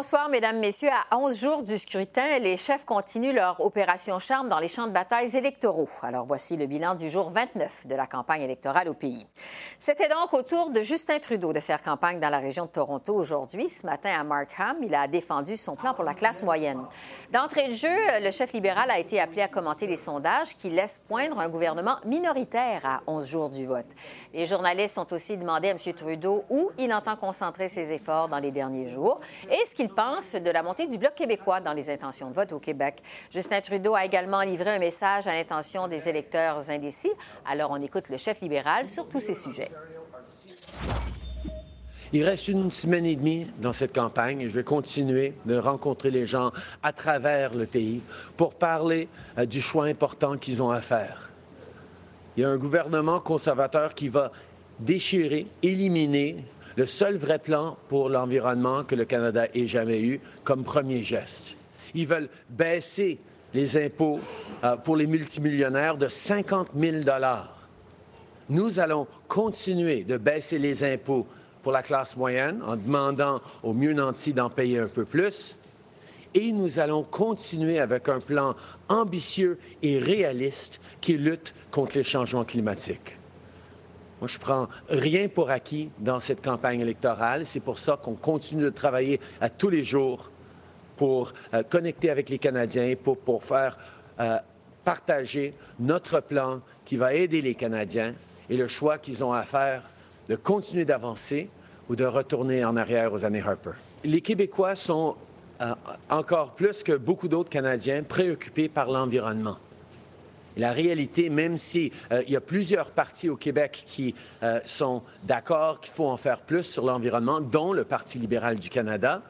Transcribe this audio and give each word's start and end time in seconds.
Bonsoir, 0.00 0.28
Mesdames, 0.28 0.60
Messieurs. 0.60 0.90
À 1.10 1.18
11 1.18 1.36
jours 1.36 1.62
du 1.64 1.76
scrutin, 1.76 2.38
les 2.38 2.56
chefs 2.56 2.84
continuent 2.84 3.34
leur 3.34 3.60
opération 3.60 4.20
charme 4.20 4.48
dans 4.48 4.60
les 4.60 4.68
champs 4.68 4.86
de 4.86 4.92
bataille 4.92 5.36
électoraux. 5.36 5.88
Alors, 6.02 6.24
voici 6.24 6.56
le 6.56 6.66
bilan 6.66 6.94
du 6.94 7.10
jour 7.10 7.30
29 7.30 7.88
de 7.88 7.96
la 7.96 8.06
campagne 8.06 8.42
électorale 8.42 8.88
au 8.88 8.94
pays. 8.94 9.26
C'était 9.80 10.08
donc 10.08 10.32
au 10.34 10.42
tour 10.42 10.70
de 10.70 10.82
Justin 10.82 11.18
Trudeau 11.18 11.52
de 11.52 11.58
faire 11.58 11.82
campagne 11.82 12.20
dans 12.20 12.28
la 12.28 12.38
région 12.38 12.66
de 12.66 12.70
Toronto 12.70 13.12
aujourd'hui. 13.12 13.68
Ce 13.68 13.86
matin, 13.86 14.10
à 14.20 14.22
Markham, 14.22 14.76
il 14.84 14.94
a 14.94 15.08
défendu 15.08 15.56
son 15.56 15.74
plan 15.74 15.94
pour 15.94 16.04
la 16.04 16.14
classe 16.14 16.44
moyenne. 16.44 16.84
D'entrée 17.32 17.66
de 17.66 17.74
jeu, 17.74 17.88
le 18.22 18.30
chef 18.30 18.52
libéral 18.52 18.92
a 18.92 19.00
été 19.00 19.18
appelé 19.20 19.42
à 19.42 19.48
commenter 19.48 19.88
les 19.88 19.96
sondages 19.96 20.54
qui 20.54 20.70
laissent 20.70 21.02
poindre 21.08 21.40
un 21.40 21.48
gouvernement 21.48 21.96
minoritaire 22.04 22.82
à 22.84 23.00
11 23.08 23.26
jours 23.26 23.50
du 23.50 23.66
vote. 23.66 23.88
Les 24.32 24.46
journalistes 24.46 24.96
ont 24.98 25.06
aussi 25.10 25.36
demandé 25.36 25.68
à 25.68 25.72
M. 25.72 25.78
Trudeau 25.92 26.44
où 26.50 26.70
il 26.78 26.94
entend 26.94 27.16
concentrer 27.16 27.66
ses 27.66 27.92
efforts 27.92 28.28
dans 28.28 28.38
les 28.38 28.52
derniers 28.52 28.86
jours 28.86 29.18
et 29.50 29.66
ce 29.66 29.74
qu'il 29.74 29.87
pense 29.88 30.34
de 30.34 30.50
la 30.50 30.62
montée 30.62 30.86
du 30.86 30.98
Bloc 30.98 31.14
québécois 31.14 31.60
dans 31.60 31.72
les 31.72 31.90
intentions 31.90 32.30
de 32.30 32.34
vote 32.34 32.52
au 32.52 32.58
Québec. 32.58 33.02
Justin 33.30 33.60
Trudeau 33.60 33.94
a 33.94 34.04
également 34.04 34.42
livré 34.42 34.70
un 34.70 34.78
message 34.78 35.26
à 35.26 35.32
l'intention 35.32 35.88
des 35.88 36.08
électeurs 36.08 36.70
indécis. 36.70 37.12
Alors, 37.44 37.70
on 37.70 37.82
écoute 37.82 38.08
le 38.08 38.16
chef 38.16 38.40
libéral 38.40 38.88
sur 38.88 39.08
tous 39.08 39.20
ces 39.20 39.34
sujets. 39.34 39.70
Il 42.12 42.24
reste 42.24 42.48
une 42.48 42.70
semaine 42.72 43.04
et 43.04 43.16
demie 43.16 43.46
dans 43.60 43.74
cette 43.74 43.94
campagne 43.94 44.40
et 44.40 44.48
je 44.48 44.54
vais 44.54 44.64
continuer 44.64 45.34
de 45.44 45.58
rencontrer 45.58 46.10
les 46.10 46.26
gens 46.26 46.52
à 46.82 46.92
travers 46.94 47.54
le 47.54 47.66
pays 47.66 48.00
pour 48.36 48.54
parler 48.54 49.08
euh, 49.36 49.44
du 49.44 49.60
choix 49.60 49.84
important 49.84 50.38
qu'ils 50.38 50.62
ont 50.62 50.70
à 50.70 50.80
faire. 50.80 51.28
Il 52.36 52.42
y 52.42 52.44
a 52.44 52.48
un 52.48 52.56
gouvernement 52.56 53.20
conservateur 53.20 53.94
qui 53.94 54.08
va 54.08 54.32
déchirer, 54.78 55.48
éliminer 55.62 56.44
le 56.78 56.86
seul 56.86 57.16
vrai 57.16 57.40
plan 57.40 57.76
pour 57.88 58.08
l'environnement 58.08 58.84
que 58.84 58.94
le 58.94 59.04
Canada 59.04 59.46
ait 59.52 59.66
jamais 59.66 60.00
eu 60.00 60.20
comme 60.44 60.62
premier 60.62 61.02
geste. 61.02 61.56
Ils 61.92 62.06
veulent 62.06 62.28
baisser 62.50 63.18
les 63.52 63.76
impôts 63.76 64.20
euh, 64.62 64.76
pour 64.76 64.94
les 64.94 65.08
multimillionnaires 65.08 65.96
de 65.96 66.06
50 66.06 66.68
000 66.76 66.98
Nous 68.48 68.78
allons 68.78 69.08
continuer 69.26 70.04
de 70.04 70.16
baisser 70.18 70.60
les 70.60 70.84
impôts 70.84 71.26
pour 71.64 71.72
la 71.72 71.82
classe 71.82 72.16
moyenne 72.16 72.62
en 72.64 72.76
demandant 72.76 73.40
aux 73.64 73.72
mieux 73.72 73.92
nantis 73.92 74.32
d'en 74.32 74.48
payer 74.48 74.78
un 74.78 74.86
peu 74.86 75.04
plus. 75.04 75.56
Et 76.32 76.52
nous 76.52 76.78
allons 76.78 77.02
continuer 77.02 77.80
avec 77.80 78.08
un 78.08 78.20
plan 78.20 78.54
ambitieux 78.88 79.58
et 79.82 79.98
réaliste 79.98 80.80
qui 81.00 81.18
lutte 81.18 81.54
contre 81.72 81.96
les 81.96 82.04
changements 82.04 82.44
climatiques. 82.44 83.18
Moi, 84.20 84.28
je 84.28 84.38
prends 84.38 84.68
rien 84.88 85.28
pour 85.28 85.50
acquis 85.50 85.90
dans 85.98 86.18
cette 86.18 86.42
campagne 86.42 86.80
électorale. 86.80 87.46
C'est 87.46 87.60
pour 87.60 87.78
ça 87.78 87.98
qu'on 88.02 88.14
continue 88.14 88.64
de 88.64 88.70
travailler 88.70 89.20
à 89.40 89.48
tous 89.48 89.68
les 89.68 89.84
jours 89.84 90.30
pour 90.96 91.32
euh, 91.54 91.62
connecter 91.62 92.10
avec 92.10 92.28
les 92.28 92.38
Canadiens, 92.38 92.94
pour, 93.02 93.16
pour 93.16 93.44
faire 93.44 93.78
euh, 94.18 94.38
partager 94.84 95.54
notre 95.78 96.20
plan 96.20 96.60
qui 96.84 96.96
va 96.96 97.14
aider 97.14 97.40
les 97.40 97.54
Canadiens 97.54 98.14
et 98.50 98.56
le 98.56 98.66
choix 98.66 98.98
qu'ils 98.98 99.22
ont 99.22 99.32
à 99.32 99.44
faire 99.44 99.82
de 100.28 100.34
continuer 100.34 100.84
d'avancer 100.84 101.48
ou 101.88 101.94
de 101.94 102.04
retourner 102.04 102.64
en 102.64 102.76
arrière 102.76 103.12
aux 103.12 103.24
années 103.24 103.42
Harper. 103.42 103.72
Les 104.04 104.20
Québécois 104.20 104.74
sont 104.74 105.16
euh, 105.60 105.74
encore 106.10 106.54
plus 106.54 106.82
que 106.82 106.92
beaucoup 106.92 107.28
d'autres 107.28 107.50
Canadiens 107.50 108.02
préoccupés 108.02 108.68
par 108.68 108.90
l'environnement. 108.90 109.58
La 110.58 110.72
réalité, 110.72 111.30
même 111.30 111.56
s'il 111.56 111.92
euh, 112.12 112.24
y 112.26 112.34
a 112.34 112.40
plusieurs 112.40 112.90
partis 112.90 113.28
au 113.28 113.36
Québec 113.36 113.84
qui 113.86 114.14
euh, 114.42 114.60
sont 114.64 115.02
d'accord 115.22 115.80
qu'il 115.80 115.92
faut 115.92 116.08
en 116.08 116.16
faire 116.16 116.42
plus 116.42 116.64
sur 116.64 116.84
l'environnement, 116.84 117.40
dont 117.40 117.72
le 117.72 117.84
Parti 117.84 118.18
libéral 118.18 118.58
du 118.58 118.68
Canada, 118.68 119.22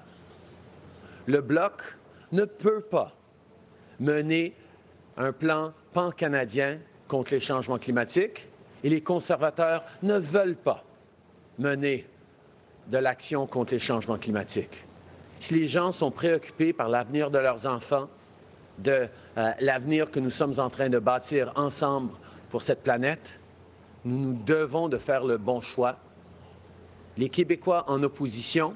le 1.27 1.43
Bloc 1.43 1.97
ne 2.33 2.47
peut 2.47 2.81
pas 2.81 3.15
mener 4.01 4.55
un 5.19 5.33
plan 5.33 5.75
pan-canadien 5.93 6.79
contre 7.09 7.35
les 7.35 7.41
changements 7.41 7.79
climatiques 7.79 8.49
et 8.83 8.89
les 8.89 9.03
conservateurs 9.03 9.85
ne 10.03 10.19
veulent 10.19 10.57
pas 10.57 10.83
mener 11.59 12.07
de 12.87 12.97
l'action 12.97 13.47
contre 13.47 13.75
les 13.75 13.79
changements 13.79 14.19
climatiques. 14.19 14.85
Si 15.41 15.53
les 15.53 15.69
gens 15.69 15.93
sont 15.93 16.11
préoccupés 16.11 16.73
par 16.73 16.89
l'avenir 16.89 17.31
de 17.31 17.39
leurs 17.39 17.67
enfants, 17.67 18.09
de 18.79 19.09
euh, 19.37 19.51
l'avenir 19.61 20.11
que 20.11 20.21
nous 20.21 20.31
sommes 20.31 20.59
en 20.59 20.71
train 20.71 20.89
de 20.89 20.99
bâtir 20.99 21.53
ensemble 21.57 22.13
pour 22.51 22.63
cette 22.63 22.83
planète, 22.83 23.39
nous 24.05 24.19
nous 24.19 24.39
devons 24.47 24.89
de 24.89 24.99
faire 24.99 25.25
le 25.25 25.37
bon 25.37 25.61
choix. 25.61 25.97
Les 27.17 27.29
Québécois 27.29 27.85
en 27.89 28.03
opposition 28.03 28.75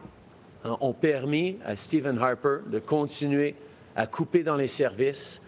hein, 0.64 0.76
ont 0.80 0.92
permis 0.92 1.58
à 1.64 1.76
Stephen 1.76 2.18
Harper 2.18 2.58
de 2.66 2.78
continuer 2.78 3.54
à 3.94 4.06
couper 4.06 4.42
dans 4.42 4.56
les 4.56 4.68
services, 4.68 5.40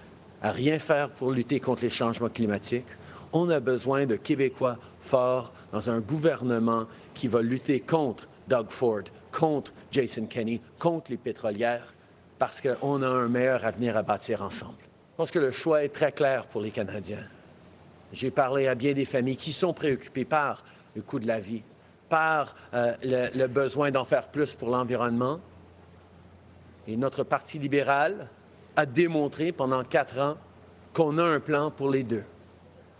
à 0.43 0.53
rien 0.53 0.79
faire 0.79 1.11
pour 1.11 1.33
lutter 1.33 1.61
contre 1.61 1.83
les 1.83 1.91
changements 1.91 2.29
climatiques. 2.29 2.87
On 3.33 3.51
a 3.51 3.59
besoin 3.59 4.07
de 4.07 4.17
Québécois 4.17 4.79
forts 5.01 5.53
dans 5.73 5.91
un 5.91 6.01
gouvernement 6.01 6.85
qui 7.15 7.27
va 7.27 7.43
lutter 7.43 7.81
contre 7.81 8.29
Doug 8.49 8.67
Ford, 8.69 9.03
contre 9.33 9.73
Jason 9.91 10.27
Kenney, 10.27 10.61
contre 10.79 11.11
les 11.11 11.17
pétrolières 11.17 11.94
parce 12.45 12.61
qu'on 12.61 13.03
a 13.03 13.09
un 13.09 13.27
meilleur 13.27 13.65
avenir 13.65 13.97
à 13.97 14.03
bâtir 14.03 14.43
ensemble. 14.43 14.77
Je 14.83 15.17
pense 15.17 15.31
que 15.31 15.39
le 15.39 15.51
choix 15.51 15.83
est 15.83 15.89
très 15.89 16.13
clair 16.13 16.45
pour 16.45 16.61
les 16.61 16.71
Canadiens. 16.71 17.27
J'ai 18.13 18.31
parlé 18.31 18.69
à 18.69 18.75
bien 18.75 18.93
des 18.93 19.07
familles 19.07 19.39
qui 19.39 19.51
sont 19.51 19.73
préoccupées 19.73 20.27
par 20.27 20.63
le 20.95 21.01
coût 21.01 21.19
de 21.19 21.27
la 21.27 21.41
vie, 21.41 21.63
par 22.11 22.55
euh, 22.75 22.93
le, 23.03 23.47
besoin 23.47 23.91
d'en 23.91 24.05
faire 24.05 24.29
plus 24.29 24.53
pour 24.53 24.69
l'environnement. 24.69 25.41
Et 26.87 26.99
notre 26.99 27.25
Parti 27.25 27.59
libéral 27.59 28.29
a 28.77 28.85
démontré 28.85 29.51
pendant 29.51 29.83
quatre 29.83 30.19
ans 30.19 30.37
qu'on 30.93 31.17
a 31.17 31.25
un 31.25 31.41
plan 31.41 31.71
pour 31.71 31.89
les 31.89 32.03
deux. 32.03 32.25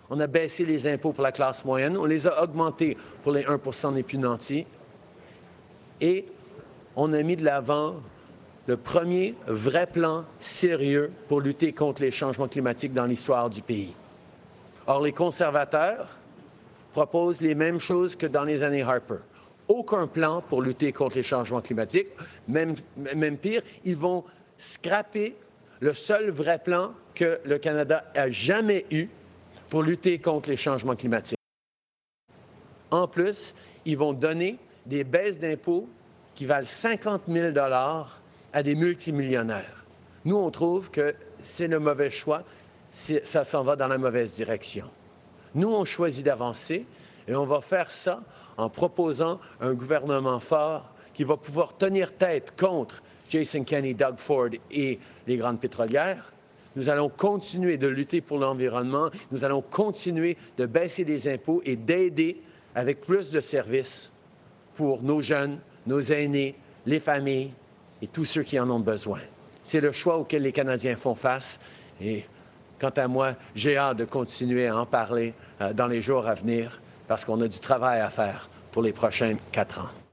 On 0.09 0.21
a 0.21 0.27
baissé 0.27 0.65
les 0.65 0.91
impôts 0.91 1.13
pour 1.13 1.23
la 1.23 1.33
classe 1.33 1.67
moyenne, 1.67 1.99
on 1.99 2.07
les 2.07 2.27
a 2.27 2.43
augmentés 2.43 2.97
pour 3.23 3.33
les 3.33 3.43
1% 3.43 3.93
des 3.93 4.05
plus 4.05 4.17
nantis, 4.17 4.65
et 6.01 6.25
on 6.97 7.13
a 7.13 7.23
mis 7.23 7.37
de 7.37 7.45
l'avant 7.45 7.97
le 8.67 8.77
premier 8.77 9.35
vrai 9.47 9.87
plan 9.87 10.25
sérieux 10.41 11.13
pour 11.29 11.41
lutter 11.41 11.73
contre 11.73 12.03
les 12.03 12.11
changements 12.11 12.49
climatiques 12.49 12.95
dans 12.95 13.05
l'histoire 13.05 13.51
du 13.51 13.61
pays. 13.63 13.95
Or, 14.87 15.03
les 15.03 15.13
conservateurs 15.13 16.09
proposent 16.93 17.41
les 17.41 17.55
mêmes 17.55 17.81
choses 17.81 18.17
que 18.17 18.27
dans 18.27 18.45
les 18.45 18.63
années 18.63 18.83
Harper. 18.83 19.19
Aucun 19.69 20.07
plan 20.07 20.43
pour 20.43 20.63
lutter 20.63 20.93
contre 20.93 21.17
les 21.17 21.23
changements 21.23 21.61
climatiques. 21.61 22.09
Même, 22.49 22.75
même 22.97 23.39
pire, 23.39 23.63
ils 23.85 23.97
vont 23.97 24.25
scraper 24.59 25.35
le 25.81 25.95
seul 25.95 26.31
vrai 26.31 26.59
plan 26.59 26.93
que 27.15 27.41
le 27.45 27.59
Canada 27.59 28.05
a 28.15 28.29
jamais 28.29 28.87
eu 28.91 29.09
pour 29.71 29.83
lutter 29.83 30.19
contre 30.19 30.51
les 30.51 30.57
changements 30.57 30.97
climatiques. 30.97 31.39
En 32.91 33.09
plus, 33.09 33.55
ils 33.85 33.97
vont 33.97 34.13
donner 34.13 34.59
des 34.87 35.03
baisses 35.03 35.39
d'impôts 35.39 35.89
qui 36.35 36.47
valent 36.47 36.67
50 36.67 37.23
000 37.29 37.53
à 38.55 38.63
des 38.63 38.77
multimillionnaires. 38.77 39.85
Nous, 40.25 40.37
on 40.37 40.51
trouve 40.51 40.91
que 40.91 41.15
c'est 41.43 41.67
le 41.67 41.81
mauvais 41.81 42.11
choix, 42.11 42.45
ça 42.93 43.45
s'en 43.45 43.65
va 43.65 43.77
dans 43.77 43.89
la 43.89 43.99
mauvaise 43.99 44.33
direction. 44.33 44.89
Nous, 45.55 45.69
on 45.69 45.85
choisit 45.85 46.25
d'avancer 46.25 46.87
et 47.29 47.35
on 47.35 47.45
va 47.45 47.61
faire 47.61 47.91
ça 47.91 48.23
en 48.57 48.71
proposant 48.71 49.41
un 49.61 49.75
gouvernement 49.75 50.39
fort 50.39 50.89
qui 51.13 51.25
va 51.25 51.37
pouvoir 51.37 51.77
tenir 51.77 52.13
tête 52.13 52.55
contre 52.59 53.03
Jason 53.29 53.65
Kenney, 53.65 53.93
Doug 53.93 54.19
Ford 54.19 54.51
et 54.71 55.01
les 55.27 55.37
grandes 55.37 55.61
pétrolières. 55.61 56.33
Nous 56.77 56.89
allons 56.89 57.09
continuer 57.09 57.77
de 57.77 57.89
lutter 57.89 58.21
pour 58.21 58.39
l'environnement. 58.39 59.11
Nous 59.33 59.45
allons 59.45 59.63
continuer 59.63 60.37
de 60.59 60.67
baisser 60.67 61.05
des 61.05 61.29
impôts 61.29 61.61
et 61.65 61.75
d'aider 61.75 62.41
avec 62.75 63.01
plus 63.01 63.31
de 63.31 63.41
services 63.41 64.11
pour 64.77 65.03
nos 65.03 65.21
jeunes, 65.21 65.59
nos 65.87 66.01
aînés, 66.01 66.55
les 66.87 67.01
familles, 67.01 67.53
et 68.05 68.07
tous 68.07 68.27
ceux 68.27 68.43
qui 68.43 68.61
en 68.61 68.69
ont 68.69 68.81
besoin. 68.81 69.21
C'est 69.63 69.81
le 69.81 69.91
choix 69.93 70.19
auquel 70.19 70.43
les 70.43 70.53
Canadiens 70.53 70.95
font 70.95 71.15
face 71.15 71.59
et 72.03 72.27
quant 72.79 72.91
à 72.91 73.09
moi, 73.09 73.33
j'ai 73.55 73.79
hâte 73.79 73.97
de 73.97 74.05
continuer 74.05 74.67
à 74.67 74.77
en 74.77 74.85
parler 74.85 75.33
euh, 75.63 75.73
dans 75.73 75.87
les 75.87 76.03
jours 76.03 76.29
à 76.29 76.35
venir 76.35 76.83
parce 77.09 77.25
qu'on 77.25 77.41
a 77.41 77.49
du 77.49 77.61
travail 77.61 78.03
à 78.03 78.11
faire 78.11 78.51
pour 78.73 78.83
les 78.83 78.93
prochains 78.93 79.37
quatre 79.53 79.81
ans. 79.81 80.04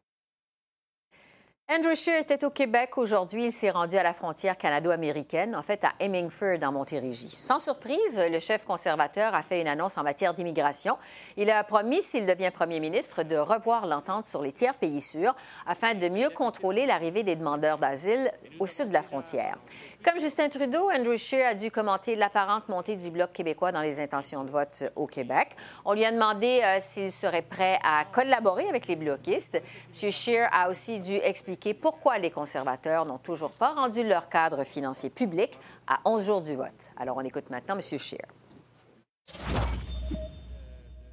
Andrew 1.73 1.95
Scheer 1.95 2.19
était 2.19 2.43
au 2.43 2.49
Québec 2.49 2.97
aujourd'hui. 2.97 3.45
Il 3.45 3.51
s'est 3.53 3.69
rendu 3.69 3.95
à 3.95 4.03
la 4.03 4.13
frontière 4.13 4.57
canado-américaine, 4.57 5.55
en 5.55 5.63
fait 5.63 5.85
à 5.85 5.93
Hemingford, 6.01 6.57
dans 6.59 6.73
Montérégie. 6.73 7.29
Sans 7.29 7.59
surprise, 7.59 8.19
le 8.29 8.39
chef 8.39 8.65
conservateur 8.65 9.33
a 9.33 9.41
fait 9.41 9.61
une 9.61 9.69
annonce 9.69 9.97
en 9.97 10.03
matière 10.03 10.33
d'immigration. 10.33 10.97
Il 11.37 11.49
a 11.49 11.63
promis, 11.63 12.03
s'il 12.03 12.25
devient 12.25 12.51
premier 12.53 12.81
ministre, 12.81 13.23
de 13.23 13.37
revoir 13.37 13.87
l'entente 13.87 14.25
sur 14.25 14.41
les 14.41 14.51
tiers 14.51 14.73
pays 14.73 14.99
sûrs 14.99 15.33
afin 15.65 15.93
de 15.93 16.09
mieux 16.09 16.29
contrôler 16.29 16.85
l'arrivée 16.85 17.23
des 17.23 17.37
demandeurs 17.37 17.77
d'asile 17.77 18.29
au 18.59 18.67
sud 18.67 18.89
de 18.89 18.93
la 18.93 19.01
frontière. 19.01 19.57
Comme 20.03 20.19
Justin 20.19 20.49
Trudeau, 20.49 20.89
Andrew 20.89 21.15
Scheer 21.15 21.45
a 21.45 21.53
dû 21.53 21.69
commenter 21.69 22.15
l'apparente 22.15 22.67
montée 22.69 22.95
du 22.95 23.11
Bloc 23.11 23.33
québécois 23.33 23.71
dans 23.71 23.81
les 23.81 23.99
intentions 23.99 24.43
de 24.43 24.49
vote 24.49 24.85
au 24.95 25.05
Québec. 25.05 25.49
On 25.85 25.93
lui 25.93 26.03
a 26.03 26.11
demandé 26.11 26.61
euh, 26.63 26.77
s'il 26.79 27.11
serait 27.11 27.43
prêt 27.43 27.77
à 27.83 28.05
collaborer 28.05 28.67
avec 28.67 28.87
les 28.87 28.95
bloquistes. 28.95 29.61
M. 30.01 30.11
Scheer 30.11 30.49
a 30.51 30.69
aussi 30.71 30.99
dû 31.01 31.17
expliquer 31.17 31.75
pourquoi 31.75 32.17
les 32.17 32.31
conservateurs 32.31 33.05
n'ont 33.05 33.19
toujours 33.19 33.51
pas 33.51 33.73
rendu 33.73 34.03
leur 34.03 34.27
cadre 34.27 34.63
financier 34.63 35.11
public 35.11 35.59
à 35.87 35.99
11 36.05 36.25
jours 36.25 36.41
du 36.41 36.55
vote. 36.55 36.89
Alors, 36.97 37.17
on 37.17 37.21
écoute 37.21 37.51
maintenant 37.51 37.75
M. 37.75 37.81
Scheer. 37.81 38.25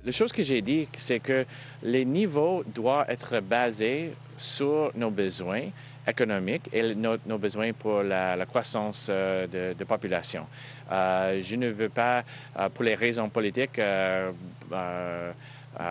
La 0.04 0.12
chose 0.12 0.32
que 0.32 0.44
j'ai 0.44 0.62
dit, 0.62 0.88
c'est 0.96 1.18
que 1.18 1.44
les 1.82 2.04
niveaux 2.04 2.62
doivent 2.64 3.10
être 3.10 3.40
basés 3.40 4.12
sur 4.36 4.92
nos 4.94 5.10
besoins 5.10 5.70
économiques 6.06 6.68
et 6.72 6.94
nos, 6.94 7.38
besoins 7.38 7.72
pour 7.72 8.02
la, 8.02 8.46
croissance 8.46 9.08
euh, 9.10 9.74
de, 9.74 9.84
population. 9.84 10.46
Euh, 10.90 11.40
je 11.42 11.56
ne 11.56 11.68
veux 11.68 11.88
pas, 11.88 12.24
euh, 12.58 12.68
pour 12.68 12.84
les 12.84 12.94
raisons 12.94 13.28
politiques, 13.28 13.80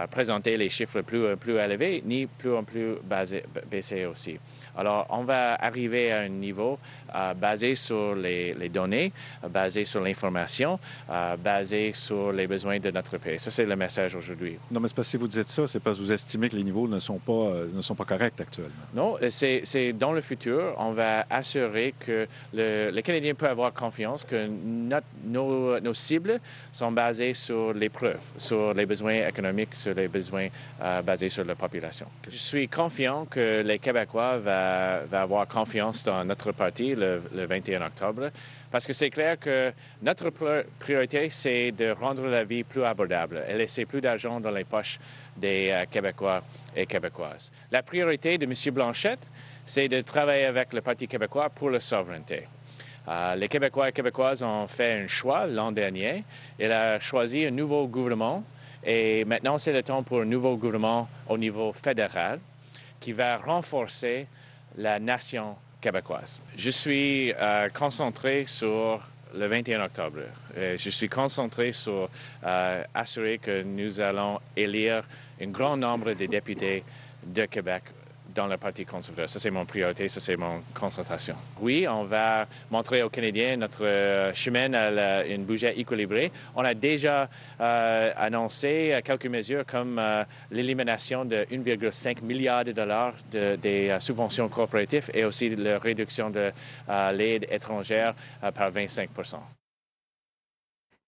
présenter 0.09 0.57
les 0.57 0.69
chiffres 0.69 1.01
plus, 1.01 1.57
élevés, 1.57 2.01
ni 2.05 2.25
plus 2.25 2.53
en 2.55 2.63
plus 2.63 2.95
baisser 3.69 4.05
aussi. 4.05 4.39
Alors, 4.77 5.07
on 5.09 5.23
va 5.23 5.55
arriver 5.55 6.11
à 6.11 6.19
un 6.19 6.29
niveau 6.29 6.77
euh, 7.15 7.33
basé 7.33 7.75
sur 7.75 8.13
les, 8.15 8.69
données, 8.69 9.11
euh, 9.43 9.47
basé 9.47 9.85
sur 9.85 10.01
l'information, 10.01 10.79
euh, 11.09 11.35
basé 11.35 11.93
sur 11.93 12.31
les 12.31 12.45
besoins 12.45 12.79
de 12.79 12.91
notre 12.91 13.17
pays. 13.17 13.39
Ça, 13.39 13.49
c'est 13.49 13.65
le 13.65 13.75
message 13.75 14.15
aujourd'hui. 14.15 14.57
Non, 14.69 14.79
mais 14.79 14.87
c'est 14.87 14.95
parce 14.95 15.07
que 15.07 15.11
si 15.11 15.17
vous 15.17 15.27
dites 15.27 15.47
ça, 15.47 15.65
c'est 15.67 15.79
parce 15.79 15.97
que 15.97 16.03
vous 16.03 16.11
estimez 16.11 16.49
que 16.49 16.55
les 16.55 16.63
niveaux 16.63 16.87
ne 16.87 16.99
sont 16.99 17.17
pas, 17.17 17.53
ne 17.73 17.81
sont 17.81 17.95
pas 17.95 18.05
corrects 18.05 18.39
actuellement. 18.39 18.75
Non, 18.93 19.17
c'est 19.29 19.93
dans 19.93 20.11
le 20.11 20.21
futur, 20.21 20.75
on 20.77 20.91
va 20.91 21.25
assurer 21.29 21.95
que 21.99 22.27
le, 22.53 22.91
les 22.91 23.01
Canadiens 23.01 23.33
peuvent 23.33 23.51
avoir 23.51 23.73
confiance 23.73 24.23
que 24.23 24.47
nos, 25.25 25.79
nos, 25.79 25.93
cibles 25.93 26.39
sont 26.71 26.91
basées 26.91 27.33
sur 27.33 27.73
les 27.73 27.89
preuves, 27.89 28.21
sur 28.37 28.73
les 28.73 28.85
besoins 28.85 29.27
économiques, 29.27 29.73
sur 29.73 29.93
les 29.93 30.07
besoins 30.07 30.47
basés 31.03 31.29
sur 31.29 31.45
la 31.45 31.55
population. 31.55 32.07
Je 32.29 32.37
suis 32.37 32.67
confiant 32.67 33.25
que 33.25 33.63
les 33.65 33.79
Québécois 33.79 34.37
vont 34.37 34.66
va, 35.09 35.21
avoir 35.21 35.47
confiance 35.47 36.03
dans 36.03 36.23
notre 36.25 36.51
parti 36.51 36.95
le, 36.95 37.21
21 37.33 37.81
octobre, 37.81 38.29
parce 38.71 38.85
que 38.85 38.93
c'est 38.93 39.09
clair 39.09 39.39
que 39.39 39.71
notre 40.01 40.29
priorité, 40.79 41.29
c'est 41.29 41.71
de 41.71 41.91
rendre 41.91 42.25
la 42.27 42.43
vie 42.43 42.63
plus 42.63 42.83
abordable 42.83 43.43
et 43.47 43.53
laisser 43.55 43.85
plus 43.85 44.01
d'argent 44.01 44.39
dans 44.39 44.51
les 44.51 44.63
poches 44.63 44.99
des 45.35 45.69
euh, 45.71 45.85
Québécois 45.89 46.43
et 46.75 46.85
Québécoises. 46.85 47.51
La 47.71 47.83
priorité 47.83 48.37
de 48.37 48.45
M. 48.45 48.73
Blanchette, 48.73 49.27
c'est 49.65 49.87
de 49.87 50.01
travailler 50.01 50.45
avec 50.45 50.73
le 50.73 50.81
Parti 50.81 51.07
québécois 51.07 51.49
pour 51.49 51.69
la 51.69 51.79
souveraineté. 51.79 52.47
Euh, 53.07 53.35
les 53.35 53.47
Québécois 53.47 53.89
et 53.89 53.91
Québécoises 53.91 54.43
ont 54.43 54.67
fait 54.67 55.03
un 55.03 55.07
choix 55.07 55.47
l'an 55.47 55.71
dernier. 55.71 56.23
Il 56.59 56.71
a 56.71 56.99
choisi 56.99 57.45
un 57.45 57.51
nouveau 57.51 57.87
gouvernement 57.87 58.43
et 58.83 59.23
maintenant 59.25 59.57
c'est 59.57 59.73
le 59.73 59.83
temps 59.83 60.03
pour 60.03 60.21
un 60.21 60.25
nouveau 60.25 60.57
gouvernement 60.57 61.07
au 61.29 61.37
niveau 61.37 61.71
fédéral 61.71 62.39
qui 62.99 63.13
va 63.13 63.37
renforcer 63.37 64.27
la 64.77 64.99
nation 64.99 65.55
québécoise. 65.81 66.39
Je 66.55 66.69
suis 66.69 67.33
euh, 67.33 67.69
concentré 67.69 68.45
sur 68.45 69.01
le 69.35 69.47
21 69.47 69.83
octobre. 69.83 70.19
Euh, 70.55 70.77
je 70.77 70.89
suis 70.89 71.09
concentré 71.09 71.73
sur 71.73 72.09
euh, 72.43 72.83
assurer 72.93 73.37
que 73.39 73.63
nous 73.63 73.99
allons 73.99 74.39
élire 74.55 75.03
un 75.41 75.47
grand 75.47 75.77
nombre 75.77 76.13
de 76.13 76.25
députés 76.25 76.83
de 77.25 77.45
Québec 77.45 77.83
dans 78.37 78.47
le 78.47 78.57
Parti 78.57 78.85
conservateur. 78.85 79.29
Ça, 79.29 79.39
c'est 79.39 79.49
mon 79.49 79.65
priorité, 79.65 80.07
ça, 80.07 80.19
c'est 80.19 80.37
mon 80.37 80.61
concentration. 80.73 81.33
Oui, 81.59 81.87
on 81.89 82.03
va 82.03 82.47
montrer 82.69 83.01
aux 83.01 83.09
Canadiens 83.09 83.57
notre 83.57 83.83
euh, 83.83 84.31
chemin 84.35 84.71
à 84.73 85.25
une 85.25 85.43
budget 85.43 85.77
équilibré. 85.77 86.31
On 86.55 86.63
a 86.63 86.75
déjà 86.75 87.27
euh, 87.59 88.11
annoncé 88.15 88.99
quelques 89.03 89.25
mesures 89.25 89.65
comme 89.65 89.97
euh, 89.97 90.23
l'élimination 90.51 91.25
de 91.25 91.47
1,5 91.51 92.21
milliard 92.21 92.63
de 92.63 92.73
dollars 92.73 93.13
des 93.31 93.97
subventions 93.99 94.47
corporatives 94.49 95.09
et 95.13 95.25
aussi 95.25 95.49
la 95.55 95.79
réduction 95.79 96.29
de 96.29 96.51
l'aide 97.13 97.47
étrangère 97.49 98.13
par 98.53 98.69
25 98.69 99.09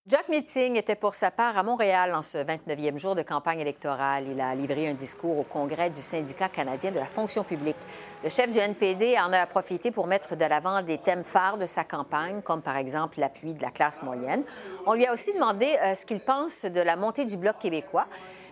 Jack 0.09 0.27
Meeting 0.27 0.75
était 0.75 0.95
pour 0.95 1.13
sa 1.13 1.29
part 1.29 1.56
à 1.56 1.61
Montréal 1.61 2.15
en 2.15 2.23
ce 2.23 2.39
29e 2.39 2.97
jour 2.97 3.13
de 3.13 3.21
campagne 3.21 3.59
électorale. 3.59 4.25
Il 4.27 4.41
a 4.41 4.56
livré 4.56 4.88
un 4.88 4.95
discours 4.95 5.38
au 5.38 5.44
congrès 5.44 5.91
du 5.91 6.01
syndicat 6.01 6.50
canadien 6.50 6.89
de 6.89 6.97
la 6.97 7.06
fonction 7.06 7.44
publique. 7.44 7.77
Le 8.23 8.29
chef 8.29 8.51
du 8.51 8.57
NPD 8.57 9.19
en 9.19 9.31
a 9.31 9.45
profité 9.45 9.91
pour 9.91 10.07
mettre 10.07 10.35
de 10.35 10.45
l'avant 10.45 10.81
des 10.81 10.97
thèmes 10.97 11.23
phares 11.23 11.59
de 11.59 11.67
sa 11.67 11.83
campagne, 11.83 12.41
comme 12.41 12.63
par 12.63 12.77
exemple 12.77 13.19
l'appui 13.19 13.53
de 13.53 13.61
la 13.61 13.69
classe 13.69 14.01
moyenne. 14.01 14.44
On 14.88 14.94
lui 14.94 15.06
a 15.06 15.13
aussi 15.13 15.31
demandé 15.31 15.77
euh, 15.83 15.94
ce 15.94 16.07
qu'il 16.07 16.21
pense 16.21 16.65
de 16.65 16.81
la 16.81 16.95
montée 16.95 17.25
du 17.25 17.38
Bloc 17.38 17.59
québécois. 17.59 18.07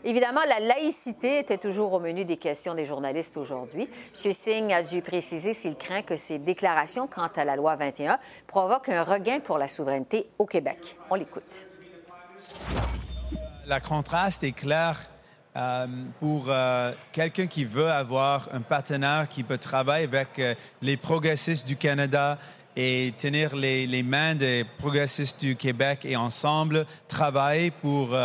Évidemment, 0.07 0.39
la 0.47 0.61
laïcité 0.61 1.39
était 1.39 1.57
toujours 1.57 1.91
au 1.91 1.99
menu 1.99 2.23
des 2.23 2.37
questions 2.37 2.73
des 2.73 2.85
journalistes 2.85 3.35
aujourd'hui. 3.35 3.89
M. 4.25 4.31
Singh 4.31 4.71
a 4.71 4.81
dû 4.81 5.01
préciser 5.01 5.51
s'il 5.51 5.75
craint 5.75 6.01
que 6.01 6.15
ses 6.15 6.39
déclarations 6.39 7.07
quant 7.07 7.27
à 7.35 7.43
la 7.43 7.57
loi 7.57 7.75
21 7.75 8.17
provoquent 8.47 8.87
un 8.87 9.03
regain 9.03 9.41
pour 9.41 9.57
la 9.57 9.67
souveraineté 9.67 10.29
au 10.39 10.45
Québec. 10.45 10.95
On 11.09 11.15
l'écoute. 11.15 11.67
Le 13.67 13.85
contraste 13.85 14.45
est 14.45 14.53
clair 14.53 14.97
euh, 15.57 15.87
pour 16.21 16.45
euh, 16.47 16.93
quelqu'un 17.11 17.47
qui 17.47 17.65
veut 17.65 17.91
avoir 17.91 18.47
un 18.53 18.61
partenaire 18.61 19.27
qui 19.27 19.43
peut 19.43 19.57
travailler 19.57 20.05
avec 20.05 20.39
euh, 20.39 20.55
les 20.81 20.95
progressistes 20.95 21.67
du 21.67 21.75
Canada 21.75 22.37
et 22.77 23.13
tenir 23.17 23.57
les, 23.57 23.85
les, 23.85 24.03
mains 24.03 24.35
des 24.35 24.63
progressistes 24.77 25.41
du 25.41 25.57
Québec 25.57 26.05
et 26.05 26.15
ensemble 26.15 26.85
travailler 27.09 27.71
pour 27.71 28.15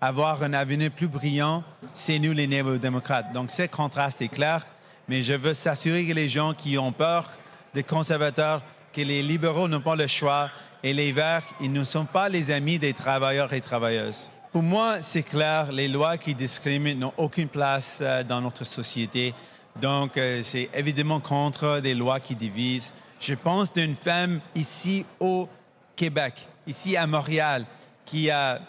avoir 0.00 0.42
un 0.42 0.52
avenir 0.54 0.90
plus 0.90 1.08
brillant, 1.08 1.62
c'est 1.92 2.18
nous 2.18 2.32
les 2.32 2.46
néo-démocrates. 2.46 3.32
Donc, 3.32 3.50
ce 3.50 3.64
contraste 3.64 4.22
est 4.22 4.28
clair, 4.28 4.64
mais 5.08 5.22
je 5.22 5.34
veux 5.34 5.54
s'assurer 5.54 6.06
que 6.06 6.14
les 6.14 6.28
gens 6.28 6.54
qui 6.54 6.78
ont 6.78 6.92
peur 6.92 7.28
des 7.74 7.82
conservateurs, 7.82 8.62
que 8.92 9.02
les 9.02 9.22
libéraux 9.22 9.68
n'ont 9.68 9.80
pas 9.80 9.96
le 9.96 10.06
choix 10.06 10.50
et 10.82 10.94
les 10.94 11.12
verts, 11.12 11.44
ils 11.60 11.72
ne 11.72 11.84
sont 11.84 12.06
pas 12.06 12.28
les 12.28 12.50
amis 12.50 12.78
des 12.78 12.94
travailleurs 12.94 13.52
et 13.52 13.60
travailleuses. 13.60 14.30
Pour 14.52 14.62
moi, 14.62 15.02
c'est 15.02 15.22
clair, 15.22 15.70
les 15.70 15.86
lois 15.86 16.16
qui 16.16 16.34
discriminent 16.34 16.98
n'ont 16.98 17.14
aucune 17.16 17.48
place 17.48 18.00
euh, 18.00 18.24
dans 18.24 18.40
notre 18.40 18.64
société. 18.64 19.32
Donc, 19.80 20.16
euh, 20.16 20.42
c'est 20.42 20.68
évidemment 20.74 21.20
contre 21.20 21.80
des 21.80 21.94
lois 21.94 22.18
qui 22.18 22.34
divisent. 22.34 22.92
Je 23.20 23.34
pense 23.34 23.72
d'une 23.72 23.94
femme 23.94 24.40
ici 24.56 25.04
au 25.20 25.48
Québec, 25.94 26.48
ici 26.66 26.96
à 26.96 27.06
Montréal, 27.06 27.64
qui 28.06 28.28
a 28.30 28.60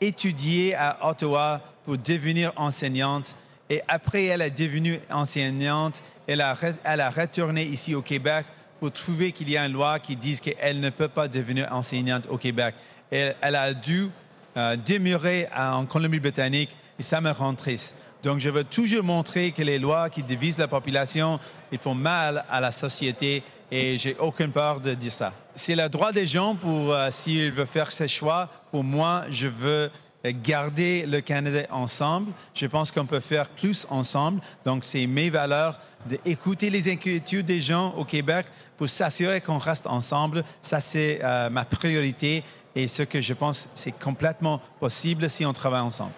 étudié 0.00 0.74
à 0.74 0.98
Ottawa 1.02 1.60
pour 1.84 1.98
devenir 1.98 2.52
enseignante. 2.56 3.36
Et 3.68 3.82
après, 3.88 4.26
elle 4.26 4.42
est 4.42 4.50
devenue 4.50 5.00
enseignante. 5.10 6.02
Elle 6.26 6.40
a, 6.40 6.56
elle 6.84 7.00
a 7.00 7.10
retourné 7.10 7.62
ici 7.64 7.94
au 7.94 8.02
Québec 8.02 8.46
pour 8.78 8.92
trouver 8.92 9.32
qu'il 9.32 9.50
y 9.50 9.56
a 9.56 9.64
une 9.64 9.72
loi 9.72 9.98
qui 9.98 10.16
dit 10.16 10.38
qu'elle 10.38 10.80
ne 10.80 10.90
peut 10.90 11.08
pas 11.08 11.28
devenir 11.28 11.72
enseignante 11.72 12.26
au 12.28 12.36
Québec. 12.36 12.74
Elle, 13.10 13.36
elle 13.40 13.56
a 13.56 13.72
dû 13.72 14.08
euh, 14.56 14.76
demeurer 14.76 15.48
en 15.56 15.84
Colombie-Britannique 15.86 16.76
et 16.98 17.02
ça 17.02 17.20
me 17.20 17.30
rend 17.30 17.54
triste. 17.54 17.96
Donc, 18.22 18.40
je 18.40 18.50
veux 18.50 18.64
toujours 18.64 19.04
montrer 19.04 19.52
que 19.52 19.62
les 19.62 19.78
lois 19.78 20.10
qui 20.10 20.22
divisent 20.22 20.58
la 20.58 20.68
population, 20.68 21.38
ils 21.70 21.78
font 21.78 21.94
mal 21.94 22.44
à 22.50 22.60
la 22.60 22.72
société 22.72 23.42
et 23.70 23.98
j'ai 23.98 24.16
aucune 24.18 24.50
peur 24.50 24.80
de 24.80 24.94
dire 24.94 25.12
ça. 25.12 25.32
C'est 25.54 25.76
le 25.76 25.88
droit 25.88 26.12
des 26.12 26.26
gens 26.26 26.54
pour 26.54 26.92
euh, 26.92 27.08
s'ils 27.10 27.52
veulent 27.52 27.66
faire 27.66 27.90
ce 27.90 28.06
choix. 28.06 28.48
Pour 28.70 28.84
moi, 28.84 29.24
je 29.30 29.48
veux 29.48 29.90
garder 30.32 31.06
le 31.06 31.20
Canada 31.20 31.62
ensemble. 31.70 32.32
Je 32.54 32.66
pense 32.66 32.90
qu'on 32.90 33.06
peut 33.06 33.20
faire 33.20 33.48
plus 33.48 33.86
ensemble. 33.90 34.40
Donc, 34.64 34.84
c'est 34.84 35.06
mes 35.06 35.30
valeurs 35.30 35.78
d'écouter 36.06 36.70
les 36.70 36.90
inquiétudes 36.90 37.46
des 37.46 37.60
gens 37.60 37.94
au 37.96 38.04
Québec 38.04 38.46
pour 38.76 38.88
s'assurer 38.88 39.40
qu'on 39.40 39.58
reste 39.58 39.86
ensemble. 39.86 40.44
Ça, 40.60 40.80
c'est 40.80 41.20
euh, 41.22 41.50
ma 41.50 41.64
priorité 41.64 42.44
et 42.74 42.88
ce 42.88 43.02
que 43.02 43.20
je 43.20 43.32
pense, 43.32 43.68
c'est 43.74 43.92
complètement 43.92 44.60
possible 44.78 45.30
si 45.30 45.46
on 45.46 45.52
travaille 45.52 45.80
ensemble. 45.80 46.12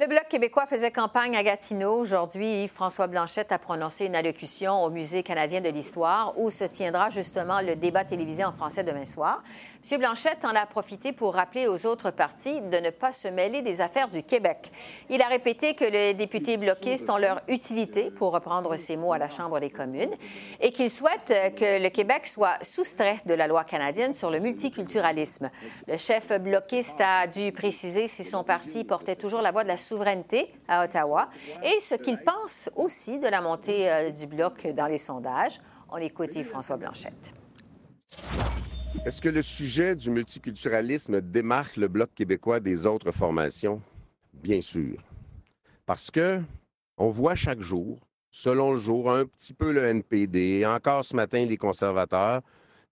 Le 0.00 0.06
Bloc 0.06 0.28
québécois 0.30 0.64
faisait 0.64 0.90
campagne 0.90 1.36
à 1.36 1.42
Gatineau. 1.42 1.98
Aujourd'hui, 1.98 2.66
François 2.68 3.06
Blanchette 3.06 3.52
a 3.52 3.58
prononcé 3.58 4.06
une 4.06 4.14
allocution 4.14 4.82
au 4.82 4.88
Musée 4.88 5.22
canadien 5.22 5.60
de 5.60 5.68
l'histoire 5.68 6.32
où 6.38 6.50
se 6.50 6.64
tiendra 6.64 7.10
justement 7.10 7.60
le 7.60 7.76
débat 7.76 8.02
télévisé 8.06 8.42
en 8.42 8.52
français 8.52 8.82
demain 8.82 9.04
soir. 9.04 9.42
M. 9.82 9.98
Blanchette 9.98 10.44
en 10.44 10.54
a 10.54 10.66
profité 10.66 11.12
pour 11.12 11.34
rappeler 11.34 11.66
aux 11.66 11.86
autres 11.86 12.10
partis 12.10 12.60
de 12.60 12.76
ne 12.76 12.90
pas 12.90 13.12
se 13.12 13.28
mêler 13.28 13.62
des 13.62 13.80
affaires 13.80 14.08
du 14.08 14.22
Québec. 14.22 14.70
Il 15.08 15.22
a 15.22 15.26
répété 15.26 15.74
que 15.74 15.84
les 15.84 16.12
députés 16.12 16.58
bloquistes 16.58 17.08
ont 17.08 17.16
leur 17.16 17.40
utilité, 17.48 18.10
pour 18.10 18.32
reprendre 18.32 18.76
ses 18.76 18.96
mots 18.96 19.14
à 19.14 19.18
la 19.18 19.30
Chambre 19.30 19.58
des 19.58 19.70
communes, 19.70 20.14
et 20.60 20.72
qu'il 20.72 20.90
souhaite 20.90 21.54
que 21.56 21.82
le 21.82 21.88
Québec 21.88 22.26
soit 22.26 22.62
soustrait 22.62 23.18
de 23.24 23.32
la 23.32 23.46
loi 23.46 23.64
canadienne 23.64 24.12
sur 24.12 24.30
le 24.30 24.38
multiculturalisme. 24.38 25.50
Le 25.88 25.96
chef 25.96 26.30
bloquiste 26.38 27.00
a 27.00 27.26
dû 27.26 27.50
préciser 27.50 28.06
si 28.06 28.22
son 28.22 28.44
parti 28.44 28.84
portait 28.84 29.16
toujours 29.16 29.40
la 29.40 29.50
voix 29.50 29.62
de 29.62 29.68
la 29.68 29.78
souveraineté 29.78 30.54
à 30.68 30.84
Ottawa 30.84 31.30
et 31.62 31.80
ce 31.80 31.94
qu'il 31.94 32.18
pense 32.18 32.68
aussi 32.76 33.18
de 33.18 33.28
la 33.28 33.40
montée 33.40 33.90
euh, 33.90 34.10
du 34.10 34.26
bloc 34.26 34.66
dans 34.68 34.86
les 34.86 34.98
sondages. 34.98 35.58
On 35.90 35.96
écoute 35.96 36.40
François 36.44 36.76
Blanchette. 36.76 37.32
Est-ce 39.04 39.22
que 39.22 39.28
le 39.28 39.40
sujet 39.40 39.94
du 39.94 40.10
multiculturalisme 40.10 41.20
démarque 41.20 41.76
le 41.76 41.86
Bloc 41.86 42.10
québécois 42.12 42.58
des 42.58 42.86
autres 42.86 43.12
formations? 43.12 43.80
Bien 44.34 44.60
sûr. 44.60 44.96
Parce 45.86 46.10
que 46.10 46.40
on 46.98 47.08
voit 47.08 47.36
chaque 47.36 47.60
jour, 47.60 48.00
selon 48.30 48.72
le 48.72 48.78
jour, 48.78 49.10
un 49.10 49.26
petit 49.26 49.54
peu 49.54 49.72
le 49.72 49.84
NPD, 49.84 50.66
encore 50.66 51.04
ce 51.04 51.14
matin 51.14 51.46
les 51.46 51.56
conservateurs, 51.56 52.42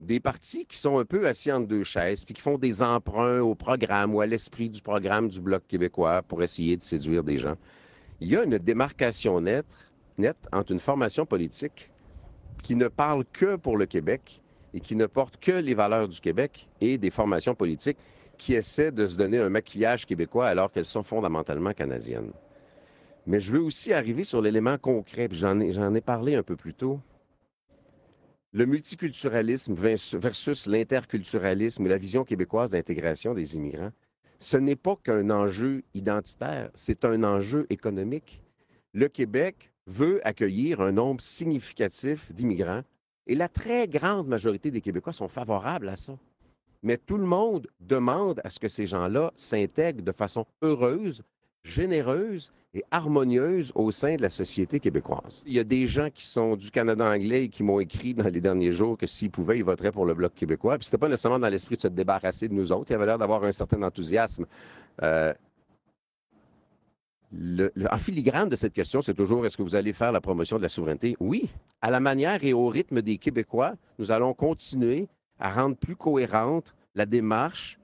des 0.00 0.20
partis 0.20 0.64
qui 0.66 0.78
sont 0.78 0.98
un 0.98 1.04
peu 1.04 1.26
assis 1.26 1.50
entre 1.50 1.66
deux 1.66 1.84
chaises, 1.84 2.24
puis 2.24 2.34
qui 2.34 2.40
font 2.40 2.58
des 2.58 2.80
emprunts 2.82 3.40
au 3.40 3.56
programme 3.56 4.14
ou 4.14 4.20
à 4.20 4.26
l'esprit 4.26 4.70
du 4.70 4.80
programme 4.80 5.28
du 5.28 5.40
Bloc 5.40 5.66
québécois 5.66 6.22
pour 6.22 6.42
essayer 6.42 6.76
de 6.76 6.82
séduire 6.82 7.24
des 7.24 7.38
gens. 7.38 7.56
Il 8.20 8.28
y 8.28 8.36
a 8.36 8.44
une 8.44 8.58
démarcation 8.58 9.40
nette, 9.40 9.76
nette 10.16 10.48
entre 10.52 10.70
une 10.70 10.80
formation 10.80 11.26
politique 11.26 11.90
qui 12.62 12.76
ne 12.76 12.86
parle 12.86 13.24
que 13.32 13.56
pour 13.56 13.76
le 13.76 13.86
Québec 13.86 14.40
et 14.78 14.80
qui 14.80 14.94
ne 14.94 15.06
porte 15.06 15.38
que 15.40 15.50
les 15.50 15.74
valeurs 15.74 16.06
du 16.06 16.20
Québec 16.20 16.68
et 16.80 16.98
des 16.98 17.10
formations 17.10 17.56
politiques 17.56 17.98
qui 18.38 18.54
essaient 18.54 18.92
de 18.92 19.06
se 19.06 19.16
donner 19.16 19.38
un 19.38 19.48
maquillage 19.48 20.06
québécois 20.06 20.46
alors 20.46 20.70
qu'elles 20.70 20.84
sont 20.84 21.02
fondamentalement 21.02 21.72
canadiennes. 21.72 22.30
Mais 23.26 23.40
je 23.40 23.50
veux 23.50 23.60
aussi 23.60 23.92
arriver 23.92 24.22
sur 24.22 24.40
l'élément 24.40 24.78
concret, 24.78 25.28
j'en 25.32 25.58
ai, 25.58 25.96
ai 25.96 26.00
parlé 26.00 26.36
un 26.36 26.44
peu 26.44 26.54
plus 26.54 26.74
tôt. 26.74 27.00
Le 28.52 28.66
multiculturalisme 28.66 29.74
versus 29.74 30.66
l'interculturalisme 30.68 31.84
et 31.84 31.88
la 31.88 31.98
vision 31.98 32.22
québécoise 32.22 32.70
d'intégration 32.70 33.34
des 33.34 33.56
immigrants, 33.56 33.90
ce 34.38 34.56
n'est 34.56 34.76
pas 34.76 34.94
qu'un 34.94 35.28
enjeu 35.30 35.82
identitaire, 35.92 36.70
c'est 36.74 37.04
un 37.04 37.24
enjeu 37.24 37.66
économique. 37.68 38.44
Le 38.92 39.08
Québec 39.08 39.72
veut 39.88 40.24
accueillir 40.24 40.80
un 40.80 40.92
nombre 40.92 41.20
significatif 41.20 42.30
d'immigrants 42.32 42.84
et 43.28 43.34
la 43.34 43.48
très 43.48 43.86
grande 43.86 44.26
majorité 44.26 44.70
des 44.70 44.80
Québécois 44.80 45.12
sont 45.12 45.28
favorables 45.28 45.88
à 45.88 45.96
ça. 45.96 46.14
Mais 46.82 46.96
tout 46.96 47.18
le 47.18 47.26
monde 47.26 47.66
demande 47.80 48.40
à 48.44 48.50
ce 48.50 48.58
que 48.58 48.68
ces 48.68 48.86
gens-là 48.86 49.32
s'intègrent 49.34 50.02
de 50.02 50.12
façon 50.12 50.46
heureuse, 50.62 51.22
généreuse 51.64 52.52
et 52.72 52.84
harmonieuse 52.90 53.72
au 53.74 53.90
sein 53.90 54.16
de 54.16 54.22
la 54.22 54.30
société 54.30 54.78
québécoise. 54.78 55.42
Il 55.46 55.52
y 55.54 55.58
a 55.58 55.64
des 55.64 55.86
gens 55.86 56.08
qui 56.10 56.24
sont 56.24 56.56
du 56.56 56.70
Canada 56.70 57.04
anglais 57.10 57.44
et 57.44 57.48
qui 57.48 57.62
m'ont 57.62 57.80
écrit 57.80 58.14
dans 58.14 58.28
les 58.28 58.40
derniers 58.40 58.72
jours 58.72 58.96
que 58.96 59.06
s'ils 59.06 59.30
pouvaient, 59.30 59.58
ils 59.58 59.64
voteraient 59.64 59.92
pour 59.92 60.06
le 60.06 60.14
Bloc 60.14 60.34
québécois. 60.34 60.78
Puis 60.78 60.86
c'était 60.86 60.98
pas 60.98 61.08
nécessairement 61.08 61.38
dans 61.38 61.48
l'esprit 61.48 61.76
de 61.76 61.82
se 61.82 61.88
débarrasser 61.88 62.48
de 62.48 62.54
nous 62.54 62.70
autres. 62.72 62.90
Il 62.90 62.92
y 62.92 62.96
avait 62.96 63.06
l'air 63.06 63.18
d'avoir 63.18 63.42
un 63.44 63.52
certain 63.52 63.82
enthousiasme. 63.82 64.46
Euh, 65.02 65.32
en 67.32 67.98
filigrane 67.98 68.48
de 68.48 68.56
cette 68.56 68.72
question, 68.72 69.02
c'est 69.02 69.14
toujours 69.14 69.44
est-ce 69.44 69.56
que 69.56 69.62
vous 69.62 69.74
allez 69.74 69.92
faire 69.92 70.12
la 70.12 70.20
promotion 70.20 70.56
de 70.56 70.62
la 70.62 70.68
souveraineté? 70.68 71.16
Oui. 71.20 71.48
À 71.82 71.90
la 71.90 72.00
manière 72.00 72.42
et 72.42 72.52
au 72.52 72.68
rythme 72.68 73.02
des 73.02 73.18
Québécois, 73.18 73.74
nous 73.98 74.10
allons 74.10 74.32
continuer 74.32 75.08
à 75.38 75.52
rendre 75.52 75.76
plus 75.76 75.96
cohérente 75.96 76.74
la 76.94 77.06
démarche 77.06 77.78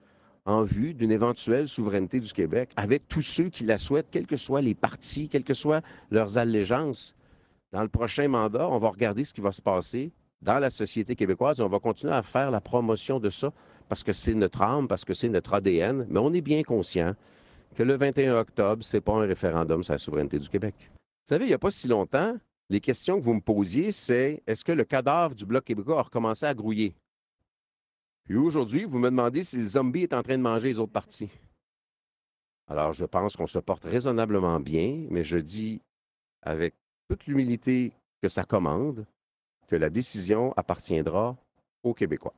en 0.47 0.63
vue 0.63 0.95
d'une 0.95 1.13
éventuelle 1.13 1.69
souveraineté 1.69 2.21
du 2.21 2.33
Québec 2.33 2.71
avec 2.77 3.07
tous 3.09 3.23
ceux 3.23 3.49
qui 3.49 3.65
la 3.65 3.79
souhaitent, 3.79 4.09
quels 4.11 4.27
que 4.27 4.37
soient 4.37 4.63
les 4.63 4.75
partis, 4.75 5.29
quelles 5.29 5.45
que 5.45 5.55
soient 5.55 5.81
leurs 6.11 6.39
allégeances. 6.39 7.15
Dans 7.73 7.83
le 7.83 7.89
prochain 7.89 8.29
mandat, 8.29 8.69
on 8.69 8.79
va 8.79 8.89
regarder 8.89 9.25
ce 9.25 9.35
qui 9.35 9.41
va 9.41 9.53
se 9.53 9.63
passer 9.63 10.13
dans 10.43 10.59
la 10.59 10.71
société 10.71 11.17
québécoise 11.17 11.61
et 11.61 11.63
on 11.63 11.69
va 11.69 11.81
continuer 11.81 12.13
à 12.13 12.23
faire 12.23 12.51
la 12.51 12.61
promotion 12.61 13.19
de 13.21 13.31
ça 13.31 13.53
parce 13.89 14.03
que 14.03 14.13
c'est 14.13 14.35
notre 14.35 14.63
âme, 14.63 14.89
parce 14.89 15.05
que 15.05 15.15
c'est 15.15 15.29
notre 15.29 15.55
ADN, 15.55 16.07
mais 16.09 16.19
on 16.19 16.33
est 16.33 16.41
bien 16.41 16.63
conscient 16.63 17.15
que 17.75 17.83
le 17.83 17.97
21 17.97 18.39
octobre, 18.39 18.83
ce 18.85 18.97
n'est 18.97 19.01
pas 19.01 19.15
un 19.15 19.27
référendum 19.27 19.83
sur 19.83 19.93
la 19.93 19.99
souveraineté 19.99 20.39
du 20.39 20.49
Québec. 20.49 20.75
Vous 20.79 21.29
savez, 21.29 21.45
il 21.47 21.49
n'y 21.49 21.55
a 21.55 21.59
pas 21.59 21.71
si 21.71 21.89
longtemps, 21.89 22.37
les 22.71 22.81
questions 22.81 23.19
que 23.19 23.25
vous 23.25 23.35
me 23.35 23.41
posiez, 23.41 23.93
c'est 23.93 24.43
est-ce 24.47 24.65
que 24.65 24.73
le 24.73 24.85
cadavre 24.85 25.35
du 25.35 25.45
Bloc 25.45 25.65
québécois 25.65 25.99
a 25.99 26.03
recommencé 26.03 26.47
à 26.47 26.55
grouiller? 26.55 26.95
Puis 28.25 28.37
aujourd'hui, 28.37 28.85
vous 28.85 28.99
me 28.99 29.11
demandez 29.11 29.45
si 29.45 29.57
le 29.57 29.65
zombie 29.65 30.05
est 30.05 30.15
en 30.15 30.23
train 30.23 30.39
de 30.39 30.43
manger 30.43 30.69
les 30.69 30.79
autres 30.79 30.93
parties. 30.93 31.31
Alors, 32.69 32.95
je 32.95 33.05
pense 33.05 33.37
qu'on 33.37 33.47
se 33.47 33.59
porte 33.59 33.85
raisonnablement 33.85 34.59
bien, 34.61 35.07
mais 35.11 35.25
je 35.25 35.37
dis 35.37 35.83
avec 36.41 36.75
toute 37.09 37.27
l'humilité 37.27 37.93
que 38.23 38.29
ça 38.31 38.45
commande 38.45 39.05
que 39.69 39.77
la 39.77 39.91
décision 39.91 40.55
appartiendra 40.57 41.37
aux 41.83 41.93
Québécois. 41.93 42.35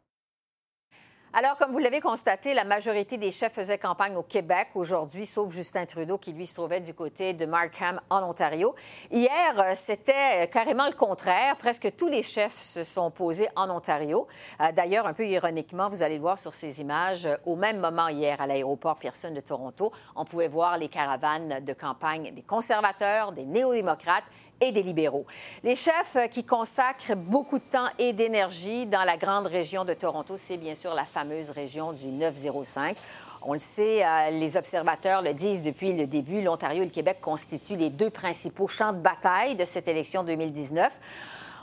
Alors, 1.38 1.58
comme 1.58 1.70
vous 1.70 1.80
l'avez 1.80 2.00
constaté, 2.00 2.54
la 2.54 2.64
majorité 2.64 3.18
des 3.18 3.30
chefs 3.30 3.52
faisaient 3.52 3.76
campagne 3.76 4.16
au 4.16 4.22
Québec 4.22 4.68
aujourd'hui, 4.74 5.26
sauf 5.26 5.52
Justin 5.52 5.84
Trudeau 5.84 6.16
qui, 6.16 6.32
lui, 6.32 6.46
se 6.46 6.54
trouvait 6.54 6.80
du 6.80 6.94
côté 6.94 7.34
de 7.34 7.44
Markham, 7.44 8.00
en 8.08 8.22
Ontario. 8.22 8.74
Hier, 9.10 9.52
euh, 9.58 9.72
c'était 9.74 10.48
carrément 10.50 10.86
le 10.86 10.94
contraire. 10.94 11.58
Presque 11.58 11.94
tous 11.94 12.08
les 12.08 12.22
chefs 12.22 12.56
se 12.56 12.82
sont 12.82 13.10
posés 13.10 13.48
en 13.54 13.68
Ontario. 13.68 14.26
Euh, 14.62 14.72
d'ailleurs, 14.72 15.06
un 15.06 15.12
peu 15.12 15.26
ironiquement, 15.26 15.90
vous 15.90 16.02
allez 16.02 16.14
le 16.14 16.22
voir 16.22 16.38
sur 16.38 16.54
ces 16.54 16.80
images, 16.80 17.26
euh, 17.26 17.36
au 17.44 17.54
même 17.54 17.80
moment 17.80 18.08
hier, 18.08 18.40
à 18.40 18.46
l'aéroport 18.46 18.96
Pearson 18.96 19.32
de 19.32 19.42
Toronto, 19.42 19.92
on 20.14 20.24
pouvait 20.24 20.48
voir 20.48 20.78
les 20.78 20.88
caravanes 20.88 21.62
de 21.62 21.72
campagne 21.74 22.32
des 22.32 22.40
conservateurs, 22.44 23.32
des 23.32 23.44
néo-démocrates 23.44 24.24
et 24.60 24.72
des 24.72 24.82
libéraux. 24.82 25.26
Les 25.62 25.76
chefs 25.76 26.16
qui 26.30 26.44
consacrent 26.44 27.16
beaucoup 27.16 27.58
de 27.58 27.64
temps 27.64 27.88
et 27.98 28.12
d'énergie 28.12 28.86
dans 28.86 29.04
la 29.04 29.16
grande 29.16 29.46
région 29.46 29.84
de 29.84 29.94
Toronto, 29.94 30.36
c'est 30.36 30.56
bien 30.56 30.74
sûr 30.74 30.94
la 30.94 31.04
fameuse 31.04 31.50
région 31.50 31.92
du 31.92 32.06
905. 32.06 32.96
On 33.42 33.52
le 33.52 33.58
sait, 33.58 34.04
euh, 34.04 34.30
les 34.30 34.56
observateurs 34.56 35.22
le 35.22 35.34
disent 35.34 35.62
depuis 35.62 35.92
le 35.92 36.06
début, 36.06 36.42
l'Ontario 36.42 36.82
et 36.82 36.86
le 36.86 36.90
Québec 36.90 37.18
constituent 37.20 37.76
les 37.76 37.90
deux 37.90 38.10
principaux 38.10 38.66
champs 38.66 38.92
de 38.92 38.98
bataille 38.98 39.54
de 39.56 39.64
cette 39.64 39.88
élection 39.88 40.24
2019. 40.24 40.98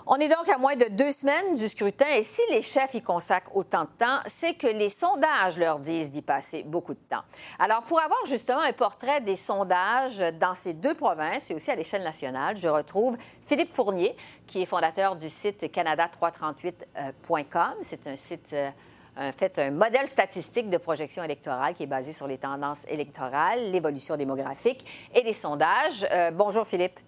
On 0.05 0.17
est 0.17 0.27
donc 0.27 0.49
à 0.49 0.57
moins 0.57 0.75
de 0.75 0.89
deux 0.89 1.11
semaines 1.11 1.55
du 1.55 1.69
scrutin 1.69 2.05
et 2.17 2.23
si 2.23 2.41
les 2.51 2.61
chefs 2.61 2.93
y 2.93 3.01
consacrent 3.01 3.55
autant 3.55 3.83
de 3.83 3.89
temps, 3.97 4.19
c'est 4.25 4.55
que 4.55 4.67
les 4.67 4.89
sondages 4.89 5.57
leur 5.57 5.79
disent 5.79 6.11
d'y 6.11 6.21
passer 6.21 6.63
beaucoup 6.63 6.93
de 6.93 6.99
temps. 7.09 7.21
Alors, 7.57 7.83
pour 7.83 8.01
avoir 8.01 8.25
justement 8.25 8.59
un 8.59 8.73
portrait 8.73 9.21
des 9.21 9.37
sondages 9.37 10.19
dans 10.41 10.55
ces 10.55 10.73
deux 10.73 10.93
provinces 10.93 11.51
et 11.51 11.55
aussi 11.55 11.71
à 11.71 11.75
l'échelle 11.75 12.03
nationale, 12.03 12.57
je 12.57 12.67
retrouve 12.67 13.17
Philippe 13.45 13.71
Fournier, 13.71 14.13
qui 14.45 14.61
est 14.61 14.65
fondateur 14.65 15.15
du 15.15 15.29
site 15.29 15.73
canada338.com. 15.73 17.75
C'est 17.81 18.05
un 18.07 18.17
site... 18.17 18.51
Euh, 18.53 18.71
en 19.15 19.31
fait, 19.31 19.59
un 19.59 19.69
modèle 19.69 20.09
statistique 20.09 20.71
de 20.71 20.77
projection 20.77 21.23
électorale 21.23 21.75
qui 21.75 21.83
est 21.83 21.87
basé 21.87 22.11
sur 22.11 22.27
les 22.27 22.39
tendances 22.39 22.83
électorales, 22.87 23.71
l'évolution 23.71 24.17
démographique 24.17 24.83
et 25.13 25.21
les 25.21 25.33
sondages. 25.33 26.03
Euh, 26.11 26.31
bonjour 26.31 26.65
Philippe. 26.65 26.99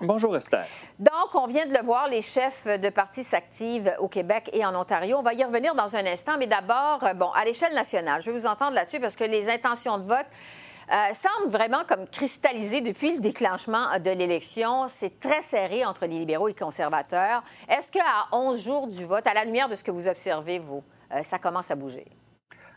Bonjour 0.00 0.36
Esther. 0.36 0.64
Donc, 1.00 1.34
on 1.34 1.46
vient 1.46 1.66
de 1.66 1.72
le 1.72 1.84
voir, 1.84 2.06
les 2.06 2.22
chefs 2.22 2.66
de 2.66 2.88
partis 2.88 3.24
s'activent 3.24 3.92
au 3.98 4.06
Québec 4.06 4.48
et 4.52 4.64
en 4.64 4.74
Ontario. 4.76 5.16
On 5.18 5.22
va 5.22 5.34
y 5.34 5.42
revenir 5.42 5.74
dans 5.74 5.96
un 5.96 6.06
instant, 6.06 6.36
mais 6.38 6.46
d'abord, 6.46 7.00
euh, 7.02 7.14
bon, 7.14 7.30
à 7.32 7.44
l'échelle 7.44 7.74
nationale, 7.74 8.22
je 8.22 8.30
vais 8.30 8.38
vous 8.38 8.46
entendre 8.46 8.74
là-dessus 8.74 9.00
parce 9.00 9.16
que 9.16 9.24
les 9.24 9.50
intentions 9.50 9.98
de 9.98 10.04
vote 10.04 10.26
euh, 10.92 11.12
semblent 11.12 11.50
vraiment 11.50 11.82
comme 11.88 12.06
cristallisées 12.06 12.80
depuis 12.80 13.14
le 13.14 13.20
déclenchement 13.20 13.98
de 13.98 14.10
l'élection. 14.10 14.86
C'est 14.86 15.18
très 15.18 15.40
serré 15.40 15.84
entre 15.84 16.06
les 16.06 16.20
libéraux 16.20 16.46
et 16.46 16.52
les 16.52 16.58
conservateurs. 16.58 17.42
Est-ce 17.68 17.90
qu'à 17.90 18.28
11 18.30 18.62
jours 18.62 18.86
du 18.86 19.04
vote, 19.04 19.26
à 19.26 19.34
la 19.34 19.44
lumière 19.44 19.68
de 19.68 19.74
ce 19.74 19.82
que 19.82 19.90
vous 19.90 20.06
observez, 20.06 20.60
vous, 20.60 20.84
euh, 21.12 21.22
ça 21.24 21.40
commence 21.40 21.72
à 21.72 21.74
bouger? 21.74 22.06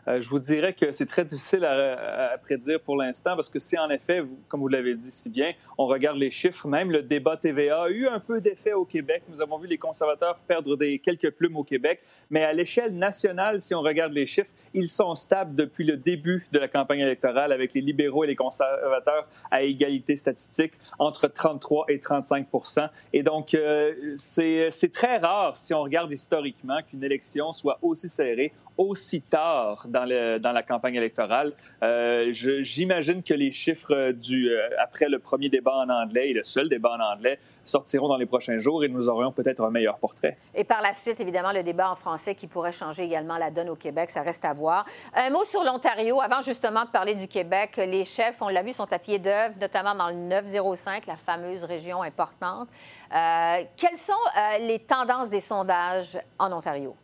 Euh, 0.07 0.21
je 0.21 0.29
vous 0.29 0.39
dirais 0.39 0.73
que 0.73 0.91
c'est 0.91 1.05
très 1.05 1.23
difficile 1.23 1.63
à, 1.65 2.37
prédire 2.41 2.79
pour 2.79 2.95
l'instant 2.95 3.35
parce 3.35 3.49
que 3.49 3.59
si 3.59 3.77
en 3.77 3.89
effet, 3.89 4.23
comme 4.47 4.61
vous 4.61 4.67
l'avez 4.67 4.95
dit 4.95 5.11
si 5.11 5.29
bien, 5.29 5.51
on 5.77 5.85
regarde 5.85 6.17
les 6.17 6.31
chiffres, 6.31 6.67
même 6.67 6.91
le 6.91 7.03
débat 7.03 7.37
TVA 7.37 7.83
a 7.83 7.89
eu 7.89 8.07
un 8.07 8.19
peu 8.19 8.41
d'effet 8.41 8.73
au 8.73 8.85
Québec. 8.85 9.23
Nous 9.29 9.41
avons 9.41 9.57
vu 9.57 9.67
les 9.67 9.77
conservateurs 9.77 10.39
perdre 10.47 10.75
des, 10.75 10.99
quelques 10.99 11.31
plumes 11.31 11.57
au 11.57 11.63
Québec, 11.63 12.01
mais 12.29 12.43
à 12.43 12.53
l'échelle 12.53 12.95
nationale, 12.95 13.59
si 13.59 13.75
on 13.75 13.81
regarde 13.81 14.13
les 14.13 14.25
chiffres, 14.25 14.51
ils 14.73 14.87
sont 14.87 15.13
stables 15.15 15.55
depuis 15.55 15.83
le 15.83 15.97
début 15.97 16.47
de 16.51 16.59
la 16.59 16.67
campagne 16.67 16.99
électorale 16.99 17.51
avec 17.51 17.73
les 17.73 17.81
libéraux 17.81 18.23
et 18.23 18.27
les 18.27 18.35
conservateurs 18.35 19.27
à 19.51 19.61
égalité 19.61 20.15
statistique 20.15 20.73
entre 20.99 21.27
33 21.27 21.85
et 21.89 21.97
35% 21.97 22.89
Et 23.13 23.23
donc, 23.23 23.53
euh, 23.53 23.93
c'est 24.17 24.91
très 24.91 25.17
rare, 25.17 25.55
si 25.55 25.73
on 25.73 25.83
regarde 25.83 26.11
historiquement, 26.11 26.79
qu'une 26.89 27.03
élection 27.03 27.51
soit 27.51 27.77
aussi 27.81 28.09
serrée 28.09 28.53
aussi 28.87 29.21
tard 29.21 29.85
dans, 29.87 30.05
la 30.05 30.63
campagne 30.63 30.95
électorale. 30.95 31.53
Euh, 31.83 32.31
J'imagine 32.31 33.23
que 33.23 33.33
les 33.33 33.51
chiffres 33.51 34.11
du, 34.11 34.49
euh, 34.49 34.69
après 34.81 35.07
le 35.09 35.19
premier 35.19 35.49
débat 35.49 35.75
en 35.75 35.89
anglais 35.89 36.29
et 36.29 36.33
le 36.33 36.43
seul 36.43 36.69
débat 36.69 36.97
en 36.97 37.13
anglais 37.13 37.39
sortiront 37.63 38.07
dans 38.07 38.17
les 38.17 38.25
prochains 38.25 38.59
jours 38.59 38.83
et 38.83 38.87
nous 38.87 39.07
aurions 39.07 39.31
peut-être 39.31 39.63
un 39.63 39.69
meilleur 39.69 39.97
portrait. 39.97 40.37
Et 40.55 40.63
par 40.63 40.81
la 40.81 40.93
suite, 40.93 41.19
évidemment, 41.19 41.51
le 41.51 41.63
débat 41.63 41.91
en 41.91 41.95
français 41.95 42.35
qui 42.35 42.47
pourrait 42.47 42.71
changer 42.71 43.03
également 43.03 43.37
la 43.37 43.51
donne 43.51 43.69
au 43.69 43.75
Québec, 43.75 44.09
ça 44.09 44.21
reste 44.21 44.43
à 44.45 44.53
voir. 44.53 44.85
Un 45.13 45.29
mot 45.29 45.43
sur 45.43 45.63
l'Ontario. 45.63 46.21
Avant 46.21 46.41
justement 46.41 46.85
de 46.85 46.89
parler 46.89 47.15
du 47.15 47.27
Québec, 47.27 47.77
les 47.77 48.03
chefs, 48.03 48.41
on 48.41 48.49
l'a 48.49 48.63
vu, 48.63 48.73
sont 48.73 48.91
à 48.91 48.99
pied 48.99 49.19
d'œuvre, 49.19 49.55
notamment 49.59 49.95
dans 49.95 50.07
le 50.07 50.15
905, 50.15 51.05
la 51.05 51.15
fameuse 51.15 51.63
région 51.63 52.01
importante. 52.01 52.67
Euh, 53.13 53.63
quelles 53.75 53.97
sont 53.97 54.13
euh, 54.13 54.57
les 54.59 54.79
tendances 54.79 55.29
des 55.29 55.41
sondages 55.41 56.17
en 56.39 56.51
Ontario? 56.51 56.95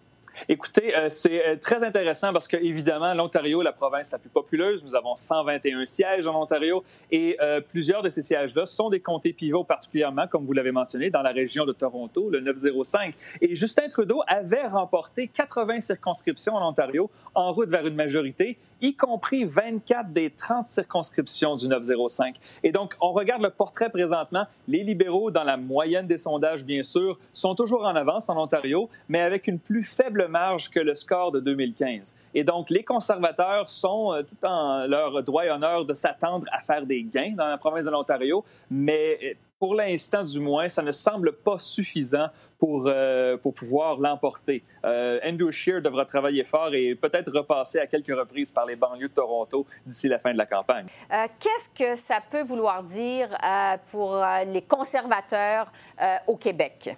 Écoutez, 0.50 0.96
euh, 0.96 1.10
c'est 1.10 1.46
euh, 1.46 1.56
très 1.56 1.84
intéressant 1.84 2.32
parce 2.32 2.48
que, 2.48 2.58
évidemment, 2.58 3.14
l'Ontario 3.14 3.62
est 3.62 3.66
la 3.66 3.72
province 3.72 4.12
la 4.12 4.20
plus 4.20 4.30
populeuse. 4.30 4.84
Nous 4.84 4.96
avons 4.96 5.16
121 5.16 5.86
sièges 5.86 6.28
en 6.28 6.40
Ontario 6.40 6.84
et 7.12 7.38
euh, 7.42 7.60
plusieurs 7.60 8.04
de 8.04 8.10
ces 8.10 8.22
sièges-là 8.22 8.66
sont 8.66 8.90
des 8.90 9.00
comtés 9.00 9.34
pivots, 9.34 9.64
particulièrement, 9.64 10.28
comme 10.28 10.46
vous 10.46 10.54
l'avez 10.54 10.72
mentionné, 10.72 11.10
dans 11.10 11.22
la 11.22 11.32
région 11.32 11.66
de 11.66 11.74
Toronto, 11.74 12.30
le 12.30 12.40
905. 12.40 13.16
Et 13.42 13.56
Justin 13.56 13.88
Trudeau 13.88 14.22
avait 14.28 14.68
remporté 14.68 15.28
80 15.28 15.82
circonscriptions 15.82 16.56
en 16.56 16.70
Ontario 16.70 17.10
en 17.34 17.52
route 17.52 17.70
vers 17.70 17.88
une 17.88 17.96
majorité 17.96 18.58
y 18.82 18.96
compris 18.96 19.46
24 19.46 20.10
des 20.12 20.30
30 20.30 20.68
circonscriptions 20.68 21.56
du 21.56 21.68
905. 21.68 22.36
Et 22.64 22.72
donc, 22.72 22.96
on 23.02 23.12
regarde 23.12 23.42
le 23.42 23.50
portrait 23.50 23.90
présentement. 23.90 24.46
Les 24.68 24.84
libéraux, 24.84 25.32
dans 25.32 25.44
la 25.44 25.58
moyenne 25.58 26.08
des 26.08 26.18
sondages, 26.18 26.64
bien 26.64 26.84
sûr, 26.84 27.18
sont 27.32 27.56
toujours 27.56 27.86
en 27.86 27.96
avance 27.96 28.30
en 28.30 28.42
Ontario, 28.42 28.90
mais 29.10 29.22
avec 29.22 29.48
une 29.48 29.60
plus 29.60 29.84
faible 29.84 30.28
marge 30.28 30.70
que 30.70 30.80
le 30.80 30.96
score 30.96 31.32
de 31.32 31.40
2015. 31.40 32.16
Et 32.34 32.44
donc, 32.44 32.70
les 32.70 32.84
conservateurs 32.84 33.70
sont 33.70 34.14
euh, 34.14 34.24
tout 34.24 34.46
en 34.46 34.86
leur 34.88 35.24
droit 35.24 35.46
et 35.46 35.50
honneur 35.50 35.86
de 35.86 35.94
s'attendre 35.94 36.46
à 36.52 36.60
faire 36.60 36.86
des 36.86 37.04
gains 37.04 37.34
dans 37.36 37.48
la 37.48 37.58
province 37.58 37.86
de 37.86 37.92
l'Ontario, 37.92 38.44
mais 38.70 39.18
euh, 39.24 39.34
pour 39.60 39.76
l'instant 39.76 40.24
du 40.24 40.40
moins, 40.40 40.70
ça 40.70 40.82
ne 40.82 40.92
semble 40.92 41.34
pas 41.34 41.58
suffisant 41.58 42.28
pour, 42.60 42.86
euh, 42.88 43.38
pour 43.38 43.54
pouvoir 43.54 43.98
l'emporter. 43.98 44.64
Euh, 44.84 45.20
Andrew 45.24 45.52
Scheer 45.52 45.82
devra 45.82 46.06
travailler 46.06 46.44
fort 46.44 46.74
et 46.74 46.96
peut-être 46.96 47.32
repasser 47.32 47.80
à 47.80 47.88
quelques 47.88 48.16
reprises 48.16 48.52
par 48.52 48.66
les 48.66 48.76
banlieues 48.76 49.10
de 49.10 49.14
Toronto 49.14 49.66
d'ici 49.86 50.08
la 50.08 50.20
fin 50.20 50.32
de 50.34 50.38
la 50.38 50.46
campagne. 50.46 50.88
Euh, 51.12 51.26
qu'est-ce 51.40 51.70
que 51.70 51.96
ça 51.96 52.20
peut 52.32 52.44
vouloir 52.44 52.84
dire 52.84 53.30
pour 53.92 54.24
les 54.48 54.62
conservateurs 54.62 55.72
au 56.28 56.36
Québec? 56.36 56.96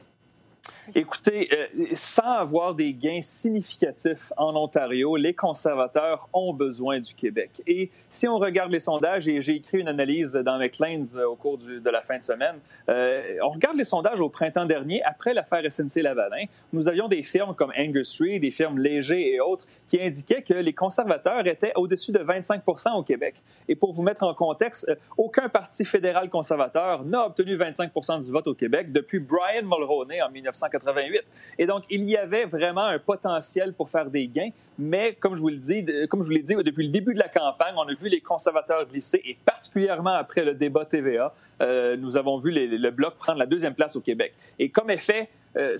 Écoutez, 0.96 1.50
euh, 1.54 1.86
sans 1.94 2.34
avoir 2.34 2.76
des 2.76 2.94
gains 2.94 3.22
significatifs 3.22 4.32
en 4.38 4.56
Ontario, 4.56 5.16
les 5.16 5.34
conservateurs 5.34 6.28
ont 6.34 6.54
besoin 6.54 7.00
du 7.00 7.14
Québec. 7.14 7.62
Et 7.68 7.90
si 8.08 8.28
on 8.28 8.38
regarde 8.38 8.72
les 8.72 8.80
sondages, 8.80 9.28
et 9.28 9.42
j'ai 9.42 9.56
écrit 9.56 9.80
une 9.80 9.88
analyse 9.88 10.34
dans 10.34 10.58
McLean's 10.58 11.16
euh, 11.18 11.26
au 11.26 11.36
cours 11.36 11.58
de 11.58 11.90
la 11.90 12.02
fin 12.02 12.18
de 12.18 12.24
semaine, 12.24 12.56
euh, 12.90 13.38
on 13.44 13.50
regarde 13.50 13.78
les 13.78 13.84
sondages 13.84 14.20
au 14.22 14.30
printemps 14.30 14.66
dernier, 14.66 15.02
après 15.04 15.34
l'affaire 15.34 15.64
SNC-Lavalin, 15.64 16.46
nous 16.74 16.88
avions 16.88 17.08
des 17.08 17.24
firmes 17.24 17.56
comme 17.56 17.72
Angus 17.78 18.20
Reid, 18.22 18.42
des 18.42 18.52
firmes 18.52 18.80
Léger 18.80 19.34
et 19.34 19.40
autres, 19.40 19.66
qui 19.88 20.02
indiquaient 20.02 20.42
que 20.42 20.54
les 20.54 20.74
conservateurs 20.74 21.46
étaient 21.48 21.74
au-dessus 21.76 22.12
de 22.12 22.20
25 22.20 22.62
au 22.96 23.04
Québec. 23.04 23.36
Et 23.68 23.76
pour 23.76 23.92
vous 23.92 24.04
mettre 24.04 24.24
en 24.24 24.34
contexte, 24.34 24.92
aucun 25.18 25.50
parti 25.50 25.86
fédéral 25.86 26.30
conservateur 26.30 27.04
n'a 27.04 27.26
obtenu 27.26 27.56
25 27.56 27.92
du 28.22 28.32
vote 28.32 28.48
au 28.48 28.54
Québec 28.54 28.92
depuis 28.92 29.20
Brian 29.20 29.64
Mulroney 29.64 30.22
en 30.22 30.30
19 30.30 30.59
1988. 30.68 31.22
Et 31.58 31.66
donc, 31.66 31.84
il 31.90 32.04
y 32.04 32.18
avait 32.18 32.46
vraiment 32.46 32.86
un 32.86 33.00
potentiel 33.00 33.74
pour 33.74 33.90
faire 33.90 34.10
des 34.10 34.28
gains, 34.28 34.50
mais 34.78 35.14
comme 35.14 35.36
je 35.36 35.42
vous 35.42 35.50
le 35.50 35.58
dis, 35.58 35.86
comme 36.10 36.22
je 36.22 36.28
vous 36.28 36.34
l'ai 36.34 36.42
dit, 36.42 36.56
depuis 36.56 36.86
le 36.86 36.92
début 36.92 37.14
de 37.14 37.20
la 37.20 37.28
campagne, 37.28 37.74
on 37.78 37.88
a 37.88 37.94
vu 37.94 38.10
les 38.10 38.22
conservateurs 38.22 38.86
glisser, 38.86 39.22
et 39.26 39.38
particulièrement 39.46 40.14
après 40.14 40.44
le 40.44 40.54
débat 40.54 40.86
TVA, 40.86 41.34
euh, 41.62 41.98
nous 41.98 42.18
avons 42.18 42.40
vu 42.40 42.52
le 42.52 42.90
Bloc 42.92 43.16
prendre 43.16 43.40
la 43.40 43.46
deuxième 43.46 43.74
place 43.74 43.96
au 43.96 44.02
Québec. 44.02 44.34
Et 44.58 44.70
comme 44.70 44.90
effet, 44.90 45.30
euh, 45.56 45.78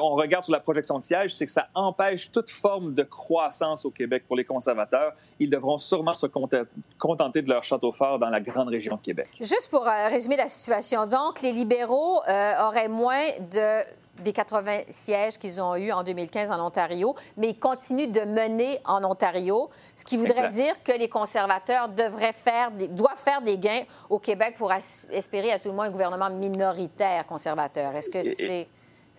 on 0.00 0.14
regarde 0.14 0.44
sur 0.44 0.52
la 0.52 0.60
projection 0.60 0.98
de 0.98 1.04
siège, 1.04 1.34
c'est 1.34 1.46
que 1.46 1.52
ça 1.52 1.68
empêche 1.74 2.30
toute 2.30 2.50
forme 2.50 2.94
de 2.94 3.02
croissance 3.02 3.84
au 3.84 3.90
Québec 3.90 4.24
pour 4.26 4.36
les 4.36 4.44
conservateurs. 4.44 5.12
Ils 5.38 5.50
devront 5.50 5.78
sûrement 5.78 6.14
se 6.14 6.26
contenter 6.26 7.42
de 7.42 7.48
leur 7.48 7.64
château 7.64 7.92
fort 7.92 8.18
dans 8.18 8.30
la 8.30 8.40
grande 8.40 8.68
région 8.68 8.96
de 8.96 9.00
Québec. 9.00 9.28
Juste 9.40 9.68
pour 9.70 9.86
euh, 9.86 10.08
résumer 10.08 10.36
la 10.36 10.48
situation, 10.48 11.06
donc, 11.06 11.42
les 11.42 11.52
libéraux 11.52 12.20
auraient 12.60 12.88
moins 12.88 13.24
de 13.52 13.82
des 14.22 14.32
80 14.32 14.80
sièges 14.88 15.38
qu'ils 15.38 15.60
ont 15.60 15.76
eus 15.76 15.92
en 15.92 16.02
2015 16.02 16.50
en 16.50 16.64
Ontario, 16.64 17.14
mais 17.36 17.50
ils 17.50 17.58
continuent 17.58 18.10
de 18.10 18.22
mener 18.22 18.80
en 18.84 19.04
Ontario, 19.04 19.68
ce 19.94 20.04
qui 20.04 20.16
voudrait 20.16 20.48
dire 20.48 20.82
que 20.82 20.92
les 20.92 21.08
conservateurs 21.08 21.88
devraient 21.88 22.32
faire 22.32 22.70
doivent 22.70 23.16
faire 23.16 23.42
des 23.42 23.58
gains 23.58 23.82
au 24.10 24.18
Québec 24.18 24.54
pour 24.58 24.72
espérer 24.72 25.52
à 25.52 25.58
tout 25.58 25.68
le 25.68 25.74
moins 25.74 25.86
un 25.86 25.90
gouvernement 25.90 26.30
minoritaire 26.30 27.26
conservateur. 27.26 27.94
Est-ce 27.94 28.10
que 28.10 28.22
c'est... 28.22 28.68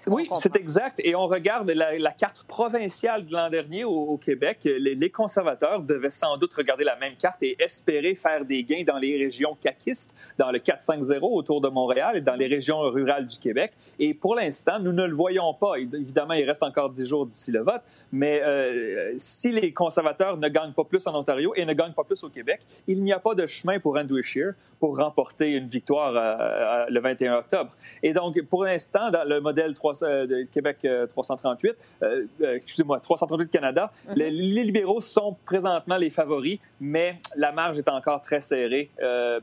Oui, 0.08 0.30
c'est 0.36 0.56
exact. 0.56 1.02
Et 1.04 1.16
on 1.16 1.28
regarde 1.28 1.70
la, 1.70 2.12
carte 2.12 2.44
provinciale 2.48 3.26
de 3.26 3.34
l'an 3.34 3.50
dernier 3.50 3.84
au, 3.84 4.18
Québec. 4.18 4.60
Les, 4.64 5.10
conservateurs 5.10 5.82
devaient 5.82 6.10
sans 6.10 6.38
doute 6.38 6.54
regarder 6.54 6.84
la 6.84 6.96
même 6.96 7.16
carte 7.16 7.42
et 7.44 7.56
espérer 7.62 8.16
faire 8.16 8.46
des 8.46 8.64
gains 8.64 8.84
dans 8.86 8.98
les 8.98 9.18
régions 9.18 9.58
caquistes, 9.60 10.16
dans 10.38 10.52
le 10.52 10.60
4-5-0 10.60 11.20
autour 11.22 11.62
de 11.62 11.70
Montréal 11.70 12.18
et 12.18 12.22
dans 12.22 12.36
les 12.36 12.48
régions 12.48 12.80
rurales 12.82 13.26
du 13.26 13.38
Québec. 13.38 13.74
Et 13.98 14.14
pour 14.14 14.36
l'instant, 14.36 14.80
nous 14.80 14.94
ne 14.94 15.06
le 15.06 15.16
voyons 15.16 15.54
pas. 15.54 15.74
Évidemment, 15.78 16.34
il 16.34 16.46
reste 16.46 16.64
encore 16.64 16.90
dix 16.90 17.08
jours 17.08 17.26
d'ici 17.26 17.52
le 17.52 17.62
vote, 17.62 17.82
mais 18.12 18.42
euh, 18.42 19.14
si 19.18 19.52
les 19.52 19.74
conservateurs 19.74 20.38
ne 20.38 20.48
gagnent 20.48 20.74
pas 20.74 20.84
plus 20.84 21.06
en 21.08 21.16
Ontario 21.16 21.54
et 21.56 21.66
ne 21.66 21.74
gagnent 21.74 21.94
pas 21.94 22.04
plus 22.04 22.24
au 22.24 22.30
Québec, 22.30 22.62
il 22.88 23.04
n'y 23.04 23.14
a 23.14 23.20
pas 23.20 23.36
de 23.36 23.46
chemin 23.46 23.80
pour 23.80 23.98
Andrew 23.98 24.22
Scheer 24.22 24.54
pour 24.80 24.98
remporter 24.98 25.52
une 25.52 25.68
victoire 25.68 26.14
euh, 26.16 26.86
le 26.90 27.00
21 27.02 27.36
octobre. 27.36 27.72
Et 28.02 28.14
donc, 28.14 28.42
pour 28.44 28.64
l'instant, 28.64 29.12
dans 29.12 29.28
le 29.28 29.42
modèle 29.42 29.74
3 29.74 29.89
euh, 30.04 30.28
de 30.28 30.44
Québec 30.44 30.88
338, 31.10 31.96
euh, 32.04 32.26
excusez-moi, 32.56 33.00
338 33.00 33.50
Canada, 33.50 33.92
mhm. 34.08 34.16
les, 34.16 34.30
libéraux 34.32 35.02
sont 35.02 35.36
présentement 35.46 35.98
les 35.98 36.10
favoris, 36.10 36.60
mais 36.80 37.18
la 37.36 37.52
marge 37.52 37.78
est 37.78 37.90
encore 37.90 38.22
très 38.22 38.42
serrée 38.42 38.90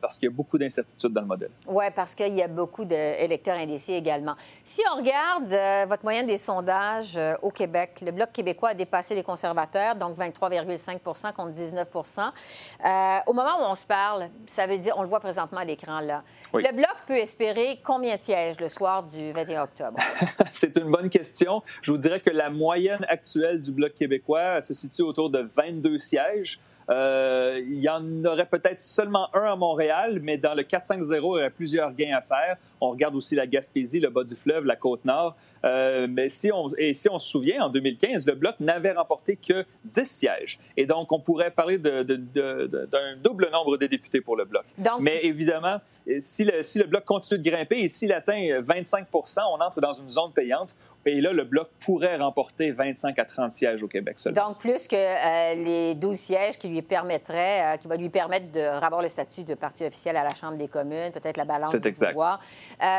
parce 0.01 0.19
qu'il 0.19 0.29
y 0.29 0.33
a 0.33 0.35
beaucoup 0.35 0.59
d'incertitudes 0.59 1.13
dans 1.13 1.23
le 1.23 1.27
modèle. 1.27 1.51
Oui, 1.67 1.85
parce 1.95 2.15
qu'il 2.15 2.35
y 2.35 2.43
a 2.43 2.49
beaucoup 2.49 2.85
d'électeurs 2.85 3.57
indécis 3.57 3.95
également. 3.95 4.35
Si 4.65 4.83
on 4.93 4.97
regarde 4.97 5.89
votre 5.89 6.05
moyenne 6.05 6.27
des 6.27 6.39
sondages 6.39 7.19
au 7.43 7.51
Québec, 7.51 8.03
le 8.05 8.13
Bloc 8.13 8.33
québécois 8.33 8.71
a 8.71 8.75
dépassé 8.75 9.15
les 9.15 9.23
conservateurs, 9.23 9.97
donc 9.97 10.17
23,5% 10.19 11.33
contre 11.33 11.55
19% 11.55 13.25
Au 13.27 13.33
moment 13.33 13.61
où 13.61 13.65
on 13.65 13.75
se 13.75 13.87
parle, 13.87 14.29
ça 14.47 14.67
veut 14.67 14.79
dire, 14.79 14.95
on 14.97 15.03
le 15.03 15.09
voit 15.09 15.21
présentement 15.21 15.61
à 15.61 15.65
l'écran 15.65 16.01
là. 16.01 16.23
Le 16.63 16.75
Bloc 16.75 16.97
peut 17.07 17.17
espérer 17.17 17.79
combien 17.83 18.17
de 18.17 18.21
sièges 18.21 18.59
le 18.61 18.69
soir 18.69 19.03
du 19.03 19.33
21 19.33 19.65
octobre? 19.65 19.99
C'est 20.51 20.77
une 20.77 20.91
bonne 20.91 21.09
question. 21.09 21.63
Je 21.83 21.93
vous 21.93 21.99
dirais 21.99 22.21
que 22.21 22.31
la 22.31 22.51
moyenne 22.51 23.05
actuelle 23.09 23.61
du 23.61 23.73
Bloc 23.73 23.95
québécois 23.95 24.61
se 24.61 24.75
situe 24.75 25.03
autour 25.03 25.31
de 25.31 25.49
22 25.57 25.99
sièges. 25.99 26.59
Euh, 26.89 27.61
il 27.67 27.81
y 27.81 27.89
en 27.89 28.25
aurait 28.25 28.47
peut-être 28.47 28.81
seulement 28.81 29.29
un 29.35 29.53
à 29.53 29.57
Montréal, 29.57 30.21
mais 30.23 30.39
dans 30.39 30.55
le 30.55 30.63
4-5-0, 30.63 31.05
il 31.11 31.17
y 31.17 31.21
aurait 31.21 31.51
plusieurs 31.51 31.93
gains 31.93 32.17
à 32.17 32.21
faire. 32.21 32.57
On 32.81 32.91
regarde 32.91 33.15
aussi 33.17 33.35
la 33.35 33.47
Gaspésie, 33.47 34.01
le 34.01 34.11
bas 34.11 34.25
du 34.25 34.37
fleuve, 34.37 34.65
la 34.65 34.77
Côte-Nord. 34.77 35.37
Euh, 35.65 36.07
mais 36.09 36.29
si 36.29 36.53
on, 36.53 36.69
et 36.79 36.95
si 36.95 37.09
on 37.11 37.19
se 37.19 37.29
souvient, 37.29 37.65
en 37.65 37.71
2015, 37.71 38.27
le 38.27 38.35
Bloc 38.35 38.55
n'avait 38.61 38.93
remporté 38.93 39.37
que 39.37 39.65
10 39.85 40.05
sièges. 40.05 40.61
Et 40.77 40.87
donc, 40.87 41.11
on 41.11 41.19
pourrait 41.19 41.51
parler 41.51 41.79
d'un 41.79 43.17
double 43.23 43.51
nombre 43.51 43.77
de 43.77 43.87
députés 43.87 44.21
pour 44.21 44.37
le 44.37 44.45
Bloc. 44.45 44.65
Mais 45.01 45.25
évidemment, 45.25 45.81
si 46.19 46.45
le, 46.45 46.63
si 46.63 46.79
le 46.79 46.85
Bloc 46.85 47.05
continue 47.05 47.41
de 47.41 47.51
grimper 47.51 47.79
et 47.81 47.89
s'il 47.89 48.13
atteint 48.13 48.37
25% 48.37 49.41
on 49.53 49.61
entre 49.61 49.81
dans 49.81 49.93
une 49.93 50.09
zone 50.09 50.33
payante 50.33 50.75
et 51.07 51.21
là, 51.21 51.33
le 51.33 51.45
Bloc 51.45 51.69
pourrait 51.81 52.17
remporter 52.17 52.73
25 52.73 53.19
à 53.19 53.25
30 53.25 53.53
sièges 53.53 53.83
au 53.83 53.89
Québec 53.89 54.19
seulement. 54.19 54.49
Donc, 54.49 54.59
plus 54.59 54.89
que 54.89 54.97
euh, 54.97 55.55
les 55.55 55.95
12 55.95 56.17
sièges 56.17 56.59
qui 56.59 56.69
lui 56.69 56.83
permettraient, 56.83 57.75
euh, 57.75 57.77
qui 57.77 57.89
va 57.89 57.97
lui 57.97 58.09
permettre 58.09 58.51
de 58.53 58.61
avoir 58.61 59.03
le 59.03 59.09
statut 59.09 59.45
de 59.45 59.55
parti 59.55 59.85
officiel 59.85 60.17
à 60.17 60.23
la 60.23 60.35
Chambre 60.35 60.57
des 60.57 60.69
communes, 60.69 61.13
peut-être 61.13 61.37
la 61.37 61.45
balance 61.45 61.75
du 61.75 61.89
exact. 61.89 62.11
pouvoir. 62.11 62.41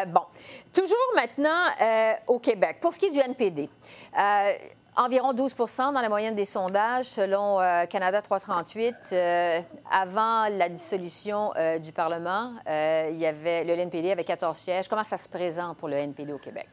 bon. 0.08 0.22
Toujours 0.74 0.98
maintenant 1.16 2.18
au 2.28 2.40
Québec. 2.40 2.78
Pour 2.82 2.94
ce 2.94 3.00
qui 3.00 3.06
est 3.08 3.12
du 3.12 3.20
NPD, 3.20 3.70
euh, 4.18 4.54
environ 4.96 5.32
12% 5.34 5.94
dans 5.94 6.02
la 6.02 6.10
moyenne 6.10 6.34
des 6.34 6.46
sondages, 6.46 7.06
selon 7.06 7.62
euh, 7.62 7.86
Canada 7.86 8.22
338. 8.22 8.96
Euh, 9.12 9.62
avant 9.92 10.50
la 10.50 10.70
dissolution 10.70 11.52
du 11.82 11.92
Parlement, 11.92 12.54
il 12.68 13.18
y 13.18 13.26
avait, 13.26 13.64
le 13.64 13.74
NPD 13.74 14.12
avait 14.12 14.24
14 14.24 14.58
sièges. 14.58 14.88
Comment 14.88 15.04
ça 15.04 15.18
se 15.18 15.30
présente 15.30 15.78
pour 15.78 15.88
le 15.88 15.96
NPD 15.96 16.34
au 16.34 16.40
Québec? 16.40 16.68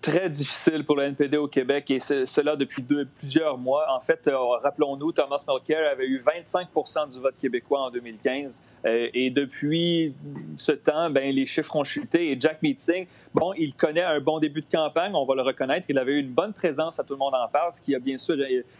Très 0.00 0.30
difficile 0.30 0.84
pour 0.84 0.96
le 0.96 1.04
NPD 1.04 1.36
au 1.36 1.48
Québec 1.48 1.90
et 1.90 2.00
cela 2.00 2.56
depuis 2.56 2.82
plusieurs 2.82 3.58
mois. 3.58 3.86
En 3.90 4.00
fait, 4.00 4.30
rappelons-nous, 4.62 5.12
Thomas 5.12 5.44
Mulcair 5.48 5.90
avait 5.90 6.06
eu 6.06 6.20
25% 6.20 7.12
du 7.12 7.20
vote 7.20 7.34
québécois 7.40 7.80
en 7.80 7.90
2015 7.90 8.64
et 8.84 9.30
depuis 9.30 10.14
ce 10.56 10.72
temps, 10.72 11.10
ben, 11.10 11.34
les 11.34 11.46
chiffres 11.46 11.74
ont 11.74 11.84
chuté 11.84 12.30
et 12.30 12.40
Jack 12.40 12.62
Meeting 12.62 13.06
bon, 13.34 13.52
il 13.54 13.74
connaît 13.74 14.02
un 14.02 14.20
bon 14.20 14.38
début 14.38 14.60
de 14.60 14.66
campagne, 14.70 15.12
on 15.14 15.24
va 15.24 15.34
le 15.34 15.42
reconnaître. 15.42 15.86
Il 15.88 15.98
avait 15.98 16.12
eu 16.12 16.20
une 16.20 16.32
bonne 16.32 16.52
présence, 16.52 16.98
à 16.98 17.04
tout 17.04 17.14
le 17.14 17.18
monde 17.18 17.34
en 17.34 17.48
parle, 17.48 17.74
ce 17.74 17.80
qui 17.80 17.94
a 17.94 17.98
bien 17.98 18.16
sûr 18.16 18.36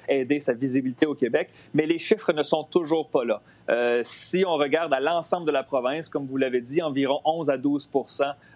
aidé 0.08 0.40
sa 0.40 0.52
visibilité 0.52 1.06
au 1.06 1.14
Québec. 1.14 1.50
Mais 1.74 1.86
les 1.86 1.98
chiffres 1.98 2.32
ne 2.32 2.42
sont 2.42 2.64
toujours 2.64 3.08
pas 3.08 3.24
là. 3.24 3.40
Euh, 3.70 4.00
si 4.02 4.44
on 4.46 4.54
regarde 4.54 4.92
à 4.94 5.00
l'ensemble 5.00 5.46
de 5.46 5.52
la 5.52 5.62
province, 5.62 6.08
comme 6.08 6.26
vous 6.26 6.38
l'avez 6.38 6.60
dit, 6.60 6.80
environ 6.80 7.20
11 7.24 7.50
à 7.50 7.58
12 7.58 7.90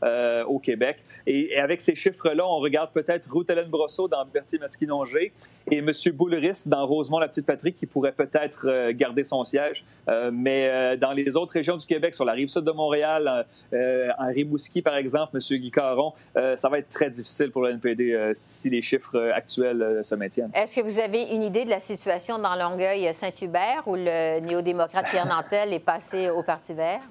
euh, 0.03 0.45
au 0.45 0.59
Québec. 0.59 1.05
Et, 1.27 1.59
avec 1.59 1.81
ces 1.81 1.95
on 2.25 2.59
regarde 2.59 2.91
peut-être 2.93 3.31
Ruth-Hélène 3.33 3.69
Brosseau 3.69 4.09
dans 4.09 4.25
Berthier-Masquinongé 4.25 5.33
et 5.71 5.79
M. 5.79 5.91
Bouleris 6.13 6.65
dans 6.67 6.87
Rosemont-la-Petite-Patrie 6.87 7.73
qui 7.73 7.87
pourrait 7.87 8.13
peut-être 8.13 8.69
euh, 8.69 8.93
garder 8.95 9.25
son 9.25 9.45
siège. 9.45 9.85
mais 10.33 10.97
dans 10.97 11.13
les 11.13 11.37
autres 11.37 11.53
régions 11.53 11.77
du 11.77 11.87
Québec, 11.87 12.15
sur 12.15 12.25
la 12.25 12.33
rive 12.33 12.49
sud 12.49 12.65
de 12.65 12.71
Montréal, 12.73 13.47
en 13.73 14.27
Rimouski, 14.27 14.83
par 14.83 14.97
exemple, 14.97 15.37
M. 15.37 15.59
Guy 15.59 15.71
Caron, 15.71 16.13
ça 16.35 16.69
va 16.69 16.79
être 16.79 16.89
très 16.89 17.11
difficile 17.11 17.51
pour 17.51 17.63
le 17.63 17.71
NPD 17.71 18.33
si 18.35 18.71
les 18.71 18.83
chiffres 18.83 19.31
actuels 19.35 20.01
se 20.03 20.15
maintiennent. 20.15 20.51
Est-ce 20.55 20.77
que 20.77 20.81
vous 20.81 21.01
avez 21.01 21.23
une 21.35 21.43
idée 21.43 21.65
de 21.65 21.71
la 21.71 21.79
situation 21.79 22.39
dans 22.39 22.57
Longueuil-Saint-Hubert 22.57 23.83
où 23.87 23.95
le 23.97 24.41
néo-démocrate 24.41 25.07
Pierre 25.11 25.27
Nantel 25.27 25.73
est 25.73 25.81
passé 25.81 26.31
au 26.31 26.43
Parti 26.43 26.75
vert? 26.75 27.03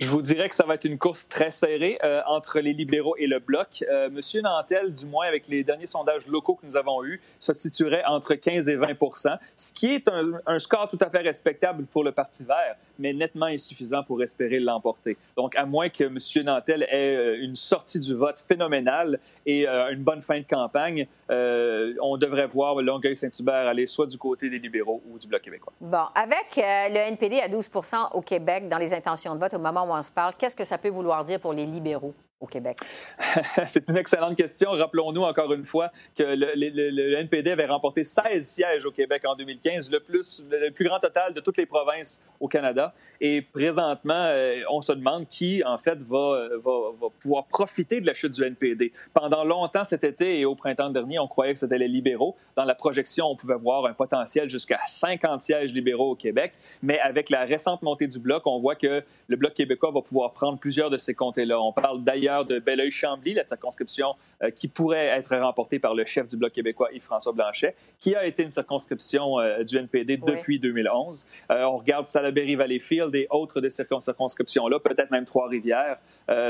Je 0.00 0.08
vous 0.08 0.22
dirais 0.22 0.48
que 0.48 0.54
ça 0.54 0.64
va 0.64 0.76
être 0.76 0.86
une 0.86 0.96
course 0.96 1.28
très 1.28 1.50
serrée 1.50 1.98
euh, 2.02 2.22
entre 2.26 2.60
les 2.60 2.72
libéraux 2.72 3.16
et 3.18 3.26
le 3.26 3.38
bloc. 3.38 3.84
Euh, 3.86 4.08
Monsieur 4.08 4.40
Nantel, 4.40 4.94
du 4.94 5.04
moins 5.04 5.26
avec 5.26 5.46
les 5.46 5.62
derniers 5.62 5.84
sondages 5.84 6.26
locaux 6.26 6.54
que 6.54 6.64
nous 6.64 6.74
avons 6.74 7.04
eus, 7.04 7.20
se 7.38 7.52
situerait 7.52 8.02
entre 8.06 8.34
15 8.34 8.70
et 8.70 8.78
20% 8.78 9.36
ce 9.54 9.72
qui 9.74 9.94
est 9.94 10.08
un, 10.08 10.58
score 10.58 10.88
tout 10.88 10.96
à 11.02 11.10
fait 11.10 11.18
respectable 11.18 11.84
pour 11.84 12.02
le 12.02 12.12
Parti 12.12 12.44
vert, 12.44 12.76
mais 12.98 13.12
nettement 13.12 13.44
insuffisant 13.44 14.02
pour 14.02 14.22
espérer 14.22 14.58
l'emporter. 14.58 15.18
Donc, 15.36 15.54
à 15.54 15.66
moins 15.66 15.90
que 15.90 16.04
Monsieur 16.04 16.44
Nantel 16.44 16.84
ait 16.84 17.16
euh, 17.16 17.44
une 17.44 17.54
sortie 17.54 18.00
du 18.00 18.14
vote 18.14 18.38
phénoménale 18.38 19.20
et 19.44 19.66
une 19.66 20.02
bonne 20.02 20.22
fin 20.22 20.38
de 20.38 20.46
campagne, 20.48 21.06
on 21.28 22.16
devrait 22.16 22.46
voir 22.46 22.80
Longueuil-Saint-Hubert 22.80 23.68
aller 23.68 23.86
soit 23.86 24.06
du 24.06 24.16
côté 24.16 24.48
des 24.48 24.58
libéraux 24.58 25.02
ou 25.10 25.18
du 25.18 25.28
Bloc 25.28 25.42
québécois. 25.42 25.72
Bon, 25.80 26.04
avec 26.14 26.56
le 26.56 27.08
NPD 27.10 27.40
à 27.40 27.48
12 27.48 27.68
au 28.14 28.22
Québec 28.22 28.68
dans 28.68 28.78
les 28.78 28.94
intentions 28.94 29.34
de 29.34 29.40
vote 29.40 29.52
au 29.54 29.58
moment 29.58 29.84
où 29.84 29.89
qu'est-ce 30.36 30.56
que 30.56 30.64
ça 30.64 30.78
peut 30.78 30.88
vouloir 30.88 31.24
dire 31.24 31.40
pour 31.40 31.52
les 31.52 31.66
libéraux? 31.66 32.14
Au 32.40 32.46
Québec? 32.46 32.78
C'est 33.66 33.88
une 33.88 33.96
excellente 33.96 34.36
question. 34.36 34.70
Rappelons-nous 34.70 35.22
encore 35.22 35.52
une 35.52 35.66
fois 35.66 35.90
que 36.16 36.22
le, 36.22 37.18
NPD 37.18 37.50
avait 37.50 37.66
remporté 37.66 38.02
16 38.02 38.46
sièges 38.46 38.86
au 38.86 38.90
Québec 38.90 39.22
en 39.26 39.36
2015, 39.36 39.90
le 39.90 40.00
plus, 40.00 40.44
le 40.50 40.70
plus 40.70 40.86
grand 40.86 40.98
total 40.98 41.34
de 41.34 41.40
toutes 41.40 41.58
les 41.58 41.66
provinces 41.66 42.22
au 42.40 42.48
Canada. 42.48 42.94
Et 43.20 43.42
présentement, 43.42 44.14
euh, 44.14 44.62
on 44.70 44.80
se 44.80 44.92
demande 44.92 45.28
qui, 45.28 45.62
en 45.64 45.76
fait, 45.76 45.98
va, 45.98 46.48
va, 46.64 47.08
pouvoir 47.20 47.44
profiter 47.44 48.00
de 48.00 48.06
la 48.06 48.14
chute 48.14 48.32
du 48.32 48.42
NPD. 48.42 48.92
Pendant 49.12 49.44
longtemps 49.44 49.84
cet 49.84 50.04
été 50.04 50.40
et 50.40 50.46
au 50.46 50.54
printemps 50.54 50.88
dernier, 50.88 51.18
on 51.18 51.28
croyait 51.28 51.52
que 51.52 51.58
c'était 51.58 51.78
les 51.78 51.88
libéraux. 51.88 52.36
Dans 52.56 52.64
la 52.64 52.74
projection, 52.74 53.26
on 53.26 53.36
pouvait 53.36 53.56
voir 53.56 53.84
un 53.84 53.92
potentiel 53.92 54.48
jusqu'à 54.48 54.80
50 54.86 55.40
sièges 55.40 55.74
libéraux 55.74 56.12
au 56.12 56.16
Québec. 56.16 56.52
Mais 56.82 56.98
avec 57.00 57.28
la 57.28 57.44
récente 57.44 57.82
montée 57.82 58.06
du 58.06 58.18
Bloc, 58.18 58.46
on 58.46 58.58
voit 58.58 58.74
que 58.74 59.02
le 59.28 59.36
Bloc 59.36 59.52
québécois 59.52 59.90
va 59.90 60.00
pouvoir 60.00 60.32
prendre 60.32 60.58
plusieurs 60.58 60.88
de 60.88 60.96
ces 60.96 61.14
comtés-là. 61.14 61.60
On 61.60 61.72
parle 61.72 62.02
d'ailleurs 62.02 62.29
de 62.46 62.58
Belleuil-Chambly, 62.58 63.34
la 63.34 63.44
circonscription 63.44 64.14
euh, 64.42 64.50
qui 64.50 64.68
pourrait 64.68 65.06
être 65.06 65.36
remportée 65.36 65.78
par 65.78 65.94
le 65.94 66.04
chef 66.06 66.26
du 66.26 66.36
Bloc 66.36 66.52
québécois, 66.52 66.88
Yves-François 66.92 67.32
Blanchet, 67.32 67.74
qui 67.98 68.14
a 68.14 68.24
été 68.24 68.42
une 68.42 68.50
circonscription 68.50 69.38
euh, 69.38 69.64
du 69.64 69.76
NPD 69.76 70.16
depuis 70.16 70.58
2011. 70.58 71.28
Euh, 71.50 71.64
on 71.64 71.76
regarde 71.76 72.06
Salaberry-Valleyfield 72.06 73.14
et 73.14 73.26
autres 73.30 73.60
de 73.60 73.68
ces 73.68 73.84
circonscriptions-là, 73.84 74.78
peut-être 74.80 75.10
même 75.10 75.24
Trois-Rivières. 75.24 75.98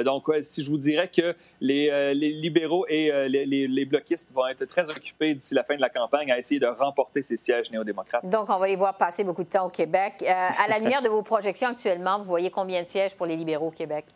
donc, 0.05 0.31
si 0.43 0.63
je 0.63 0.71
vous 0.71 0.79
dirais 0.79 1.09
que 1.09 1.35
les, 1.61 2.15
libéraux 2.15 2.87
et 2.89 3.11
les, 3.29 3.47
les, 3.47 3.85
bloquistes 3.85 4.31
vont 4.33 4.47
être 4.47 4.65
très 4.67 4.89
occupés 4.91 5.35
d'ici 5.35 5.55
la 5.55 5.65
fin 5.65 5.75
de 5.75 5.81
la 5.81 5.89
campagne 5.89 6.31
à 6.31 6.39
essayer 6.39 6.61
de 6.61 6.67
remporter 6.67 7.23
ces 7.23 7.37
sièges 7.37 7.71
néo-démocrates. 7.71 8.29
Donc, 8.29 8.49
on 8.51 8.59
va 8.59 8.69
les 8.69 8.77
voir 8.77 8.97
passer 8.97 9.25
beaucoup 9.25 9.45
de 9.45 9.49
temps 9.49 9.67
au 9.67 9.71
Québec. 9.71 10.23
à 10.27 10.69
la 10.69 10.79
lumière 10.83 11.03
de 11.03 11.09
vos 11.09 11.23
projections 11.23 11.69
actuellement, 11.69 12.19
vous 12.19 12.25
voyez 12.25 12.51
combien 12.51 12.83
de 12.83 12.89
sièges 12.89 13.17
pour 13.17 13.27
les 13.27 13.37
libéraux 13.37 13.69
au 13.69 13.73
Québec? 13.73 14.07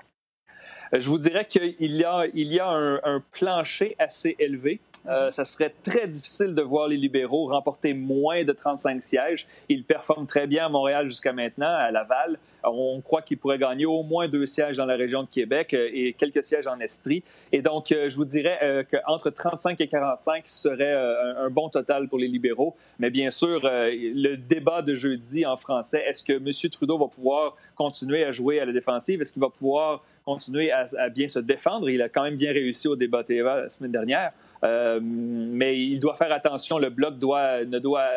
Euh, 0.95 1.01
je 1.01 1.09
vous 1.09 1.19
dirais 1.19 1.47
qu'il 1.47 1.75
y 1.81 2.05
a, 2.05 2.71
un, 2.71 3.23
plancher 3.33 3.97
assez 3.99 4.37
élevé. 4.39 4.81
Euh, 5.07 5.31
ça 5.31 5.45
serait 5.45 5.75
très 5.83 6.07
difficile 6.07 6.55
de 6.55 6.63
voir 6.63 6.89
les 6.89 6.97
libéraux 6.97 7.49
remporter 7.49 7.93
moins 7.93 8.43
de 8.45 8.53
35 8.53 9.03
sièges. 9.03 9.47
Ils 9.69 9.85
performent 9.85 10.27
très 10.27 10.47
bien 10.47 10.67
à 10.67 10.69
Montréal 10.71 11.07
jusqu'à 11.07 11.33
maintenant, 11.33 11.69
à 11.69 11.91
Laval. 11.91 12.39
On 12.63 13.03
croit 13.03 13.21
qu'ils 13.21 13.37
pourraient 13.37 13.59
gagner 13.59 13.85
au 13.85 14.03
moins 14.03 14.29
deux 14.29 14.47
sièges 14.47 14.79
dans 14.79 14.87
la 14.87 14.97
région 14.97 15.23
de 15.23 15.29
Québec 15.29 15.75
euh, 15.75 15.91
et 15.93 16.15
quelques 16.15 16.43
sièges 16.43 16.67
en 16.67 16.81
Estrie. 16.81 17.23
Et 17.53 17.61
donc, 17.61 17.89
je 17.91 18.17
vous 18.17 18.25
dirais 18.25 18.87
qu'entre 18.91 19.31
35 19.31 19.81
et 19.81 19.87
45 19.87 20.45
serait 20.47 20.95
un, 20.95 21.51
bon 21.51 21.69
total 21.69 22.09
pour 22.09 22.19
les 22.19 22.27
libéraux. 22.27 22.75
Mais 22.99 23.11
bien 23.11 23.31
sûr, 23.31 23.61
le 23.63 24.37
débat 24.37 24.83
de 24.83 24.95
jeudi 24.95 25.47
en 25.47 25.57
français, 25.57 26.03
est-ce 26.07 26.23
que 26.23 26.33
M. 26.33 26.71
Trudeau 26.71 26.99
va 26.99 27.07
pouvoir 27.07 27.57
continuer 27.77 28.25
à 28.25 28.33
jouer 28.33 28.59
à 28.61 28.65
la 28.65 28.73
défensive? 28.73 29.21
Est-ce 29.21 29.31
qu'il 29.31 29.43
va 29.43 29.51
pouvoir 29.51 30.03
continuer 30.25 30.73
à, 30.73 31.09
bien 31.11 31.29
se 31.29 31.39
défendre. 31.39 31.89
Il 31.89 32.03
a 32.03 32.09
quand 32.09 32.23
même 32.23 32.37
bien 32.37 32.53
réussi 32.53 32.89
au 32.89 32.97
débat 32.97 33.25
TVA 33.25 33.63
la 33.63 33.69
semaine 33.69 33.93
dernière. 33.93 34.33
Euh, 34.63 34.99
mais 35.03 35.79
il 35.79 36.01
doit 36.01 36.17
faire 36.17 36.33
attention. 36.33 36.79
Le 36.79 36.89
bloc 36.89 37.19
doit, 37.19 37.65
ne 37.65 37.79
doit 37.79 38.09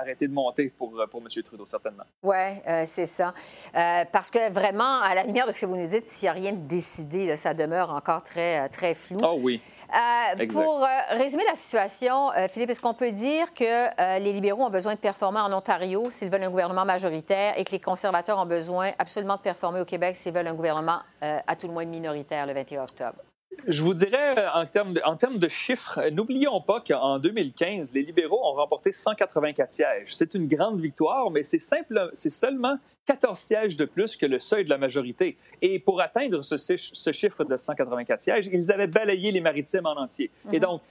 arrêter 0.00 0.28
de 0.28 0.32
monter 0.32 0.72
pour, 0.76 0.94
pour 1.10 1.20
M. 1.20 1.42
Trudeau, 1.42 1.66
certainement. 1.66 2.04
Oui, 2.22 2.36
euh, 2.68 2.82
c'est 2.86 3.06
ça. 3.06 3.34
Euh, 3.74 4.04
parce 4.12 4.30
que 4.30 4.52
vraiment, 4.52 5.00
à 5.02 5.14
la 5.14 5.24
lumière 5.24 5.46
de 5.46 5.52
ce 5.52 5.60
que 5.60 5.66
vous 5.66 5.76
nous 5.76 5.88
dites, 5.88 6.06
s'il 6.06 6.26
n'y 6.26 6.30
a 6.30 6.32
rien 6.32 6.52
de 6.52 6.66
décidé, 6.66 7.36
ça 7.36 7.54
demeure 7.54 7.90
encore 7.90 8.22
très, 8.22 8.68
très 8.68 8.94
flou. 8.94 9.18
Oh 9.22 9.36
oui. 9.40 9.60
Euh, 9.94 10.46
pour 10.48 10.84
euh, 10.84 10.86
résumer 11.10 11.44
la 11.48 11.54
situation, 11.54 12.32
euh, 12.32 12.48
Philippe, 12.48 12.70
est-ce 12.70 12.80
qu'on 12.80 12.94
peut 12.94 13.12
dire 13.12 13.54
que 13.54 14.18
les 14.18 14.32
libéraux 14.32 14.64
ont 14.64 14.70
besoin 14.70 14.94
de 14.94 15.00
performer 15.00 15.40
en 15.40 15.52
Ontario 15.52 16.10
s'ils 16.10 16.28
veulent 16.28 16.42
un 16.42 16.50
gouvernement 16.50 16.84
majoritaire 16.84 17.58
et 17.58 17.64
que 17.64 17.72
les 17.72 17.80
conservateurs 17.80 18.38
ont 18.38 18.46
besoin 18.46 18.90
absolument 18.98 19.36
de 19.36 19.42
performer 19.42 19.80
au 19.80 19.84
Québec 19.84 20.16
s'ils 20.16 20.32
veulent 20.32 20.48
un 20.48 20.54
gouvernement 20.54 21.00
à 21.20 21.56
tout 21.56 21.68
le 21.68 21.72
moins 21.72 21.84
minoritaire 21.84 22.46
le 22.46 22.52
21 22.52 22.82
octobre? 22.82 23.18
Je 23.66 23.82
vous 23.82 23.94
dirais, 23.94 24.46
en 24.54 24.66
termes 24.66 24.94
de, 24.94 25.00
en 25.04 25.16
termes 25.16 25.38
de 25.38 25.48
chiffres, 25.48 26.00
n'oublions 26.10 26.60
pas 26.60 26.80
qu'en 26.80 27.18
2015, 27.18 27.94
les 27.94 28.02
libéraux 28.02 28.40
ont 28.44 28.54
remporté 28.54 28.92
184 28.92 29.70
sièges. 29.70 30.14
C'est 30.14 30.34
une 30.34 30.46
grande 30.46 30.80
victoire, 30.80 31.30
mais 31.30 31.42
c'est 31.42 31.58
simple, 31.58 32.10
c'est 32.12 32.30
seulement 32.30 32.76
14 33.06 33.38
sièges 33.38 33.76
de 33.76 33.84
plus 33.84 34.16
que 34.16 34.26
le 34.26 34.38
seuil 34.38 34.64
de 34.64 34.70
la 34.70 34.78
majorité. 34.78 35.36
Et 35.62 35.78
pour 35.78 36.00
atteindre 36.00 36.42
ce, 36.42 36.56
ce 36.56 37.12
chiffre 37.12 37.44
de 37.44 37.56
184 37.56 38.20
sièges, 38.20 38.50
ils 38.52 38.72
avaient 38.72 38.86
balayé 38.86 39.30
les 39.30 39.40
maritimes 39.40 39.86
en 39.86 39.96
entier. 39.96 40.30
Et 40.52 40.56
mhm. 40.56 40.62
donc, 40.62 40.82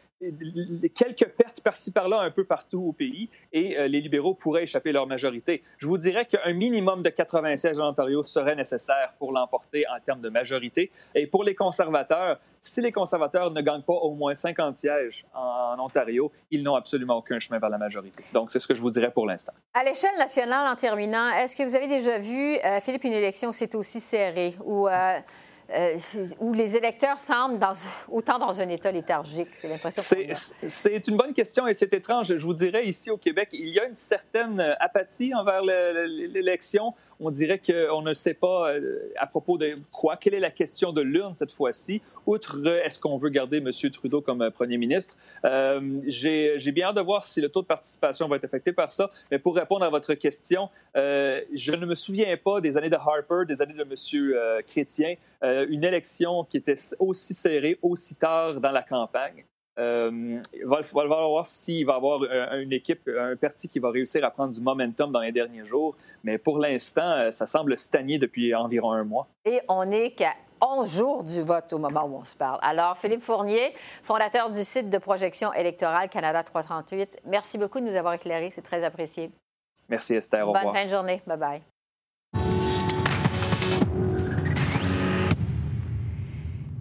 quelques 0.93 1.28
pertes 1.30 1.62
par-ci 1.62 1.91
par-là 1.91 2.21
un 2.21 2.32
peu 2.32 2.45
partout 2.45 2.82
au 2.82 2.93
pays 2.93 3.30
et 3.51 3.78
euh, 3.78 3.88
les 3.88 4.01
libéraux 4.01 4.34
pourraient 4.34 4.63
échapper 4.63 4.91
leur 4.91 5.08
majorité. 5.08 5.63
Je 5.78 5.88
vous 5.88 5.97
dirais 5.97 6.25
qu'un 6.25 6.54
minimum 6.54 7.01
de 7.01 7.10
80 7.10 7.58
sièges 7.58 7.80
en 7.80 7.89
Ontario 7.89 8.23
serait 8.23 8.56
nécessaire 8.56 9.13
pour 9.19 9.32
l'emporter 9.32 9.86
en 9.88 9.99
termes 9.99 10.21
de 10.21 10.30
majorité. 10.30 10.91
Et 11.13 11.28
pour 11.28 11.43
les 11.43 11.54
conservateurs, 11.54 12.39
si 12.62 12.82
les 12.82 12.91
conservateurs 12.91 13.51
ne 13.51 13.62
gagnent 13.62 13.84
pas 13.84 13.93
au 13.93 14.15
moins 14.15 14.34
50 14.34 14.73
sièges 14.73 15.25
en, 15.34 15.75
Ontario, 15.80 16.32
ils 16.49 16.63
n'ont 16.63 16.75
absolument 16.75 17.17
aucun 17.17 17.38
chemin 17.38 17.60
vers 17.60 17.69
la 17.69 17.78
majorité. 17.78 18.23
Donc, 18.34 18.51
c'est 18.51 18.60
ce 18.60 18.67
que 18.67 18.73
je 18.73 18.82
vous 18.82 18.89
dirais 18.89 19.12
pour 19.12 19.28
l'instant. 19.28 19.54
À 19.73 19.84
l'échelle 19.84 20.17
nationale, 20.17 20.67
en 20.67 20.75
terminant, 20.75 21.30
est-ce 21.34 21.56
que 21.56 21.63
vous 21.63 21.75
avez 21.75 21.88
déjà 21.88 22.17
vu, 22.17 22.56
euh, 22.56 22.80
Philippe, 22.80 23.04
une 23.04 23.13
élection 23.13 23.49
où 23.49 23.54
c'est 23.54 23.75
aussi 23.75 23.99
serré, 23.99 24.56
où 24.63 24.88
euh, 25.73 25.97
où 26.39 26.54
les 26.54 26.78
électeurs 26.78 27.19
semblent 27.19 27.58
dans, 27.58 27.73
autant 28.10 28.38
dans 28.38 28.62
un 28.62 28.69
état 28.69 28.91
léthargique. 28.91 29.49
C'est 29.54 29.67
l'impression 29.67 30.04
C'est 30.67 31.08
une 31.08 31.17
bonne 31.17 31.34
question 31.34 31.67
et 31.67 31.73
c'est 31.73 31.93
étrange. 31.93 32.36
Je 32.36 32.45
vous 32.45 32.54
dirais, 32.54 32.86
ici 32.86 33.10
au 33.10 33.17
Québec, 33.17 33.49
il 33.51 33.69
y 33.69 33.80
a 33.80 33.86
une 33.86 33.93
certaine 33.93 34.60
apathie 34.80 35.34
envers 35.34 35.62
l'élection 35.63 36.93
on 37.19 37.30
dirait 37.30 37.60
qu'on 37.60 38.01
ne 38.01 38.13
sait 38.13 38.34
pas 38.34 38.71
euh, 38.71 39.12
à 39.17 39.28
propos 39.28 39.58
de 39.58 39.75
quoi. 39.91 40.17
Quelle 40.17 40.34
est 40.36 40.39
la 40.39 40.51
question 40.51 40.91
de 40.91 41.01
l'urne 41.01 41.34
cette 41.34 41.51
fois-ci? 41.51 42.01
Outre 42.25 42.58
euh, 42.65 42.84
est-ce 42.84 42.99
qu'on 42.99 43.17
veut 43.17 43.30
garder 43.30 43.58
M. 43.58 43.71
Trudeau 43.91 44.21
comme 44.21 44.41
euh, 44.41 44.49
premier 44.49 44.78
ministre? 44.78 45.15
J'ai 46.08 46.71
bien 46.71 46.88
hâte 46.88 46.95
de 46.95 47.01
voir 47.01 47.23
si 47.23 47.41
le 47.41 47.49
taux 47.49 47.62
de 47.62 47.67
participation 47.67 48.28
va 48.28 48.38
être 48.38 48.45
affecté 48.45 48.73
par 48.73 48.91
ça. 48.91 49.08
Mais 49.32 49.39
pour 49.39 49.56
répondre 49.56 49.86
à 49.86 49.89
votre 49.89 50.13
question, 50.15 50.69
je 50.95 51.71
ne 51.71 51.86
me 51.86 51.95
souviens 51.95 52.36
pas 52.38 52.62
des 52.62 52.78
années 52.78 52.89
de 52.89 52.95
Harper, 52.95 53.45
des 53.47 53.62
années 53.62 53.73
de 53.73 53.84
M. 53.84 54.63
Chrétien, 54.65 55.15
une 55.43 55.84
élection 55.84 56.43
qui 56.43 56.58
était 56.58 56.75
aussi 56.99 57.34
serrée, 57.34 57.78
aussi 57.82 58.15
tard 58.15 58.60
dans 58.60 58.71
la 58.71 58.84
campagne. 58.84 59.45
Euh, 59.78 60.40
il 60.54 60.66
va, 60.66 60.84
falloir 60.84 61.30
voir 61.30 61.46
s'il 61.46 61.86
va 61.86 61.94
y 61.94 61.96
avoir 61.96 62.22
une 62.54 62.72
équipe, 62.72 63.10
un 63.10 63.36
parti 63.36 63.68
qui 63.68 63.80
va 63.80 63.90
réussir 63.90 64.24
à 64.24 64.32
prendre 64.32 64.54
du 64.54 64.62
momentum 64.62 65.12
dans 65.12 65.20
les 65.20 65.32
derniers 65.32 65.66
jours. 65.66 65.96
Mais 66.24 66.38
pour 66.38 66.60
l'instant, 66.60 67.12
euh, 67.12 67.32
ça 67.32 67.46
semble 67.46 67.78
stagner 67.78 68.18
depuis 68.18 68.56
environ 68.56 68.92
un 68.92 69.04
mois. 69.04 69.28
Et 69.46 69.60
on 69.68 69.86
n'est 69.86 70.12
qu'à 70.12 70.34
11 70.62 70.98
jours 70.98 71.24
du 71.24 71.42
vote 71.42 71.72
au 71.74 71.78
moment 71.78 72.06
où 72.06 72.16
on 72.16 72.26
se 72.26 72.36
parle. 72.36 72.60
Alors, 72.62 72.98
Philippe 72.98 73.22
Fournier, 73.22 73.74
fondateur 74.02 74.50
du 74.50 74.62
site 74.62 74.90
de 74.90 74.98
projection 74.98 75.52
électorale 75.54 76.10
Canada 76.10 76.42
338, 76.42 77.22
merci 77.26 77.58
beaucoup 77.58 77.80
de 77.80 77.86
nous 77.86 77.96
avoir 77.96 78.14
éclairés. 78.14 78.52
C'est 78.52 78.62
très 78.62 78.84
apprécié. 78.84 79.32
Merci, 79.90 80.16
Esther. 80.16 80.48
Au 80.48 80.54
Bonne 80.54 80.74
fin 80.74 80.86
de 80.86 80.90
journée. 80.90 81.22
Bye-bye. 81.28 81.75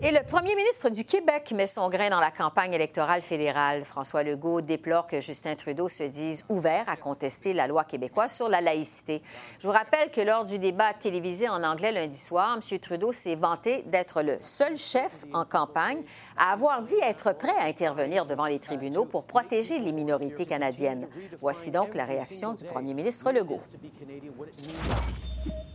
Et 0.06 0.10
le 0.10 0.22
premier 0.22 0.54
ministre 0.54 0.90
du 0.90 1.02
Québec 1.06 1.50
met 1.56 1.66
son 1.66 1.88
grain 1.88 2.10
dans 2.10 2.20
la 2.20 2.30
campagne 2.30 2.74
électorale 2.74 3.22
fédérale. 3.22 3.86
François 3.86 4.22
Legault 4.22 4.60
déplore 4.60 5.06
que 5.06 5.18
Justin 5.18 5.54
Trudeau 5.54 5.88
se 5.88 6.02
dise 6.02 6.44
ouvert 6.50 6.86
à 6.90 6.96
contester 6.96 7.54
la 7.54 7.66
loi 7.66 7.84
québécoise 7.84 8.36
sur 8.36 8.50
la 8.50 8.60
laïcité. 8.60 9.22
Je 9.60 9.66
vous 9.66 9.72
rappelle 9.72 10.10
que 10.10 10.20
lors 10.20 10.44
du 10.44 10.58
débat 10.58 10.92
télévisé 10.92 11.48
en 11.48 11.64
anglais 11.64 11.90
lundi 11.90 12.18
soir, 12.18 12.54
M. 12.54 12.78
Trudeau 12.80 13.12
s'est 13.12 13.34
vanté 13.34 13.82
d'être 13.86 14.20
le 14.20 14.36
seul 14.42 14.76
chef 14.76 15.24
en 15.32 15.46
campagne 15.46 16.02
à 16.36 16.52
avoir 16.52 16.82
dit 16.82 16.94
être 17.02 17.36
prêt 17.36 17.54
à 17.58 17.66
intervenir 17.66 18.26
devant 18.26 18.46
les 18.46 18.58
tribunaux 18.58 19.04
pour 19.04 19.24
protéger 19.24 19.78
les 19.78 19.92
minorités 19.92 20.46
canadiennes. 20.46 21.06
Voici 21.40 21.70
donc 21.70 21.94
la 21.94 22.04
réaction 22.04 22.54
du 22.54 22.64
premier 22.64 22.94
ministre 22.94 23.32
Legault. 23.32 23.60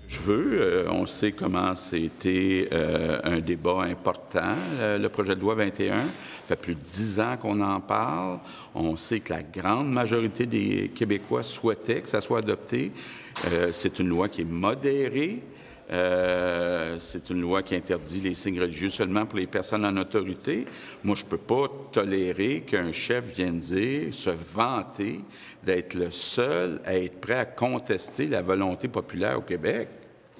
Je 0.10 0.22
veux. 0.22 0.60
Euh, 0.60 0.89
on 0.89 1.06
sait 1.06 1.34
comment 1.34 1.76
c'était 1.76 2.67
euh, 2.74 3.22
un 3.24 3.39
débat 3.39 3.84
important, 3.84 4.56
le, 4.80 5.08
projet 5.08 5.36
de 5.36 5.39
loi 5.39 5.54
21. 5.54 6.00
Ça 6.00 6.04
fait 6.48 6.56
plus 6.56 6.74
de 6.74 6.80
dix 6.80 7.19
ans 7.19 7.38
qu'on 7.39 7.62
en 7.62 7.80
parle. 7.80 8.39
On 8.74 8.95
sait 8.95 9.19
que 9.19 9.32
la 9.32 9.43
grande 9.43 9.91
majorité 9.91 10.48
des 10.48 10.89
Québécois 10.95 11.43
souhaitaient 11.43 12.02
que 12.02 12.10
ça 12.10 12.22
soit 12.22 12.39
adopté. 12.39 12.91
Euh, 13.52 13.72
c'est 13.72 14.00
une 14.00 14.10
loi 14.10 14.30
qui 14.30 14.41
est 14.41 14.45
modérée. 14.50 15.43
C'est 15.89 17.30
une 17.30 17.41
loi 17.41 17.63
qui 17.63 17.75
interdit 17.75 18.21
les 18.21 18.34
signes 18.36 18.62
religieux 18.62 18.89
seulement 18.89 19.25
pour 19.25 19.39
les 19.39 19.47
personnes 19.47 19.86
en 19.86 19.97
autorité. 19.97 20.65
Moi, 21.04 21.15
je 21.15 21.25
ne 21.25 21.30
peux 21.30 21.38
pas 21.38 21.67
tolérer 21.91 22.62
qu'un 22.62 22.91
chef 22.91 23.34
vienne 23.34 23.60
dire, 23.60 24.13
se 24.13 24.30
vanter 24.30 25.21
d'être 25.63 25.95
le 25.95 26.12
seul 26.12 26.80
à 26.86 26.95
être 26.95 27.19
prêt 27.19 27.39
à 27.39 27.45
contester 27.45 28.28
la 28.28 28.41
volonté 28.41 28.88
populaire 28.88 29.39
au 29.39 29.41
Québec. 29.41 29.88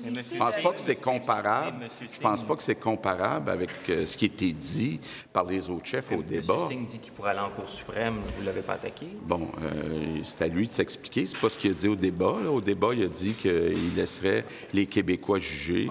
Je 0.04 0.38
pense 0.38 0.58
pas 0.58 0.72
que 0.74 0.80
c'est 0.80 0.96
comparable. 0.96 1.88
Je 2.02 2.20
pense 2.20 2.44
pas 2.44 2.56
que 2.56 2.64
c'est 2.64 2.76
comparable 2.76 3.50
avec 3.50 3.70
euh, 3.90 4.06
ce 4.06 4.18
qui 4.18 4.26
était 4.26 4.52
dit 4.52 5.00
par 5.34 5.44
les 5.46 5.70
autres 5.70 5.86
chefs 5.86 6.12
au 6.12 6.22
débat. 6.22 6.56
M. 6.56 6.68
Singh 6.68 6.86
dit 6.86 7.00
qu'il 7.00 7.14
pourrait 7.14 7.32
aller 7.32 7.40
en 7.40 7.50
Cour 7.50 7.68
suprême. 7.68 8.22
Vous 8.38 8.44
l'avez 8.44 8.62
pas 8.62 8.74
attaqué? 8.74 9.08
Bon, 9.22 9.48
euh, 9.62 10.18
c'est 10.24 10.46
à 10.46 10.48
lui 10.48 10.68
de 10.68 10.74
s'expliquer. 10.74 11.26
C'est 11.26 11.40
pas 11.40 11.50
ce 11.50 11.58
qu'il 11.58 11.72
a 11.72 11.74
dit 11.74 11.88
au 11.88 11.96
débat. 11.96 12.36
Au 12.50 12.62
débat, 12.62 12.90
il 12.94 13.04
a 13.04 13.08
dit 13.08 13.34
qu'il 13.34 13.96
laisserait 13.96 14.46
les 14.74 14.86
Québécois 14.86 15.40
juger. 15.40 15.90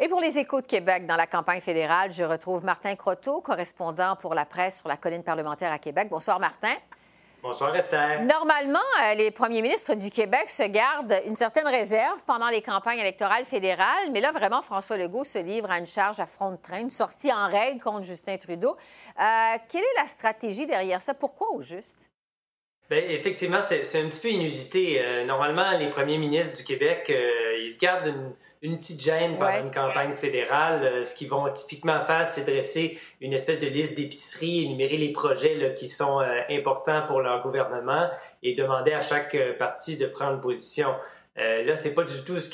Et 0.00 0.08
pour 0.08 0.20
les 0.20 0.36
échos 0.36 0.60
de 0.60 0.66
Québec 0.66 1.06
dans 1.06 1.16
la 1.16 1.28
campagne 1.28 1.60
fédérale, 1.60 2.12
je 2.12 2.24
retrouve 2.24 2.64
Martin 2.64 2.96
Croteau, 2.96 3.40
correspondant 3.40 4.16
pour 4.16 4.34
la 4.34 4.44
presse 4.44 4.80
sur 4.80 4.88
la 4.88 4.96
colline 4.96 5.22
parlementaire 5.22 5.70
à 5.70 5.78
Québec. 5.78 6.08
Bonsoir, 6.10 6.40
Martin. 6.40 6.74
Bonsoir, 7.42 7.74
Esther. 7.74 8.22
Normalement, 8.22 8.78
euh, 9.02 9.14
les 9.14 9.32
premiers 9.32 9.62
ministres 9.62 9.94
du 9.94 10.10
Québec 10.10 10.48
se 10.48 10.62
gardent 10.62 11.20
une 11.26 11.34
certaine 11.34 11.66
réserve 11.66 12.22
pendant 12.24 12.48
les 12.48 12.62
campagnes 12.62 13.00
électorales 13.00 13.44
fédérales, 13.44 14.12
mais 14.12 14.20
là, 14.20 14.30
vraiment, 14.30 14.62
François 14.62 14.96
Legault 14.96 15.24
se 15.24 15.40
livre 15.40 15.68
à 15.68 15.80
une 15.80 15.86
charge 15.86 16.20
à 16.20 16.26
front 16.26 16.52
de 16.52 16.56
train, 16.56 16.78
une 16.78 16.88
sortie 16.88 17.32
en 17.32 17.48
règle 17.48 17.80
contre 17.80 18.04
Justin 18.04 18.36
Trudeau. 18.36 18.76
Euh, 19.18 19.56
quelle 19.68 19.82
est 19.82 20.00
la 20.00 20.06
stratégie 20.06 20.66
derrière 20.66 21.02
ça? 21.02 21.14
Pourquoi 21.14 21.50
au 21.50 21.60
juste? 21.60 22.11
Bien, 22.92 23.04
effectivement, 23.08 23.60
c'est 23.62 24.02
un 24.02 24.06
petit 24.06 24.20
peu 24.20 24.28
inusité. 24.28 25.00
Euh, 25.02 25.24
normalement, 25.24 25.78
les 25.78 25.88
premiers 25.88 26.18
ministres 26.18 26.58
du 26.58 26.62
Québec, 26.62 27.06
euh, 27.08 27.64
ils 27.64 27.72
se 27.72 27.78
gardent 27.78 28.12
une, 28.60 28.76
petite 28.76 29.00
gêne 29.00 29.38
pendant 29.38 29.64
une 29.64 29.70
campagne 29.70 30.12
fédérale. 30.12 30.84
Euh, 30.84 31.02
ce 31.02 31.14
qu'ils 31.14 31.30
vont 31.30 31.48
typiquement 31.48 32.02
faire, 32.02 32.26
c'est 32.26 32.44
dresser 32.44 33.00
une 33.22 33.32
espèce 33.32 33.60
de 33.60 33.66
liste 33.66 33.96
d'épicerie, 33.96 34.64
énumérer 34.64 34.98
les 34.98 35.10
projets 35.10 35.72
qui 35.74 35.88
sont 35.88 36.22
importants 36.50 37.06
pour 37.06 37.22
leur 37.22 37.42
gouvernement 37.42 38.10
et 38.42 38.52
demander 38.52 38.92
à 38.92 39.00
chaque 39.00 39.38
parti 39.56 39.96
de 39.96 40.04
prendre 40.04 40.38
position. 40.40 40.94
là, 41.36 41.74
c'est 41.76 41.94
pas 41.94 42.04
du 42.04 42.22
tout 42.26 42.38
ce 42.38 42.50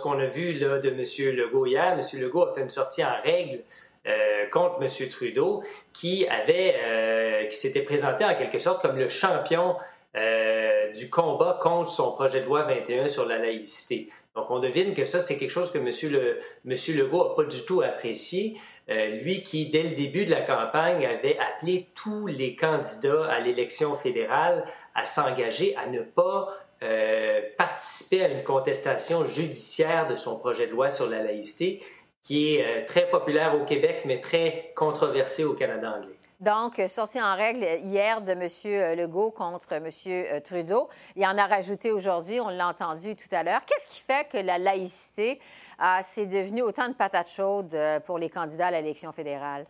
qu'on 0.00 0.20
a 0.20 0.26
vu 0.26 0.52
là, 0.52 0.78
de 0.78 0.90
M. 0.90 1.34
Legault 1.34 1.66
hier. 1.66 1.94
M. 1.94 2.20
Legault 2.20 2.44
a 2.44 2.54
fait 2.54 2.60
une 2.60 2.68
sortie 2.68 3.04
en 3.04 3.16
règle 3.24 3.64
euh, 4.06 4.46
contre 4.50 4.80
M. 4.80 5.08
Trudeau, 5.10 5.62
qui 5.92 6.26
avait, 6.26 6.74
euh, 6.82 7.44
qui 7.48 7.56
s'était 7.56 7.82
présenté 7.82 8.24
en 8.24 8.34
quelque 8.34 8.58
sorte 8.58 8.80
comme 8.80 8.96
le 8.96 9.10
champion 9.10 9.76
euh, 10.16 10.90
du 10.92 11.10
combat 11.10 11.58
contre 11.60 11.90
son 11.90 12.12
projet 12.12 12.40
de 12.40 12.46
loi 12.46 12.62
21 12.62 13.08
sur 13.08 13.26
la 13.26 13.36
laïcité. 13.36 14.08
Donc, 14.34 14.50
on 14.50 14.58
devine 14.58 14.94
que 14.94 15.04
ça, 15.04 15.20
c'est 15.20 15.36
quelque 15.36 15.50
chose 15.50 15.70
que 15.70 15.76
M. 15.76 15.90
Le, 16.10 16.38
Monsieur 16.64 16.94
Legault 16.94 17.28
n'a 17.28 17.34
pas 17.34 17.44
du 17.44 17.62
tout 17.66 17.82
apprécié. 17.82 18.56
lui 18.88 19.42
qui, 19.42 19.68
dès 19.68 19.82
le 19.82 19.90
début 19.90 20.24
de 20.24 20.30
la 20.30 20.40
campagne, 20.40 21.04
avait 21.04 21.36
appelé 21.38 21.88
tous 21.94 22.26
les 22.26 22.56
candidats 22.56 23.26
à 23.26 23.38
l'élection 23.38 23.94
fédérale 23.94 24.64
à 24.94 25.04
s'engager 25.04 25.76
à 25.76 25.88
ne 25.88 26.00
pas 26.00 26.48
participer 27.58 28.24
à 28.24 28.28
une 28.28 28.42
contestation 28.42 29.26
judiciaire 29.26 30.08
de 30.08 30.16
son 30.16 30.38
projet 30.38 30.66
de 30.66 30.72
loi 30.72 30.88
sur 30.88 31.10
la 31.10 31.22
laïcité 31.22 31.82
qui 32.22 32.54
est 32.54 32.64
euh, 32.64 32.84
très 32.86 33.08
populaire 33.08 33.54
au 33.54 33.64
Québec, 33.64 34.02
mais 34.04 34.20
très 34.20 34.72
controversé 34.76 35.44
au 35.44 35.54
Canada 35.54 35.94
anglais. 35.96 36.16
Donc, 36.40 36.80
sorti 36.88 37.20
en 37.20 37.36
règle 37.36 37.64
hier 37.84 38.22
de 38.22 38.32
M. 38.32 38.48
Euh, 38.66 38.94
Legault 38.94 39.30
contre 39.30 39.72
M. 39.72 39.88
Euh, 40.06 40.40
Trudeau. 40.40 40.88
Il 41.16 41.26
en 41.26 41.36
a 41.36 41.46
rajouté 41.46 41.92
aujourd'hui, 41.92 42.40
on 42.40 42.48
l'a 42.48 42.68
entendu 42.68 43.14
tout 43.14 43.34
à 43.34 43.42
l'heure. 43.42 43.64
Qu'est-ce 43.66 43.86
qui 43.86 44.00
fait 44.00 44.26
que 44.28 44.38
la 44.38 44.58
laïcité, 44.58 45.38
c'est 46.02 46.26
devenu 46.26 46.62
autant 46.62 46.88
de 46.88 46.94
patates 46.94 47.30
chaudes 47.30 47.76
pour 48.04 48.18
les 48.18 48.28
candidats 48.28 48.68
à 48.68 48.70
l'élection 48.70 49.12
fédérale? 49.12 49.66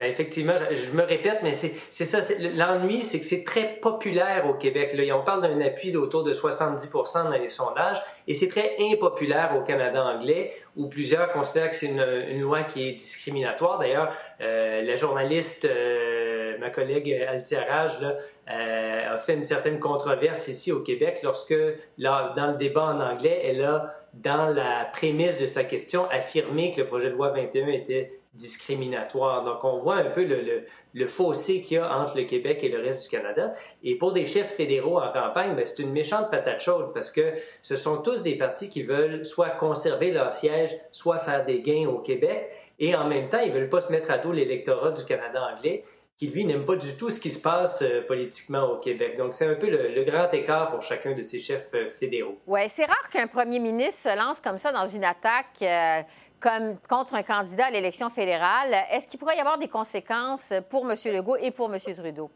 Ben, 0.00 0.08
effectivement, 0.08 0.54
je 0.70 0.92
me 0.92 1.02
répète, 1.02 1.40
mais 1.42 1.52
c'est 1.52 2.04
ça. 2.06 2.20
L'ennui, 2.54 3.02
c'est 3.02 3.20
que 3.20 3.26
c'est 3.26 3.44
très 3.44 3.74
populaire 3.82 4.46
au 4.48 4.54
Québec. 4.54 4.94
Là. 4.94 5.14
On 5.14 5.22
parle 5.22 5.42
d'un 5.42 5.60
appui 5.60 5.92
d'autour 5.92 6.22
de 6.22 6.32
70% 6.32 7.24
dans 7.24 7.30
les 7.32 7.50
sondages, 7.50 8.02
et 8.26 8.32
c'est 8.32 8.48
très 8.48 8.76
impopulaire 8.80 9.54
au 9.58 9.62
Canada 9.62 10.02
anglais, 10.02 10.54
où 10.74 10.88
plusieurs 10.88 11.30
considèrent 11.32 11.68
que 11.68 11.74
c'est 11.74 11.88
une, 11.88 12.40
loi 12.40 12.62
qui 12.62 12.88
est 12.88 12.92
discriminatoire. 12.92 13.78
D'ailleurs, 13.78 14.16
euh, 14.40 14.80
la 14.80 14.96
journaliste, 14.96 15.66
euh, 15.66 16.39
ma 16.58 16.70
collègue 16.70 17.12
Altiarage, 17.28 18.00
là, 18.00 18.16
euh, 18.50 19.14
a 19.14 19.18
fait 19.18 19.34
une 19.34 19.44
certaine 19.44 19.78
controverse 19.78 20.48
ici 20.48 20.72
au 20.72 20.80
Québec 20.80 21.20
lorsque, 21.22 21.54
là, 21.98 22.32
dans 22.36 22.48
le 22.48 22.56
débat 22.56 22.84
en 22.84 23.00
anglais, 23.00 23.42
elle 23.44 23.64
a, 23.64 23.94
dans 24.14 24.48
la 24.48 24.88
prémisse 24.92 25.38
de 25.38 25.46
sa 25.46 25.64
question, 25.64 26.08
affirmé 26.10 26.72
que 26.72 26.80
le 26.80 26.86
projet 26.86 27.10
de 27.10 27.14
loi 27.14 27.30
21 27.30 27.68
était 27.68 28.10
discriminatoire. 28.34 29.44
Donc, 29.44 29.64
on 29.64 29.78
voit 29.78 29.96
un 29.96 30.10
peu 30.10 30.24
le, 30.24 30.64
le, 30.94 31.06
fossé 31.06 31.62
qu'il 31.62 31.76
y 31.76 31.80
a 31.80 31.98
entre 31.98 32.16
le 32.16 32.24
Québec 32.24 32.60
et 32.62 32.68
le 32.68 32.80
reste 32.80 33.04
du 33.04 33.08
Canada. 33.08 33.52
Et 33.82 33.96
pour 33.96 34.12
des 34.12 34.24
chefs 34.24 34.54
fédéraux 34.54 35.00
en 35.00 35.12
campagne, 35.12 35.56
ben, 35.56 35.64
c'est 35.64 35.82
une 35.82 35.92
méchante 35.92 36.30
patate 36.30 36.60
chaude 36.60 36.92
parce 36.94 37.10
que 37.10 37.32
ce 37.60 37.74
sont 37.74 38.02
tous 38.02 38.22
des 38.22 38.36
partis 38.36 38.70
qui 38.70 38.82
veulent 38.82 39.24
soit 39.24 39.50
conserver 39.50 40.12
leur 40.12 40.30
siège, 40.30 40.76
soit 40.92 41.18
faire 41.18 41.44
des 41.44 41.60
gains 41.60 41.88
au 41.88 41.98
Québec. 41.98 42.50
Et 42.78 42.94
en 42.94 43.08
même 43.08 43.28
temps, 43.28 43.40
ils 43.44 43.52
veulent 43.52 43.68
pas 43.68 43.80
se 43.80 43.90
mettre 43.90 44.10
à 44.10 44.18
dos 44.18 44.32
l'électorat 44.32 44.92
du 44.92 45.04
Canada 45.04 45.50
anglais 45.52 45.82
qui, 46.20 46.26
lui, 46.26 46.44
n'aime 46.44 46.66
pas 46.66 46.76
du 46.76 46.98
tout 46.98 47.08
ce 47.08 47.18
qui 47.18 47.30
se 47.30 47.40
passe 47.40 47.80
euh, 47.80 48.02
politiquement 48.02 48.64
au 48.72 48.76
Québec. 48.76 49.16
Donc, 49.16 49.32
c'est 49.32 49.46
un 49.46 49.54
peu 49.54 49.70
le, 49.70 50.04
grand 50.04 50.30
écart 50.34 50.68
pour 50.68 50.82
chacun 50.82 51.12
de 51.14 51.22
ces 51.22 51.40
chefs 51.40 51.72
euh, 51.72 51.88
fédéraux. 51.88 52.38
Oui, 52.46 52.60
c'est 52.66 52.84
rare 52.84 53.08
qu'un 53.10 53.26
premier 53.26 53.58
ministre 53.58 54.10
se 54.10 54.18
lance 54.18 54.38
comme 54.38 54.58
ça 54.58 54.70
dans 54.70 54.84
une 54.84 55.04
attaque 55.04 55.62
euh, 55.62 56.02
comme 56.38 56.76
contre 56.90 57.14
un 57.14 57.22
candidat 57.22 57.66
à 57.66 57.70
l'élection 57.70 58.10
fédérale. 58.10 58.76
Est-ce 58.92 59.08
qu'il 59.08 59.18
pourrait 59.18 59.36
y 59.36 59.40
avoir 59.40 59.56
des 59.56 59.68
conséquences 59.68 60.52
pour 60.68 60.90
M. 60.90 60.94
Legault 61.06 61.36
et 61.36 61.52
pour 61.52 61.72
M. 61.72 61.78
Trudeau? 61.96 62.30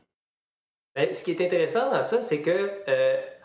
Bien, 0.96 1.12
ce 1.12 1.22
qui 1.22 1.32
est 1.32 1.44
intéressant 1.44 1.90
dans 1.90 2.02
ça, 2.02 2.22
c'est 2.22 2.40
que 2.40 2.70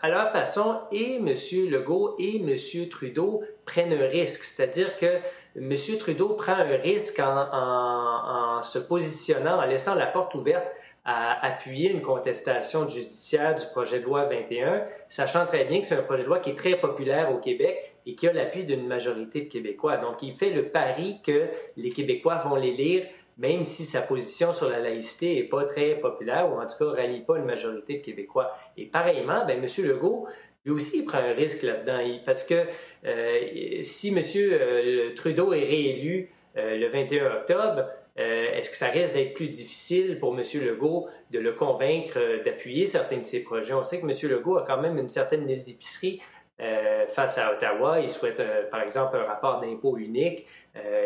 à 0.02 0.08
leur 0.08 0.30
façon, 0.30 0.80
et 0.92 1.16
M. 1.16 1.34
Legault 1.68 2.14
et 2.18 2.36
M. 2.36 2.56
Trudeau 2.88 3.42
prennent 3.66 3.92
un 3.92 4.06
risque. 4.06 4.44
C'est-à-dire 4.44 4.96
que 4.96 5.18
M. 5.56 5.74
Trudeau 5.98 6.30
prend 6.30 6.52
un 6.52 6.76
risque 6.76 7.20
en, 7.20 8.60
se 8.62 8.78
positionnant, 8.78 9.58
en 9.58 9.66
laissant 9.66 9.94
la 9.94 10.06
porte 10.06 10.34
ouverte 10.34 10.66
à 11.04 11.44
appuyer 11.44 11.90
une 11.90 12.02
contestation 12.02 12.86
judiciaire 12.86 13.54
du 13.54 13.64
projet 13.72 14.00
de 14.00 14.04
loi 14.04 14.26
21, 14.26 14.84
sachant 15.08 15.46
très 15.46 15.64
bien 15.64 15.80
que 15.80 15.86
c'est 15.86 15.96
un 15.96 16.02
projet 16.02 16.22
de 16.22 16.28
loi 16.28 16.38
qui 16.38 16.50
est 16.50 16.54
très 16.54 16.76
populaire 16.76 17.32
au 17.32 17.38
Québec 17.38 17.96
et 18.06 18.14
qui 18.14 18.28
a 18.28 18.32
l'appui 18.32 18.64
d'une 18.64 18.86
majorité 18.86 19.40
de 19.40 19.48
Québécois. 19.48 19.96
Donc, 19.96 20.22
il 20.22 20.34
fait 20.36 20.50
le 20.50 20.68
pari 20.68 21.20
que 21.24 21.48
les 21.76 21.90
Québécois 21.90 22.36
vont 22.36 22.54
les 22.54 22.72
lire, 22.72 23.06
même 23.38 23.64
si 23.64 23.84
sa 23.84 24.02
position 24.02 24.52
sur 24.52 24.68
la 24.68 24.78
laïcité 24.78 25.36
n'est 25.36 25.48
pas 25.48 25.64
très 25.64 25.94
populaire, 25.94 26.52
ou 26.52 26.60
en 26.60 26.66
tout 26.66 26.76
cas 26.78 26.84
ne 26.84 26.96
rallie 26.96 27.22
pas 27.22 27.38
une 27.38 27.46
majorité 27.46 27.96
de 27.96 28.02
Québécois. 28.02 28.52
Et 28.76 28.84
pareillement, 28.84 29.46
ben, 29.46 29.58
M. 29.58 29.66
Legault, 29.86 30.28
lui 30.64 30.72
aussi, 30.72 30.98
il 30.98 31.04
prend 31.04 31.18
un 31.18 31.32
risque 31.32 31.62
là-dedans, 31.62 32.00
parce 32.26 32.44
que 32.44 32.66
euh, 33.06 33.80
si 33.82 34.08
M. 34.08 34.20
Euh, 34.36 35.14
Trudeau 35.14 35.54
est 35.54 35.64
réélu 35.64 36.30
euh, 36.56 36.76
le 36.76 36.88
21 36.88 37.26
octobre, 37.36 37.86
est-ce 38.16 38.68
que 38.68 38.76
ça 38.76 38.88
risque 38.88 39.14
d'être 39.14 39.32
plus 39.32 39.48
difficile 39.48 40.18
pour 40.18 40.38
M. 40.38 40.42
Legault 40.62 41.08
de 41.30 41.38
le 41.38 41.52
convaincre 41.52 42.18
d'appuyer 42.44 42.84
certains 42.84 43.16
de 43.16 43.24
ses 43.24 43.42
projets? 43.42 43.72
On 43.72 43.82
sait 43.82 43.98
que 43.98 44.04
M. 44.04 44.30
Legault 44.30 44.58
a 44.58 44.64
quand 44.66 44.78
même 44.78 44.98
une 44.98 45.08
certaine 45.08 45.46
liste 45.46 45.68
d'épicerie 45.68 46.20
euh, 46.60 47.06
face 47.06 47.38
à 47.38 47.52
Ottawa. 47.52 48.00
Il 48.00 48.10
souhaite, 48.10 48.42
par 48.70 48.82
exemple, 48.82 49.16
un 49.16 49.24
rapport 49.24 49.60
d'impôt 49.60 49.96
unique. 49.96 50.46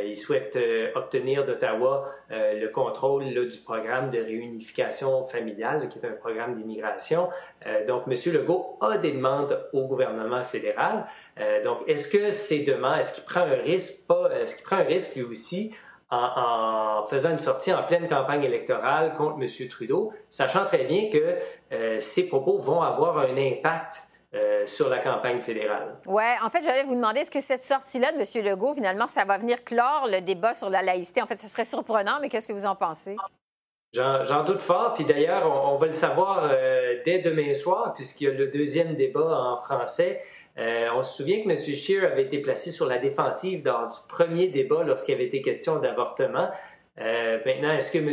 il 0.05 0.17
souhaite 0.17 0.59
obtenir 0.95 1.45
d'Ottawa 1.45 2.09
le 2.31 2.67
contrôle 2.69 3.25
du 3.25 3.59
programme 3.65 4.11
de 4.11 4.19
réunification 4.19 5.23
familiale, 5.23 5.89
qui 5.89 5.99
est 5.99 6.07
un 6.07 6.13
programme 6.13 6.55
d'immigration. 6.55 7.29
donc, 7.87 8.03
M. 8.07 8.15
Legault 8.35 8.79
a 8.81 8.99
des 8.99 9.13
demandes 9.13 9.69
au 9.73 9.87
gouvernement 9.87 10.43
fédéral. 10.43 11.07
donc, 11.65 11.79
est-ce 11.87 12.09
que 12.09 12.31
ces 12.31 12.65
demandes, 12.65 12.99
est-ce 12.99 13.15
qu'il 13.15 13.25
prend 13.25 13.41
un 13.41 13.63
risque, 13.63 14.07
pas, 14.07 14.31
est-ce 14.35 14.57
qu'il 14.57 14.65
prend 14.65 14.77
un 14.77 14.85
risque 14.85 15.17
lui 15.17 15.23
aussi 15.23 15.73
en, 16.11 17.05
faisant 17.05 17.31
une 17.31 17.39
sortie 17.39 17.73
en 17.73 17.83
pleine 17.83 18.07
campagne 18.07 18.45
électorale 18.45 19.15
contre 19.17 19.37
M. 19.41 19.69
Trudeau, 19.69 20.13
sachant 20.31 20.65
très 20.65 20.85
bien 20.85 21.11
que 21.11 21.39
euh, 21.73 22.01
ces 22.01 22.29
propos 22.29 22.59
vont 22.59 22.83
avoir 22.83 23.19
un 23.19 23.37
impact 23.37 24.03
euh, 24.35 24.67
sur 24.67 24.89
la 24.89 24.99
campagne 24.99 25.41
fédérale. 25.41 25.97
Oui, 26.07 26.25
en 26.43 26.51
fait, 26.51 26.65
j'allais 26.65 26.83
vous 26.83 26.97
demander, 26.97 27.21
est-ce 27.21 27.31
que 27.31 27.41
cette 27.41 27.63
sortie-là 27.63 28.11
de 28.11 28.17
M. 28.17 28.45
Legault, 28.45 28.75
finalement, 28.75 29.07
ça 29.07 29.25
va 29.25 29.39
venir 29.39 29.63
clore 29.63 30.09
le 30.11 30.23
débat 30.23 30.55
sur 30.55 30.71
la 30.71 30.83
laïcité? 30.83 31.23
En 31.23 31.27
fait, 31.27 31.37
ce 31.37 31.47
serait 31.47 31.65
surprenant, 31.65 32.19
mais 32.21 32.29
qu'est-ce 32.29 32.49
que 32.49 32.53
vous 32.53 32.67
en 32.67 32.75
pensez? 32.75 33.17
J'en 33.93 34.43
doute 34.43 34.61
fort, 34.61 34.95
puis 34.95 35.05
d'ailleurs, 35.05 35.47
on, 35.73 35.77
va 35.77 35.87
le 35.87 35.93
savoir 35.93 36.49
euh, 36.51 36.97
dès 37.05 37.21
demain 37.21 37.55
soir, 37.55 37.93
puisqu'il 37.95 38.25
y 38.25 38.27
a 38.27 38.33
le 38.33 38.49
deuxième 38.49 38.95
débat 38.95 39.39
en 39.39 39.55
français. 39.55 40.21
Euh, 40.59 40.89
on 40.97 41.03
se 41.03 41.17
souvient 41.19 41.45
que 41.45 41.51
M. 41.51 41.57
Scheer 41.57 42.05
avait 42.05 42.25
été 42.25 42.41
placé 42.41 42.73
sur 42.73 42.87
la 42.87 42.99
défensive 42.99 43.63
dans 43.63 43.87
du 43.87 43.95
premier 44.09 44.49
débat 44.49 44.83
lorsqu'il 44.83 45.15
avait 45.15 45.27
été 45.27 45.43
question 45.43 45.79
d'avortement. 45.79 46.49
maintenant, 46.97 47.73
est-ce 47.73 47.93
que 47.93 47.99
M. 47.99 48.09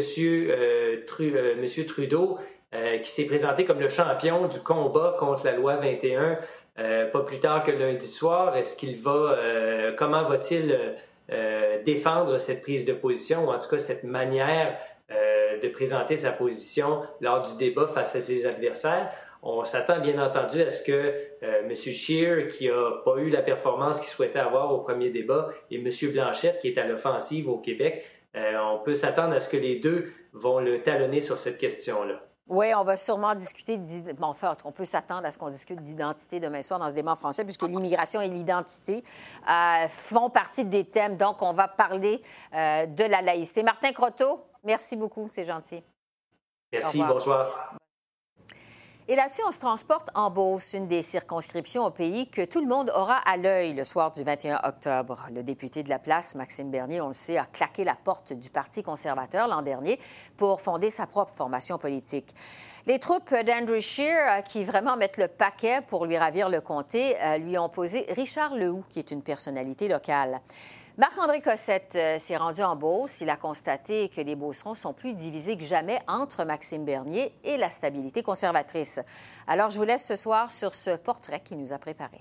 Monsieur 1.59 1.85
Trudeau 1.87 2.37
euh, 2.73 2.99
qui 2.99 3.11
s'est 3.11 3.25
présenté 3.25 3.65
comme 3.65 3.81
le 3.81 3.89
champion 3.89 4.47
du 4.47 4.59
combat 4.61 5.17
contre 5.19 5.43
la 5.43 5.51
loi 5.51 5.75
21 5.75 6.37
euh, 6.79 7.05
pas 7.11 7.19
plus 7.19 7.41
tard 7.41 7.63
que 7.63 7.71
lundi 7.71 8.07
soir. 8.07 8.55
Est-ce 8.55 8.77
qu'il 8.77 8.95
va, 8.95 9.11
euh, 9.11 9.93
comment 9.97 10.23
va-t-il 10.23 10.79
défendre 11.85 12.39
cette 12.39 12.61
prise 12.61 12.83
de 12.83 12.91
position 12.91 13.45
ou 13.45 13.51
en 13.51 13.57
tout 13.57 13.69
cas 13.69 13.79
cette 13.79 14.03
manière 14.03 14.77
de 15.09 15.67
présenter 15.69 16.17
sa 16.17 16.31
position 16.31 17.03
lors 17.21 17.41
du 17.41 17.55
débat 17.57 17.87
face 17.87 18.15
à 18.15 18.19
ses 18.19 18.45
adversaires? 18.45 19.09
On 19.41 19.63
s'attend 19.63 19.99
bien 19.99 20.21
entendu 20.21 20.61
à 20.61 20.69
ce 20.69 20.83
que 20.83 21.13
M. 21.41 21.73
Scheer, 21.73 22.49
qui 22.49 22.67
n'a 22.67 23.01
pas 23.05 23.15
eu 23.17 23.29
la 23.29 23.41
performance 23.41 23.99
qu'il 24.01 24.09
souhaitait 24.09 24.39
avoir 24.39 24.73
au 24.73 24.79
premier 24.79 25.09
débat, 25.09 25.49
et 25.69 25.77
M. 25.77 25.89
Blanchette, 26.11 26.59
qui 26.59 26.67
est 26.67 26.77
à 26.77 26.85
l'offensive 26.85 27.47
au 27.47 27.57
Québec, 27.57 28.05
on 28.35 28.79
peut 28.83 28.93
s'attendre 28.93 29.33
à 29.33 29.39
ce 29.39 29.47
que 29.47 29.57
les 29.57 29.77
deux 29.77 30.11
vont 30.33 30.59
le 30.59 30.81
talonner 30.81 31.21
sur 31.21 31.37
cette 31.37 31.59
question-là. 31.59 32.21
Oui, 32.51 32.73
on 32.75 32.83
va 32.83 32.97
sûrement 32.97 33.33
discuter. 33.33 33.77
Bon, 33.77 34.27
enfin, 34.27 34.57
on 34.65 34.73
peut 34.73 34.83
s'attendre 34.83 35.25
à 35.25 35.31
ce 35.31 35.39
qu'on 35.39 35.47
discute 35.47 35.79
d'identité 35.81 36.41
demain 36.41 36.61
soir 36.61 36.79
dans 36.79 36.89
ce 36.89 36.93
débat 36.93 37.13
en 37.13 37.15
français, 37.15 37.45
puisque 37.45 37.63
l'immigration 37.63 38.19
et 38.19 38.27
l'identité 38.27 39.05
euh, 39.49 39.87
font 39.87 40.29
partie 40.29 40.65
des 40.65 40.83
thèmes. 40.83 41.15
Donc, 41.15 41.41
on 41.41 41.53
va 41.53 41.69
parler 41.69 42.21
euh, 42.53 42.85
de 42.87 43.05
la 43.05 43.21
laïcité. 43.21 43.63
Martin 43.63 43.93
Croteau, 43.93 44.43
merci 44.65 44.97
beaucoup, 44.97 45.29
c'est 45.31 45.45
gentil. 45.45 45.81
Merci, 46.73 47.01
bonsoir. 47.01 47.77
Et 49.11 49.15
là-dessus, 49.17 49.41
on 49.45 49.51
se 49.51 49.59
transporte 49.59 50.07
en 50.15 50.29
Beauce, 50.29 50.71
une 50.71 50.87
des 50.87 51.01
circonscriptions 51.01 51.83
au 51.83 51.91
pays 51.91 52.29
que 52.29 52.45
tout 52.45 52.61
le 52.61 52.67
monde 52.67 52.89
aura 52.95 53.17
à 53.17 53.35
l'œil 53.35 53.73
le 53.73 53.83
soir 53.83 54.09
du 54.09 54.23
21 54.23 54.61
octobre. 54.63 55.27
Le 55.35 55.43
député 55.43 55.83
de 55.83 55.89
la 55.89 55.99
place, 55.99 56.33
Maxime 56.35 56.71
Bernier, 56.71 57.01
on 57.01 57.07
le 57.07 57.13
sait, 57.13 57.37
a 57.37 57.43
claqué 57.43 57.83
la 57.83 57.95
porte 57.95 58.31
du 58.31 58.49
Parti 58.49 58.83
conservateur 58.83 59.49
l'an 59.49 59.63
dernier 59.63 59.99
pour 60.37 60.61
fonder 60.61 60.89
sa 60.89 61.07
propre 61.07 61.33
formation 61.33 61.77
politique. 61.77 62.33
Les 62.87 62.99
troupes 62.99 63.33
d'Andrew 63.33 63.81
Scheer, 63.81 64.37
euh, 64.37 64.41
qui 64.43 64.63
vraiment 64.63 64.95
mettent 64.95 65.17
le 65.17 65.27
paquet 65.27 65.81
pour 65.85 66.05
lui 66.05 66.17
ravir 66.17 66.47
le 66.47 66.61
comté, 66.61 67.17
euh, 67.21 67.37
lui 67.37 67.57
ont 67.57 67.67
posé 67.67 68.05
Richard 68.15 68.55
Lehoux, 68.55 68.85
qui 68.89 68.99
est 68.99 69.11
une 69.11 69.23
personnalité 69.23 69.89
locale. 69.89 70.39
Marc-André 70.97 71.41
Cossette 71.41 71.95
euh, 71.95 72.19
s'est 72.19 72.35
rendu 72.35 72.61
en 72.63 72.75
Beauce. 72.75 73.21
Il 73.21 73.29
a 73.29 73.37
constaté 73.37 74.09
que 74.09 74.19
les 74.19 74.35
Beaucerons 74.35 74.75
sont 74.75 74.93
plus 74.93 75.13
divisés 75.13 75.57
que 75.57 75.63
jamais 75.63 75.99
entre 76.05 76.43
Maxime 76.43 76.83
Bernier 76.83 77.33
et 77.45 77.55
la 77.55 77.69
stabilité 77.69 78.23
conservatrice. 78.23 78.99
Alors, 79.47 79.69
je 79.69 79.77
vous 79.77 79.85
laisse 79.85 80.05
ce 80.05 80.17
soir 80.17 80.51
sur 80.51 80.75
ce 80.75 80.97
portrait 80.97 81.39
qu'il 81.39 81.59
nous 81.59 81.71
a 81.71 81.77
préparé. 81.77 82.19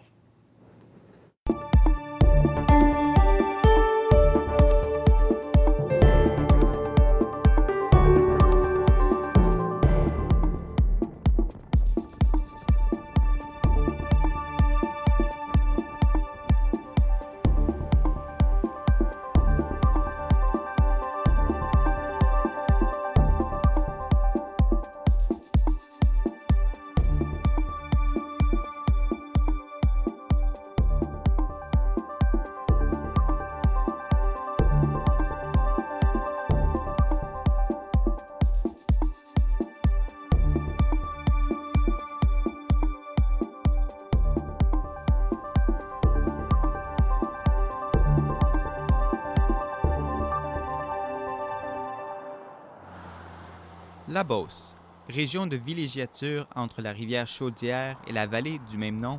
La 54.20 54.24
Beauce, 54.24 54.74
région 55.08 55.46
de 55.46 55.56
villégiature 55.56 56.46
entre 56.54 56.82
la 56.82 56.92
rivière 56.92 57.26
Chaudière 57.26 57.96
et 58.06 58.12
la 58.12 58.26
vallée 58.26 58.60
du 58.70 58.76
même 58.76 59.00
nom, 59.00 59.18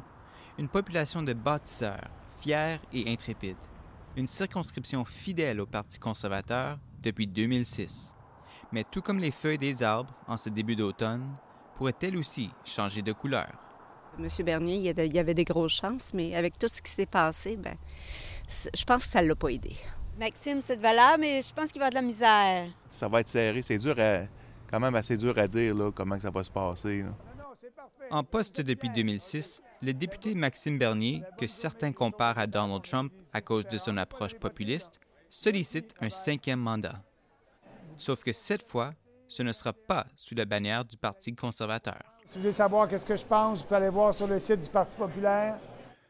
une 0.60 0.68
population 0.68 1.24
de 1.24 1.34
bâtisseurs, 1.34 2.08
fiers 2.40 2.78
et 2.94 3.12
intrépides. 3.12 3.58
Une 4.16 4.28
circonscription 4.28 5.04
fidèle 5.04 5.60
au 5.60 5.66
Parti 5.66 5.98
conservateur 5.98 6.78
depuis 7.02 7.26
2006. 7.26 8.14
Mais 8.72 8.84
tout 8.84 9.02
comme 9.02 9.18
les 9.18 9.32
feuilles 9.32 9.58
des 9.58 9.82
arbres 9.82 10.14
en 10.28 10.38
ce 10.38 10.50
début 10.50 10.76
d'automne, 10.76 11.36
pourrait-elle 11.78 12.16
aussi 12.16 12.52
changer 12.64 13.02
de 13.02 13.12
couleur? 13.12 13.50
Monsieur 14.20 14.44
Bernier, 14.44 14.76
il 14.76 15.16
y 15.16 15.20
avait 15.20 15.34
des 15.34 15.46
grosses 15.46 15.74
chances, 15.74 16.14
mais 16.14 16.36
avec 16.36 16.60
tout 16.60 16.68
ce 16.72 16.80
qui 16.80 16.92
s'est 16.92 17.08
passé, 17.08 17.58
ben, 17.58 17.76
je 18.48 18.84
pense 18.84 19.06
que 19.06 19.10
ça 19.10 19.24
ne 19.24 19.30
l'a 19.30 19.36
pas 19.36 19.50
aidé. 19.50 19.76
Maxime, 20.20 20.62
c'est 20.62 20.80
valable, 20.80 21.22
mais 21.22 21.42
je 21.42 21.52
pense 21.56 21.72
qu'il 21.72 21.80
va 21.80 21.88
avoir 21.88 21.90
de 21.90 21.96
la 21.96 22.02
misère. 22.04 22.68
Ça 22.92 23.08
va 23.08 23.22
être 23.22 23.30
serré. 23.30 23.64
C'est 23.64 23.80
dur 23.80 23.96
à, 23.98 24.26
quand 24.72 24.80
même 24.80 24.96
assez 24.96 25.18
dur 25.18 25.38
à 25.38 25.48
dire 25.48 25.76
là, 25.76 25.92
comment 25.92 26.20
ça 26.20 26.32
va 26.32 26.44
se 26.44 26.52
passer. 26.52 27.04
En 28.10 28.24
poste 28.24 28.62
depuis 28.62 28.90
2006, 28.90 29.62
le 29.82 29.94
député 29.94 30.34
Maxime 30.34 30.78
Bernier, 30.78 31.24
que 31.38 31.48
certains 31.48 31.92
comparent 31.92 32.38
à 32.38 32.48
Donald 32.48 32.84
Trump 32.84 33.12
à 33.34 33.42
cause 33.42 33.68
de 33.68 33.78
son 33.78 33.98
approche 33.98 34.36
populiste, 34.36 35.00
sollicite 35.30 35.94
un 36.02 36.10
cinquième 36.10 36.60
mandat. 36.60 37.04
Sauf 37.98 38.24
que 38.24 38.34
cette 38.34 38.68
fois, 38.68 38.92
ce 39.28 39.44
ne 39.44 39.54
sera 39.54 39.74
pas 39.74 40.08
sous 40.16 40.36
la 40.36 40.46
bannière 40.46 40.84
du 40.84 40.98
Parti 40.98 41.34
conservateur. 41.36 42.02
Si 42.26 42.36
vous 42.36 42.42
voulez 42.42 42.54
savoir 42.54 42.88
qu'est-ce 42.88 43.06
que 43.06 43.16
je 43.16 43.26
pense, 43.26 43.60
vous 43.60 43.66
pouvez 43.66 43.78
aller 43.78 43.90
voir 43.90 44.14
sur 44.14 44.28
le 44.28 44.40
site 44.40 44.60
du 44.60 44.70
Parti 44.70 44.98
populaire. 44.98 45.58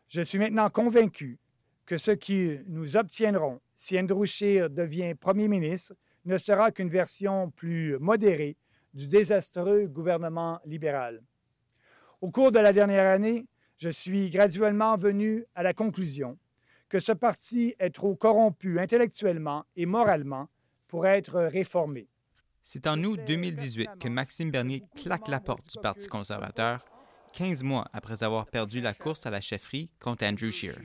Je 0.08 0.22
suis 0.22 0.38
maintenant 0.38 0.70
convaincu 0.70 1.40
que 1.86 1.98
ce 1.98 2.12
qui 2.12 2.60
nous 2.68 2.98
obtiendrons 2.98 3.60
si 3.76 4.00
Andrew 4.00 4.26
Scheer 4.26 4.70
devient 4.70 5.16
premier 5.16 5.48
ministre 5.48 5.94
ne 6.26 6.38
sera 6.38 6.72
qu'une 6.72 6.90
version 6.90 7.52
plus 7.52 7.98
modérée 8.00 8.58
du 8.94 9.08
désastreux 9.08 9.88
gouvernement 9.88 10.60
libéral. 10.66 11.22
Au 12.22 12.30
cours 12.30 12.52
de 12.52 12.60
la 12.60 12.74
dernière 12.74 13.08
année, 13.08 13.48
je 13.78 13.90
suis 13.90 14.30
graduellement 14.30 14.96
venu 14.96 15.46
à 15.56 15.64
la 15.64 15.74
conclusion 15.74 16.38
que 16.88 17.00
ce 17.00 17.14
parti 17.14 17.74
est 17.80 17.90
trop 17.90 18.16
corrompu 18.16 18.80
intellectuellement 18.80 19.66
et 19.76 19.86
moralement 19.86 20.50
pour 20.88 21.08
être 21.08 21.40
réformé. 21.40 22.08
C'est 22.64 22.86
en 22.86 23.02
août 23.04 23.20
2018 23.26 23.90
que 24.00 24.08
Maxime 24.08 24.52
Bernier 24.52 24.84
claque 24.96 25.30
la 25.30 25.40
porte 25.40 25.68
du 25.72 25.80
Parti 25.82 26.08
conservateur, 26.08 26.86
15 27.34 27.64
mois 27.64 27.88
après 27.94 28.24
avoir 28.24 28.46
perdu 28.46 28.82
la 28.82 28.94
course 28.94 29.26
à 29.26 29.32
la 29.32 29.42
chefferie 29.42 29.90
contre 30.00 30.26
Andrew 30.26 30.52
Scheer. 30.52 30.78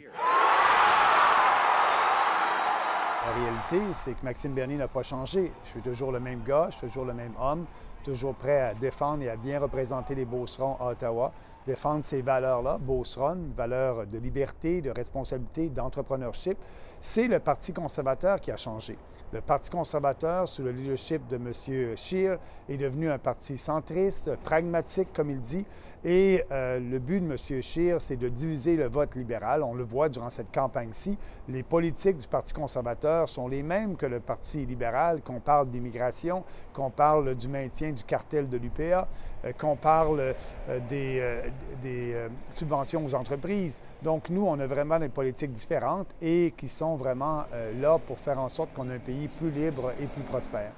La 3.26 3.32
réalité, 3.32 3.80
c'est 3.92 4.12
que 4.12 4.24
Maxime 4.24 4.52
Bernier 4.52 4.76
n'a 4.76 4.86
pas 4.86 5.02
changé. 5.02 5.50
Je 5.64 5.70
suis 5.70 5.80
toujours 5.80 6.12
le 6.12 6.20
même 6.20 6.42
gars, 6.46 6.68
je 6.70 6.76
suis 6.76 6.86
toujours 6.86 7.06
le 7.06 7.12
même 7.12 7.32
homme, 7.40 7.64
toujours 8.04 8.34
prêt 8.34 8.60
à 8.60 8.72
défendre 8.72 9.24
et 9.24 9.28
à 9.28 9.34
bien 9.34 9.58
représenter 9.58 10.14
les 10.14 10.24
Beaucerons 10.24 10.76
à 10.78 10.90
Ottawa, 10.90 11.32
défendre 11.66 12.04
ces 12.04 12.22
valeurs-là, 12.22 12.78
Beauceron, 12.78 13.38
valeurs 13.56 14.06
de 14.06 14.18
liberté, 14.18 14.80
de 14.80 14.90
responsabilité, 14.90 15.68
d'entrepreneurship. 15.68 16.56
C'est 17.00 17.28
le 17.28 17.38
Parti 17.38 17.72
conservateur 17.72 18.40
qui 18.40 18.50
a 18.50 18.56
changé. 18.56 18.96
Le 19.32 19.40
Parti 19.40 19.70
conservateur, 19.70 20.46
sous 20.46 20.62
le 20.62 20.70
leadership 20.70 21.26
de 21.26 21.36
M. 21.36 21.96
Scheer, 21.96 22.38
est 22.68 22.76
devenu 22.76 23.10
un 23.10 23.18
parti 23.18 23.58
centriste, 23.58 24.36
pragmatique, 24.44 25.08
comme 25.12 25.30
il 25.30 25.40
dit. 25.40 25.66
Et 26.04 26.44
euh, 26.52 26.78
le 26.78 27.00
but 27.00 27.20
de 27.20 27.32
M. 27.32 27.60
Scheer, 27.60 28.00
c'est 28.00 28.16
de 28.16 28.28
diviser 28.28 28.76
le 28.76 28.86
vote 28.86 29.16
libéral. 29.16 29.64
On 29.64 29.74
le 29.74 29.82
voit 29.82 30.08
durant 30.08 30.30
cette 30.30 30.52
campagne-ci. 30.52 31.18
Les 31.48 31.64
politiques 31.64 32.18
du 32.18 32.28
Parti 32.28 32.54
conservateur 32.54 33.28
sont 33.28 33.48
les 33.48 33.64
mêmes 33.64 33.96
que 33.96 34.06
le 34.06 34.20
Parti 34.20 34.64
libéral, 34.64 35.20
qu'on 35.22 35.40
parle 35.40 35.68
d'immigration, 35.70 36.44
qu'on 36.72 36.90
parle 36.90 37.34
du 37.34 37.48
maintien 37.48 37.90
du 37.90 38.04
cartel 38.04 38.48
de 38.48 38.56
l'UPA, 38.56 39.08
euh, 39.44 39.52
qu'on 39.58 39.74
parle 39.74 40.20
euh, 40.68 40.78
des, 40.88 41.42
des 41.82 42.14
euh, 42.14 42.28
subventions 42.50 43.04
aux 43.04 43.14
entreprises. 43.14 43.80
Donc, 44.02 44.30
nous, 44.30 44.44
on 44.46 44.58
a 44.58 44.66
vraiment 44.66 44.98
des 44.98 45.08
politiques 45.08 45.52
différentes 45.52 46.14
et 46.20 46.52
qui 46.56 46.68
sont 46.68 46.96
vraiment 46.96 47.44
euh, 47.52 47.72
là 47.80 47.98
pour 47.98 48.18
faire 48.18 48.38
en 48.38 48.48
sorte 48.48 48.72
qu'on 48.74 48.90
ait 48.90 48.96
un 48.96 48.98
pays 48.98 49.28
plus 49.28 49.50
libre 49.50 49.92
et 50.00 50.06
plus 50.06 50.22
prospère. 50.22 50.72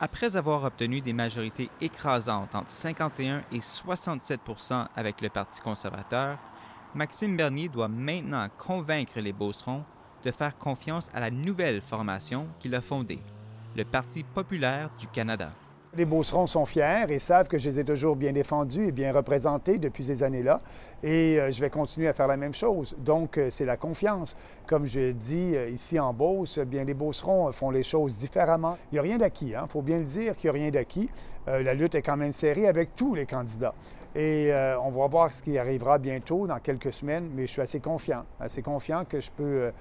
Après 0.00 0.36
avoir 0.36 0.64
obtenu 0.64 1.00
des 1.00 1.12
majorités 1.12 1.70
écrasantes 1.80 2.54
entre 2.54 2.70
51 2.70 3.42
et 3.52 3.58
67% 3.58 4.86
avec 4.96 5.20
le 5.20 5.28
Parti 5.28 5.60
conservateur, 5.60 6.38
Maxime 6.94 7.36
Bernier 7.36 7.68
doit 7.68 7.88
maintenant 7.88 8.48
convaincre 8.58 9.20
les 9.20 9.32
Beaucerons 9.32 9.84
de 10.24 10.30
faire 10.30 10.58
confiance 10.58 11.10
à 11.14 11.20
la 11.20 11.30
nouvelle 11.30 11.80
formation 11.80 12.48
qu'il 12.58 12.74
a 12.74 12.80
fondée, 12.80 13.20
le 13.76 13.84
Parti 13.84 14.24
populaire 14.24 14.90
du 14.98 15.06
Canada. 15.06 15.52
Les 15.94 16.06
Beaucerons 16.06 16.46
sont 16.46 16.64
fiers 16.64 17.04
et 17.10 17.18
savent 17.18 17.48
que 17.48 17.58
je 17.58 17.68
les 17.68 17.80
ai 17.80 17.84
toujours 17.84 18.16
bien 18.16 18.32
défendus 18.32 18.86
et 18.86 18.92
bien 18.92 19.12
représentés 19.12 19.76
depuis 19.76 20.02
ces 20.02 20.22
années-là. 20.22 20.62
Et 21.02 21.38
euh, 21.38 21.52
je 21.52 21.60
vais 21.60 21.68
continuer 21.68 22.08
à 22.08 22.14
faire 22.14 22.28
la 22.28 22.38
même 22.38 22.54
chose. 22.54 22.96
Donc, 22.98 23.36
euh, 23.36 23.50
c'est 23.50 23.66
la 23.66 23.76
confiance. 23.76 24.34
Comme 24.66 24.86
je 24.86 25.10
dis 25.10 25.54
euh, 25.54 25.68
ici 25.68 26.00
en 26.00 26.14
Beauce, 26.14 26.58
bien, 26.60 26.84
les 26.84 26.94
Beaucerons 26.94 27.52
font 27.52 27.70
les 27.70 27.82
choses 27.82 28.14
différemment. 28.14 28.78
Il 28.90 28.94
n'y 28.94 28.98
a 29.00 29.02
rien 29.02 29.18
d'acquis. 29.18 29.48
Il 29.48 29.54
hein? 29.54 29.66
faut 29.68 29.82
bien 29.82 29.98
le 29.98 30.04
dire 30.04 30.34
qu'il 30.34 30.50
n'y 30.50 30.56
a 30.56 30.62
rien 30.62 30.70
d'acquis. 30.70 31.10
la 31.46 31.74
lutte 31.74 31.94
est 31.94 32.00
quand 32.00 32.16
même 32.16 32.32
serrée 32.32 32.66
avec 32.66 32.96
tous 32.96 33.14
les 33.14 33.26
candidats. 33.26 33.74
Et 34.14 34.50
on 34.82 34.90
va 34.90 35.06
voir 35.08 35.30
ce 35.30 35.42
qui 35.42 35.58
arrivera 35.58 35.98
bientôt, 35.98 36.46
dans 36.46 36.58
quelques 36.58 36.92
semaines, 36.92 37.28
mais 37.34 37.46
je 37.46 37.52
suis 37.52 37.62
assez 37.62 37.80
confiant, 37.80 38.24
assez 38.40 38.62
confiant 38.62 39.04
que 39.04 39.20
je 39.20 39.30
peux 39.30 39.72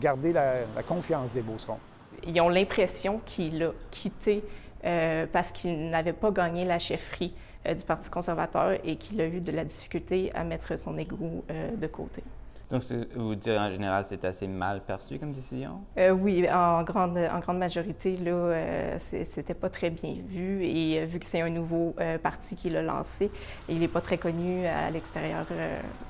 garder 0.00 0.32
la, 0.32 0.54
la 0.74 0.82
confiance 0.82 1.32
des 1.32 1.42
Beaucerons. 1.42 1.78
Ils 2.26 2.40
ont 2.40 2.48
l'impression 2.48 3.20
qu'il 3.24 3.62
a 3.62 3.72
quitté 3.90 4.42
euh, 4.84 5.26
parce 5.32 5.52
qu'il 5.52 5.90
n'avait 5.90 6.12
pas 6.12 6.30
gagné 6.30 6.64
la 6.64 6.78
chefferie 6.78 7.34
euh, 7.66 7.74
du 7.74 7.84
Parti 7.84 8.10
conservateur 8.10 8.78
et 8.84 8.96
qu'il 8.96 9.20
a 9.20 9.26
eu 9.26 9.40
de 9.40 9.52
la 9.52 9.64
difficulté 9.64 10.30
à 10.34 10.44
mettre 10.44 10.78
son 10.78 10.96
égo 10.98 11.44
euh, 11.50 11.76
de 11.76 11.86
côté. 11.86 12.22
Donc, 12.70 12.84
vous 13.16 13.34
direz 13.34 13.58
en 13.58 13.70
général, 13.70 14.04
c'est 14.04 14.24
assez 14.24 14.46
mal 14.46 14.80
perçu 14.82 15.18
comme 15.18 15.32
décision? 15.32 15.80
oui, 16.12 16.48
en 16.48 16.84
grande, 16.84 17.18
en 17.18 17.40
grande 17.40 17.58
majorité, 17.58 18.16
là, 18.16 18.96
c'était 19.00 19.54
pas 19.54 19.68
très 19.68 19.90
bien 19.90 20.14
vu. 20.24 20.64
Et 20.64 21.04
vu 21.04 21.18
que 21.18 21.26
c'est 21.26 21.40
un 21.40 21.50
nouveau 21.50 21.96
parti 22.22 22.54
qui 22.54 22.70
l'a 22.70 22.82
lancé, 22.82 23.28
il 23.68 23.80
n'est 23.80 23.88
pas 23.88 24.00
très 24.00 24.18
connu 24.18 24.66
à 24.66 24.88
l'extérieur 24.88 25.46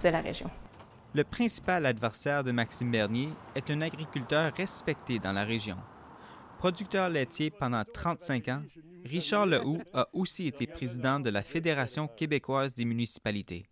de 0.04 0.08
la 0.10 0.20
région. 0.20 0.50
Le 1.12 1.24
principal 1.24 1.86
adversaire 1.86 2.44
de 2.44 2.52
Maxime 2.52 2.90
Bernier 2.90 3.30
est 3.56 3.70
un 3.70 3.80
agriculteur 3.80 4.52
respecté 4.54 5.18
dans 5.18 5.32
la 5.32 5.44
région. 5.44 5.76
Producteur 6.60 7.08
laitier 7.08 7.48
pendant 7.48 7.82
35 7.90 8.48
ans, 8.48 8.60
Richard 9.06 9.46
Lehoux 9.46 9.78
a 9.94 10.06
aussi 10.12 10.46
été 10.46 10.66
président 10.66 11.18
de 11.18 11.30
la 11.30 11.40
Fédération 11.40 12.06
québécoise 12.06 12.74
des 12.74 12.84
municipalités. 12.84 13.64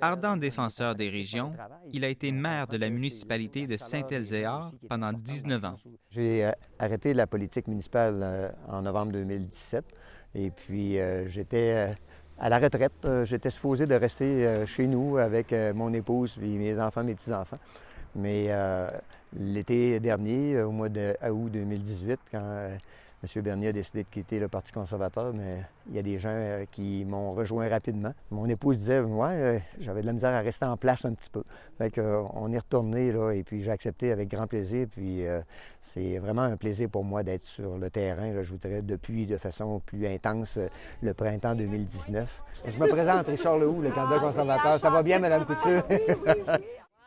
Ardent 0.00 0.38
défenseur 0.38 0.94
des 0.94 1.10
régions, 1.10 1.52
il 1.92 2.06
a 2.06 2.08
été 2.08 2.32
maire 2.32 2.68
de 2.68 2.78
la 2.78 2.88
municipalité 2.88 3.66
de 3.66 3.76
Saint-Elzéar 3.76 4.72
pendant 4.88 5.12
19 5.12 5.62
ans. 5.66 5.76
J'ai 6.08 6.46
euh, 6.46 6.52
arrêté 6.78 7.12
la 7.12 7.26
politique 7.26 7.68
municipale 7.68 8.20
euh, 8.22 8.48
en 8.66 8.80
novembre 8.80 9.12
2017 9.12 9.84
et 10.36 10.50
puis 10.50 10.98
euh, 10.98 11.28
j'étais 11.28 11.94
à 12.38 12.48
la 12.48 12.58
retraite. 12.58 13.06
J'étais 13.24 13.50
supposé 13.50 13.84
de 13.84 13.94
rester 13.94 14.64
chez 14.64 14.86
nous 14.86 15.18
avec 15.18 15.52
mon 15.74 15.92
épouse, 15.92 16.38
et 16.42 16.46
mes 16.46 16.80
enfants, 16.80 17.04
mes 17.04 17.14
petits-enfants. 17.14 17.58
Mais 18.14 18.48
l'été 19.38 20.00
dernier, 20.00 20.60
au 20.62 20.70
mois 20.70 20.88
d'août 20.88 21.50
2018, 21.50 22.18
quand 22.30 22.40
euh, 22.42 22.76
M. 23.22 23.42
Bernier 23.42 23.68
a 23.68 23.72
décidé 23.72 24.02
de 24.02 24.08
quitter 24.08 24.38
le 24.38 24.48
Parti 24.48 24.72
conservateur, 24.72 25.32
mais 25.32 25.62
il 25.88 25.96
y 25.96 25.98
a 25.98 26.02
des 26.02 26.18
gens 26.18 26.32
euh, 26.32 26.64
qui 26.70 27.04
m'ont 27.04 27.32
rejoint 27.32 27.68
rapidement. 27.68 28.12
Mon 28.30 28.46
épouse 28.48 28.78
disait, 28.78 29.00
ouais, 29.00 29.28
euh, 29.30 29.58
j'avais 29.78 30.02
de 30.02 30.06
la 30.06 30.12
misère 30.12 30.32
à 30.32 30.40
rester 30.40 30.64
en 30.64 30.76
place 30.76 31.04
un 31.04 31.12
petit 31.12 31.30
peu. 31.30 31.42
Fait 31.78 31.90
qu'on 31.90 32.52
est 32.52 32.58
retourné, 32.58 33.12
là, 33.12 33.32
et 33.32 33.42
puis 33.42 33.62
j'ai 33.62 33.70
accepté 33.70 34.12
avec 34.12 34.28
grand 34.28 34.46
plaisir. 34.46 34.86
Puis 34.90 35.24
c'est 35.80 36.18
vraiment 36.18 36.42
un 36.42 36.56
plaisir 36.56 36.88
pour 36.88 37.04
moi 37.04 37.22
d'être 37.22 37.44
sur 37.44 37.78
le 37.78 37.90
terrain, 37.90 38.32
je 38.42 38.50
vous 38.50 38.58
dirais, 38.58 38.82
depuis 38.82 39.26
de 39.26 39.38
façon 39.38 39.80
plus 39.84 40.06
intense 40.06 40.58
le 41.02 41.14
printemps 41.14 41.54
2019. 41.54 42.42
Je 42.66 42.78
me 42.78 42.88
présente, 42.88 43.26
Richard 43.26 43.58
Lehoux, 43.58 43.82
le 43.82 43.90
candidat 43.90 44.18
conservateur. 44.20 44.78
Ça 44.78 44.90
va 44.90 45.02
bien, 45.02 45.18
Mme 45.18 45.44
Couture? 45.44 45.82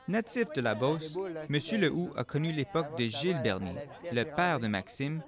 Natif 0.10 0.52
de 0.56 0.62
la 0.62 0.74
Beauce, 0.74 1.16
M. 1.52 1.60
Lehoux 1.80 2.10
a 2.18 2.24
connu 2.24 2.52
l'époque 2.52 2.98
de 2.98 3.04
Gilles 3.04 3.40
Bernier, 3.44 3.76
le 4.12 4.24
père 4.24 4.60
de 4.60 4.66
Maxime, 4.66 5.22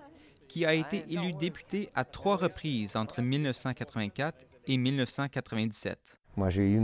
qui 0.48 0.66
a 0.66 0.74
été 0.74 1.06
élu 1.08 1.34
député 1.34 1.92
à 1.94 2.04
trois 2.04 2.36
reprises 2.36 2.96
entre 2.96 3.22
1984 3.22 4.44
et 4.66 4.78
1997. 4.78 6.18
Moi, 6.36 6.50
j'ai 6.50 6.64
eu 6.64 6.80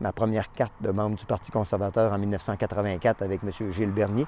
ma 0.00 0.12
première 0.12 0.50
carte 0.52 0.74
de 0.82 0.90
membre 0.90 1.16
du 1.16 1.24
Parti 1.24 1.52
conservateur 1.52 2.12
en 2.12 2.18
1984 2.18 3.22
avec 3.22 3.40
M. 3.44 3.70
Gilles 3.70 3.92
Bernier. 3.92 4.26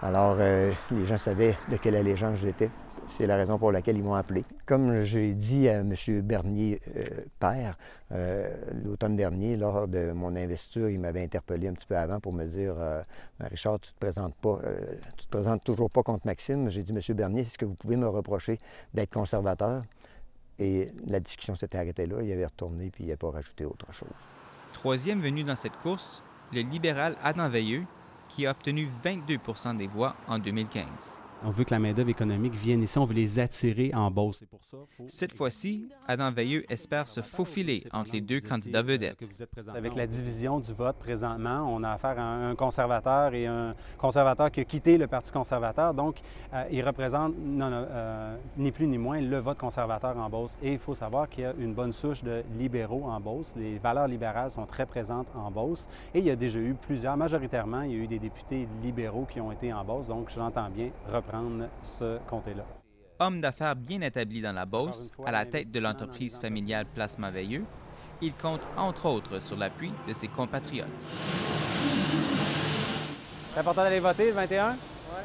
Alors, 0.00 0.36
euh, 0.38 0.72
les 0.92 1.04
gens 1.04 1.18
savaient 1.18 1.58
de 1.70 1.76
quelle 1.76 1.94
allégeance 1.94 2.38
j'étais. 2.38 2.70
C'est 3.10 3.26
la 3.26 3.36
raison 3.36 3.58
pour 3.58 3.72
laquelle 3.72 3.98
ils 3.98 4.04
m'ont 4.04 4.14
appelé. 4.14 4.44
Comme 4.66 5.02
j'ai 5.02 5.34
dit 5.34 5.68
à 5.68 5.80
M. 5.80 5.94
Bernier, 6.22 6.80
euh, 6.96 7.04
père, 7.38 7.76
euh, 8.12 8.48
l'automne 8.84 9.16
dernier, 9.16 9.56
lors 9.56 9.88
de 9.88 10.12
mon 10.12 10.36
investiture, 10.36 10.88
il 10.88 11.00
m'avait 11.00 11.22
interpellé 11.22 11.68
un 11.68 11.74
petit 11.74 11.86
peu 11.86 11.96
avant 11.96 12.20
pour 12.20 12.32
me 12.32 12.44
dire 12.46 12.74
euh, 12.78 13.02
Richard, 13.40 13.80
tu 13.80 13.92
te 13.92 13.98
présentes 13.98 14.34
pas, 14.36 14.60
tu 15.16 15.26
te 15.26 15.30
présentes 15.30 15.64
toujours 15.64 15.90
pas 15.90 16.02
contre 16.02 16.26
Maxime. 16.26 16.68
J'ai 16.68 16.82
dit 16.82 16.92
M. 16.92 17.16
Bernier, 17.16 17.40
est-ce 17.42 17.58
que 17.58 17.64
vous 17.64 17.74
pouvez 17.74 17.96
me 17.96 18.08
reprocher 18.08 18.58
d'être 18.94 19.12
conservateur? 19.12 19.82
Et 20.58 20.92
la 21.06 21.20
discussion 21.20 21.54
s'était 21.54 21.78
arrêtée 21.78 22.06
là. 22.06 22.22
Il 22.22 22.32
avait 22.32 22.46
retourné 22.46 22.90
puis 22.90 23.04
il 23.04 23.10
n'a 23.10 23.16
pas 23.16 23.30
rajouté 23.30 23.64
autre 23.64 23.92
chose. 23.92 24.08
Troisième 24.72 25.20
venu 25.20 25.42
dans 25.42 25.56
cette 25.56 25.76
course, 25.78 26.22
le 26.52 26.60
libéral 26.60 27.16
Adam 27.22 27.48
Veilleux, 27.48 27.84
qui 28.28 28.46
a 28.46 28.52
obtenu 28.52 28.88
22% 29.04 29.76
des 29.76 29.86
voix 29.86 30.14
en 30.28 30.38
2015. 30.38 31.19
On 31.42 31.50
veut 31.50 31.64
que 31.64 31.72
la 31.72 31.78
main-d'œuvre 31.78 32.10
économique 32.10 32.54
vienne 32.54 32.82
ici, 32.82 32.98
on 32.98 33.06
veut 33.06 33.14
les 33.14 33.38
attirer 33.38 33.92
en 33.94 34.10
Beauce. 34.10 34.44
Pour 34.50 34.62
ça, 34.62 34.76
Cette 35.06 35.32
fois-ci, 35.34 35.88
Adam 36.06 36.30
Veilleux 36.30 36.70
espère 36.70 37.08
se 37.08 37.22
faufiler 37.22 37.82
entre 37.92 38.12
les 38.12 38.20
deux 38.20 38.40
candidats 38.40 38.82
vedettes. 38.82 39.16
Avec 39.74 39.94
la 39.94 40.06
division 40.06 40.60
du 40.60 40.72
vote 40.74 40.96
présentement, 40.96 41.66
on 41.66 41.82
a 41.82 41.92
affaire 41.92 42.18
à 42.18 42.22
un 42.22 42.54
conservateur 42.54 43.32
et 43.32 43.46
un 43.46 43.74
conservateur 43.96 44.50
qui 44.50 44.60
a 44.60 44.64
quitté 44.64 44.98
le 44.98 45.06
Parti 45.06 45.32
conservateur. 45.32 45.94
Donc, 45.94 46.18
euh, 46.52 46.64
il 46.70 46.84
représente 46.86 47.32
euh, 47.34 48.36
ni 48.58 48.70
plus 48.70 48.86
ni 48.86 48.98
moins 48.98 49.20
le 49.20 49.38
vote 49.38 49.58
conservateur 49.58 50.18
en 50.18 50.28
Beauce. 50.28 50.58
Et 50.62 50.74
il 50.74 50.78
faut 50.78 50.94
savoir 50.94 51.28
qu'il 51.28 51.44
y 51.44 51.46
a 51.46 51.54
une 51.58 51.72
bonne 51.72 51.92
souche 51.92 52.22
de 52.22 52.42
libéraux 52.58 53.04
en 53.04 53.18
Beauce. 53.18 53.54
Les 53.56 53.78
valeurs 53.78 54.08
libérales 54.08 54.50
sont 54.50 54.66
très 54.66 54.84
présentes 54.84 55.28
en 55.34 55.50
Beauce. 55.50 55.88
Et 56.14 56.18
il 56.18 56.24
y 56.26 56.30
a 56.30 56.36
déjà 56.36 56.58
eu 56.58 56.74
plusieurs, 56.74 57.16
majoritairement, 57.16 57.82
il 57.82 57.92
y 57.92 57.94
a 57.94 57.98
eu 57.98 58.06
des 58.06 58.18
députés 58.18 58.68
libéraux 58.82 59.26
qui 59.30 59.40
ont 59.40 59.52
été 59.52 59.72
en 59.72 59.82
Beauce. 59.84 60.08
Donc, 60.08 60.28
j'entends 60.30 60.68
bien 60.68 60.90
reprendre 61.30 61.68
ce 61.82 62.18
comté-là. 62.28 62.64
Homme 63.18 63.40
d'affaires 63.40 63.76
bien 63.76 64.00
établi 64.00 64.40
dans 64.40 64.52
la 64.52 64.66
Beauce, 64.66 65.10
à 65.24 65.30
la 65.30 65.44
tête 65.44 65.70
de 65.70 65.78
l'entreprise 65.78 66.38
familiale 66.38 66.86
Plasma 66.86 67.30
Veilleux, 67.30 67.64
il 68.22 68.34
compte 68.34 68.62
entre 68.76 69.06
autres 69.06 69.40
sur 69.40 69.56
l'appui 69.56 69.92
de 70.08 70.12
ses 70.12 70.28
compatriotes. 70.28 70.88
C'est 73.52 73.60
important 73.60 73.82
d'aller 73.82 74.00
voter 74.00 74.26
le 74.26 74.32
21 74.32 74.76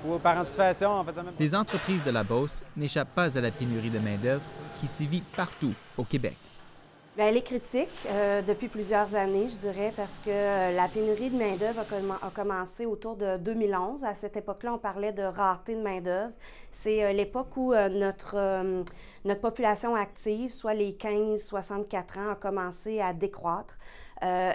ou 0.06 0.18
par 0.18 0.38
anticipation, 0.38 0.92
en 0.92 1.04
fait, 1.04 1.14
Les 1.40 1.56
entreprises 1.56 2.04
de 2.04 2.12
la 2.12 2.24
Beauce 2.24 2.64
n'échappent 2.76 3.14
pas 3.16 3.38
à 3.38 3.42
la 3.42 3.52
pénurie 3.52 3.90
de 3.90 4.00
main-d'œuvre 4.00 4.44
qui 4.80 4.88
sévit 4.88 5.22
partout 5.36 5.74
au 5.98 6.04
Québec. 6.04 6.36
Bien, 7.16 7.28
elle 7.28 7.38
est 7.38 7.44
critique 7.44 7.88
euh, 8.08 8.42
depuis 8.42 8.68
plusieurs 8.68 9.16
années, 9.16 9.48
je 9.48 9.56
dirais, 9.56 9.94
parce 9.96 10.20
que 10.20 10.30
euh, 10.30 10.76
la 10.76 10.90
pénurie 10.90 11.30
de 11.30 11.38
main-d'œuvre 11.38 11.86
a, 12.22 12.30
commencé 12.30 12.86
autour 12.86 13.16
de 13.16 13.38
2011. 13.38 14.04
À 14.04 14.14
cette 14.14 14.36
époque-là, 14.36 14.74
on 14.74 14.78
parlait 14.78 15.14
de 15.14 15.24
rareté 15.24 15.76
de 15.76 15.82
main-d'œuvre. 15.82 16.34
C'est 16.72 17.06
euh, 17.06 17.14
l'époque 17.14 17.56
où 17.56 17.74
notre, 17.74 18.84
notre 19.24 19.40
population 19.40 19.96
active, 19.96 20.54
soit 20.54 20.74
les 20.74 20.92
15-64 20.92 22.20
ans, 22.20 22.32
a 22.32 22.36
commencé 22.36 23.00
à 23.00 23.14
décroître. 23.14 23.78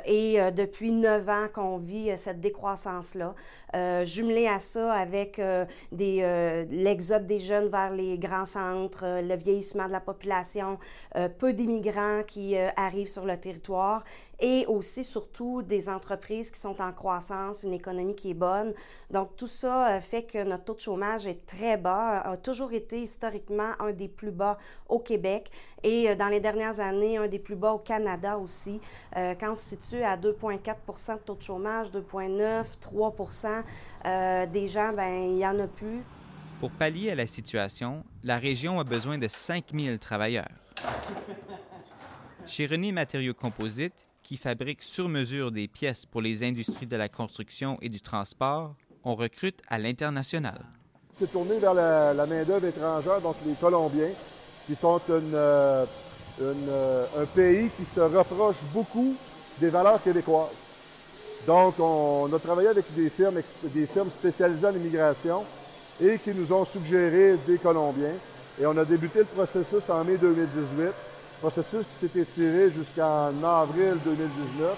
Et 0.05 0.39
depuis 0.53 0.93
neuf 0.93 1.29
ans 1.29 1.47
qu'on 1.53 1.79
vit 1.79 2.17
cette 2.17 2.41
décroissance-là. 2.41 3.35
Euh, 3.77 4.05
jumelé 4.05 4.49
à 4.49 4.59
ça 4.59 4.93
avec 4.93 5.39
euh, 5.39 5.65
euh, 6.01 6.65
l'exode 6.71 7.27
des 7.27 7.39
jeunes 7.39 7.69
vers 7.69 7.93
les 7.93 8.19
grands 8.19 8.47
centres, 8.47 9.05
le 9.23 9.37
vieillissement 9.37 9.87
de 9.87 9.93
la 9.93 10.01
population, 10.01 10.79
peu 11.39 11.53
d'immigrants 11.53 12.23
qui 12.27 12.57
arrivent 12.77 13.09
sur 13.09 13.25
le 13.25 13.37
territoire 13.37 14.05
et 14.41 14.67
aussi 14.67 15.05
surtout 15.05 15.63
des 15.63 15.89
entreprises 15.89 16.51
qui 16.51 16.59
sont 16.59 16.81
en 16.81 16.93
croissance, 16.93 17.63
une 17.63 17.75
économie 17.75 18.15
qui 18.15 18.31
est 18.31 18.35
bonne. 18.35 18.73
Donc 19.11 19.37
tout 19.37 19.47
ça 19.47 20.01
fait 20.01 20.23
que 20.23 20.43
notre 20.43 20.65
taux 20.65 20.75
de 20.75 20.81
chômage 20.81 21.27
est 21.27 21.47
très 21.47 21.77
bas, 21.77 22.21
a 22.21 22.37
toujours 22.37 22.73
été 22.73 23.03
historiquement 23.03 23.73
un 23.79 23.93
des 23.93 24.09
plus 24.09 24.31
bas 24.31 24.59
au 24.89 24.99
Québec 24.99 25.51
et 25.83 26.15
dans 26.17 26.29
les 26.29 26.41
dernières 26.41 26.81
années 26.81 27.19
un 27.19 27.29
des 27.29 27.39
plus 27.39 27.57
bas 27.57 27.73
au 27.73 27.79
Canada 27.79 28.39
aussi. 28.39 28.81
quand 29.15 29.53
on 29.53 29.57
se 29.57 29.71
situe 29.71 30.03
à 30.03 30.17
2,4 30.17 31.19
de 31.19 31.23
taux 31.23 31.35
de 31.35 31.43
chômage, 31.43 31.91
2,9, 31.91 32.65
3 32.81 33.15
euh, 34.07 34.47
des 34.47 34.69
gens, 34.69 34.93
ben 34.93 35.25
il 35.25 35.35
n'y 35.35 35.47
en 35.47 35.59
a 35.59 35.67
plus. 35.67 36.03
Pour 36.61 36.71
pallier 36.71 37.11
à 37.11 37.15
la 37.15 37.27
situation, 37.27 38.05
la 38.23 38.39
région 38.39 38.81
a 38.81 38.85
besoin 38.85 39.19
de 39.19 39.29
5000 39.29 39.99
travailleurs. 39.99 40.49
Chez 42.47 42.67
René 42.67 42.93
Matériaux 42.93 43.35
Composite, 43.35 44.07
qui 44.31 44.37
fabrique 44.37 44.85
sur 44.85 45.09
mesure 45.09 45.51
des 45.51 45.67
pièces 45.67 46.07
pour 46.07 46.23
les 46.23 46.45
industries 46.45 46.87
de 46.87 46.97
la 46.97 47.09
construction 47.09 47.77
et 47.83 47.89
du 47.89 48.01
transport, 48.01 48.77
on 49.03 49.17
recrute 49.17 49.59
à 49.67 49.77
l'international. 49.77 50.61
C'est 51.13 51.33
tourné 51.33 51.59
vers 51.59 51.75
la, 51.75 52.27
main-d'œuvre 52.27 52.65
étrangère, 52.65 53.21
donc 53.21 53.35
les 53.45 53.55
Colombiens, 53.55 54.13
qui 54.69 54.77
sont 54.77 55.01
euh, 55.11 55.85
euh, 56.41 57.07
un 57.21 57.25
pays 57.25 57.71
qui 57.77 57.85
se 57.85 57.99
reproche 57.99 58.55
beaucoup 58.73 59.17
des 59.59 59.69
valeurs 59.69 60.01
québécoises. 60.01 60.55
Donc, 61.45 61.81
on, 61.81 62.33
a 62.33 62.39
travaillé 62.39 62.69
avec 62.69 62.85
des 62.95 63.11
firmes, 63.11 63.41
des 63.65 63.87
firmes 63.87 64.11
spécialisées 64.11 64.69
en 64.69 64.77
immigration 64.77 65.45
et 66.01 66.21
qui 66.21 66.31
nous 66.33 66.53
ont 66.53 66.65
suggéré 66.65 67.35
des 67.49 67.59
Colombiens. 67.59 68.15
Et 68.61 68.67
on 68.67 68.77
a 68.77 68.85
débuté 68.85 69.19
le 69.19 69.25
processus 69.25 69.91
en 69.91 70.05
mai 70.05 70.19
2018, 70.19 70.93
processus 71.41 71.87
qui 71.87 72.07
s'est 72.07 72.21
étiré 72.21 72.71
jusqu'en 72.71 73.33
avril 73.43 73.97
2019, 74.05 74.77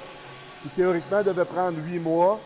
qui 0.63 0.69
théoriquement 0.71 1.23
devait 1.23 1.45
prendre 1.45 1.77
huit 1.85 1.99
mois, 1.99 2.39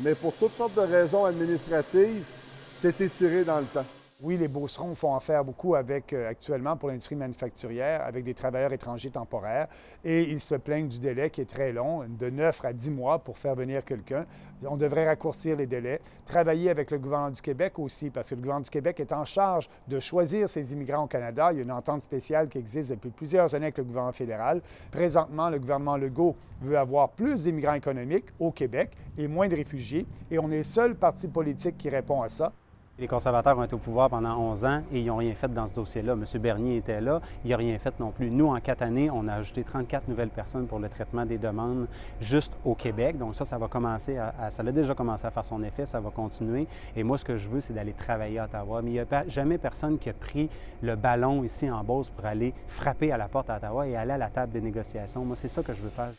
mais 0.00 0.14
pour 0.14 0.34
toutes 0.34 0.56
sortes 0.56 0.74
de 0.74 0.80
raisons 0.80 1.24
administratives, 1.24 2.24
s'est 2.72 2.94
étiré 2.98 3.44
dans 3.44 3.58
le 3.58 3.66
temps. 3.66 3.86
Oui, 4.22 4.36
les 4.36 4.48
Beaucerons 4.48 4.94
font 4.94 5.14
affaire 5.14 5.42
beaucoup 5.42 5.74
avec, 5.74 6.12
euh, 6.12 6.28
actuellement 6.28 6.76
pour 6.76 6.90
l'industrie 6.90 7.16
manufacturière, 7.16 8.02
avec 8.02 8.22
des 8.22 8.34
travailleurs 8.34 8.70
étrangers 8.70 9.08
temporaires, 9.08 9.66
et 10.04 10.24
ils 10.24 10.42
se 10.42 10.56
plaignent 10.56 10.88
du 10.88 10.98
délai 10.98 11.30
qui 11.30 11.40
est 11.40 11.48
très 11.48 11.72
long, 11.72 12.04
de 12.06 12.28
9 12.28 12.62
à 12.66 12.74
10 12.74 12.90
mois 12.90 13.18
pour 13.20 13.38
faire 13.38 13.54
venir 13.54 13.82
quelqu'un. 13.82 14.26
On 14.62 14.76
devrait 14.76 15.06
raccourcir 15.06 15.56
les 15.56 15.66
délais. 15.66 16.02
Travailler 16.26 16.68
avec 16.68 16.90
le 16.90 16.98
gouvernement 16.98 17.30
du 17.30 17.40
Québec 17.40 17.78
aussi, 17.78 18.10
parce 18.10 18.28
que 18.28 18.34
le 18.34 18.42
gouvernement 18.42 18.64
du 18.64 18.68
Québec 18.68 19.00
est 19.00 19.12
en 19.12 19.24
charge 19.24 19.70
de 19.88 19.98
choisir 19.98 20.50
ses 20.50 20.70
immigrants 20.74 21.04
au 21.04 21.08
Canada. 21.08 21.50
Il 21.52 21.56
y 21.56 21.60
a 21.60 21.62
une 21.62 21.72
entente 21.72 22.02
spéciale 22.02 22.50
qui 22.50 22.58
existe 22.58 22.90
depuis 22.90 23.08
plusieurs 23.08 23.54
années 23.54 23.66
avec 23.66 23.78
le 23.78 23.84
gouvernement 23.84 24.12
fédéral. 24.12 24.60
Présentement, 24.90 25.48
le 25.48 25.58
gouvernement 25.58 25.96
Legault 25.96 26.36
veut 26.60 26.76
avoir 26.76 27.08
plus 27.08 27.44
d'immigrants 27.44 27.72
économiques 27.72 28.26
au 28.38 28.50
Québec 28.50 28.90
et 29.16 29.26
moins 29.28 29.48
de 29.48 29.56
réfugiés, 29.56 30.04
et 30.30 30.38
on 30.38 30.50
est 30.50 30.58
le 30.58 30.62
seul 30.62 30.94
parti 30.94 31.26
politique 31.26 31.78
qui 31.78 31.88
répond 31.88 32.20
à 32.20 32.28
ça. 32.28 32.52
Les 33.00 33.08
conservateurs 33.08 33.56
ont 33.56 33.64
été 33.64 33.74
au 33.74 33.78
pouvoir 33.78 34.10
pendant 34.10 34.36
11 34.36 34.64
ans 34.66 34.82
et 34.92 35.00
ils 35.00 35.06
n'ont 35.06 35.16
rien 35.16 35.34
fait 35.34 35.48
dans 35.48 35.66
ce 35.66 35.72
dossier-là. 35.72 36.12
M. 36.12 36.24
Bernier 36.38 36.76
était 36.76 37.00
là, 37.00 37.22
il 37.46 37.50
n'a 37.50 37.56
rien 37.56 37.78
fait 37.78 37.98
non 37.98 38.10
plus. 38.10 38.30
Nous, 38.30 38.46
en 38.46 38.60
quatre 38.60 38.82
années, 38.82 39.08
on 39.10 39.26
a 39.26 39.36
ajouté 39.36 39.64
34 39.64 40.06
nouvelles 40.06 40.28
personnes 40.28 40.66
pour 40.66 40.78
le 40.78 40.90
traitement 40.90 41.24
des 41.24 41.38
demandes 41.38 41.86
juste 42.20 42.52
au 42.62 42.74
Québec. 42.74 43.16
Donc 43.16 43.34
ça, 43.34 43.46
ça 43.46 43.56
va 43.56 43.68
commencer 43.68 44.18
à, 44.18 44.50
ça 44.50 44.62
a 44.62 44.70
déjà 44.70 44.94
commencé 44.94 45.24
à 45.24 45.30
faire 45.30 45.46
son 45.46 45.62
effet, 45.62 45.86
ça 45.86 45.98
va 45.98 46.10
continuer. 46.10 46.66
Et 46.94 47.02
moi, 47.02 47.16
ce 47.16 47.24
que 47.24 47.38
je 47.38 47.48
veux, 47.48 47.60
c'est 47.60 47.72
d'aller 47.72 47.94
travailler 47.94 48.38
à 48.38 48.44
Ottawa. 48.44 48.82
Mais 48.82 48.90
il 48.90 48.92
n'y 48.92 49.00
a 49.00 49.28
jamais 49.28 49.56
personne 49.56 49.98
qui 49.98 50.10
a 50.10 50.12
pris 50.12 50.50
le 50.82 50.94
ballon 50.94 51.42
ici 51.42 51.70
en 51.70 51.82
Beauce 51.82 52.10
pour 52.10 52.26
aller 52.26 52.52
frapper 52.68 53.12
à 53.12 53.16
la 53.16 53.28
porte 53.28 53.48
à 53.48 53.56
Ottawa 53.56 53.88
et 53.88 53.96
aller 53.96 54.12
à 54.12 54.18
la 54.18 54.28
table 54.28 54.52
des 54.52 54.60
négociations. 54.60 55.24
Moi, 55.24 55.36
c'est 55.36 55.48
ça 55.48 55.62
que 55.62 55.72
je 55.72 55.80
veux 55.80 55.88
faire. 55.88 56.12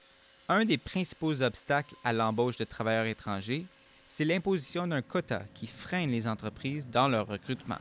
Un 0.49 0.65
des 0.65 0.79
principaux 0.79 1.43
obstacles 1.43 1.93
à 2.03 2.11
l'embauche 2.11 2.57
de 2.57 2.65
travailleurs 2.65 3.05
étrangers, 3.05 3.65
c'est 4.13 4.25
l'imposition 4.25 4.87
d'un 4.87 5.01
quota 5.01 5.43
qui 5.53 5.67
freine 5.67 6.11
les 6.11 6.27
entreprises 6.27 6.85
dans 6.85 7.07
leur 7.07 7.27
recrutement. 7.27 7.77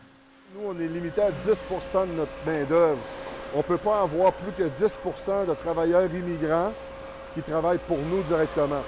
Nous, 0.54 0.60
on 0.64 0.78
est 0.78 0.86
limité 0.86 1.22
à 1.22 1.32
10% 1.32 2.06
de 2.06 2.12
notre 2.12 2.30
main-d'œuvre. 2.46 3.00
On 3.52 3.58
ne 3.58 3.62
peut 3.64 3.78
pas 3.78 4.02
avoir 4.02 4.32
plus 4.34 4.52
que 4.52 4.62
10% 4.62 5.48
de 5.48 5.54
travailleurs 5.54 6.08
immigrants 6.14 6.72
qui 7.34 7.42
travaillent 7.42 7.80
pour 7.88 7.98
nous 7.98 8.22
directement. 8.22 8.82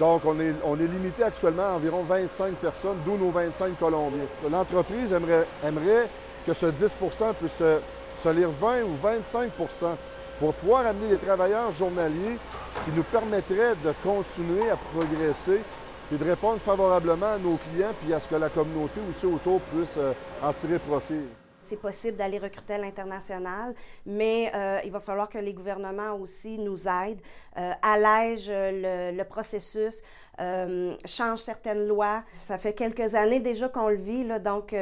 Donc, 0.00 0.24
on 0.24 0.40
est, 0.40 0.54
on 0.64 0.80
est 0.80 0.86
limité 0.86 1.22
actuellement 1.22 1.64
à 1.64 1.72
environ 1.72 2.02
25 2.02 2.54
personnes, 2.54 2.96
d'où 3.04 3.18
nos 3.18 3.30
25 3.30 3.78
Colombiens. 3.78 4.24
L'entreprise 4.50 5.12
aimerait, 5.12 5.46
aimerait 5.62 6.08
que 6.46 6.54
ce 6.54 6.66
10% 6.66 7.34
puisse 7.34 7.56
se, 7.56 7.78
se 8.16 8.28
lire 8.30 8.48
20 8.50 8.84
ou 8.84 8.96
25% 9.06 9.96
pour 10.38 10.54
pouvoir 10.54 10.86
amener 10.86 11.08
des 11.08 11.18
travailleurs 11.18 11.72
journaliers 11.72 12.38
qui 12.86 12.90
nous 12.96 13.02
permettraient 13.02 13.74
de 13.84 13.92
continuer 14.02 14.70
à 14.70 14.76
progresser 14.76 15.60
puis 16.08 16.18
de 16.18 16.24
répondre 16.24 16.58
favorablement 16.58 17.34
à 17.34 17.38
nos 17.38 17.56
clients, 17.56 17.92
puis 18.00 18.14
à 18.14 18.20
ce 18.20 18.28
que 18.28 18.36
la 18.36 18.48
communauté 18.48 19.00
aussi 19.10 19.26
autour 19.26 19.60
puisse 19.62 19.96
euh, 19.98 20.12
en 20.42 20.52
tirer 20.52 20.78
profit. 20.78 21.24
C'est 21.60 21.80
possible 21.80 22.16
d'aller 22.16 22.38
recruter 22.38 22.74
à 22.74 22.78
l'international, 22.78 23.74
mais 24.04 24.52
euh, 24.54 24.78
il 24.84 24.92
va 24.92 25.00
falloir 25.00 25.28
que 25.28 25.38
les 25.38 25.52
gouvernements 25.52 26.14
aussi 26.14 26.58
nous 26.58 26.86
aident, 26.86 27.20
euh, 27.58 27.72
allègent 27.82 28.52
le, 28.52 29.22
processus, 29.24 30.00
changent 31.04 31.40
certaines 31.40 31.88
lois. 31.88 32.22
Ça 32.34 32.56
fait 32.58 32.72
quelques 32.72 33.16
années 33.16 33.40
déjà 33.40 33.68
qu'on 33.68 33.88
le 33.88 33.96
vit, 33.96 34.24
donc 34.38 34.76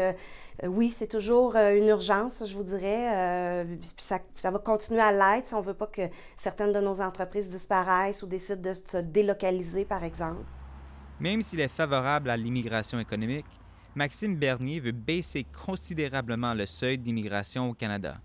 oui, 0.62 0.90
c'est 0.90 1.06
toujours 1.06 1.56
une 1.56 1.88
urgence, 1.88 2.44
je 2.44 2.54
vous 2.54 2.64
dirais. 2.64 3.64
Ça, 3.96 4.18
ça, 4.34 4.50
va 4.50 4.58
continuer 4.58 5.00
à 5.00 5.12
l'être 5.12 5.46
si 5.46 5.54
on 5.54 5.62
ne 5.62 5.66
veut 5.66 5.74
pas 5.74 5.86
que 5.86 6.02
certaines 6.36 6.72
de 6.72 6.80
nos 6.80 7.00
entreprises 7.00 7.48
disparaissent 7.48 8.22
ou 8.22 8.26
décident 8.26 8.60
de 8.60 8.74
se 8.74 8.98
délocaliser, 8.98 9.86
par 9.86 10.04
exemple. 10.04 10.44
Même 11.20 11.42
s'il 11.42 11.60
est 11.60 11.68
favorable 11.68 12.30
à 12.30 12.36
l'immigration 12.36 12.98
économique, 12.98 13.46
Maxime 13.94 14.36
Bernier 14.36 14.80
veut 14.80 14.92
baisser 14.92 15.44
considérablement 15.64 16.54
le 16.54 16.66
seuil 16.66 16.98
d'immigration 16.98 17.70
au 17.70 17.74
Canada. 17.74 18.16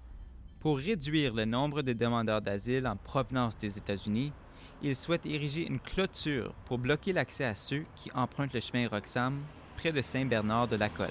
Pour 0.59 0.77
réduire 0.77 1.33
le 1.35 1.45
nombre 1.45 1.83
de 1.83 1.93
demandeurs 1.93 2.41
d'asile 2.41 2.87
en 2.87 2.95
provenance 2.95 3.57
des 3.57 3.77
États-Unis, 3.77 4.33
il 4.81 4.95
souhaite 4.95 5.25
ériger 5.25 5.67
une 5.67 5.79
clôture 5.79 6.53
pour 6.65 6.79
bloquer 6.79 7.13
l'accès 7.13 7.45
à 7.45 7.55
ceux 7.55 7.85
qui 7.95 8.11
empruntent 8.13 8.53
le 8.53 8.59
chemin 8.59 8.87
Roxham 8.87 9.39
près 9.77 9.91
de 9.91 10.01
Saint-Bernard 10.01 10.67
de 10.67 10.75
la 10.75 10.89
Colle. 10.89 11.09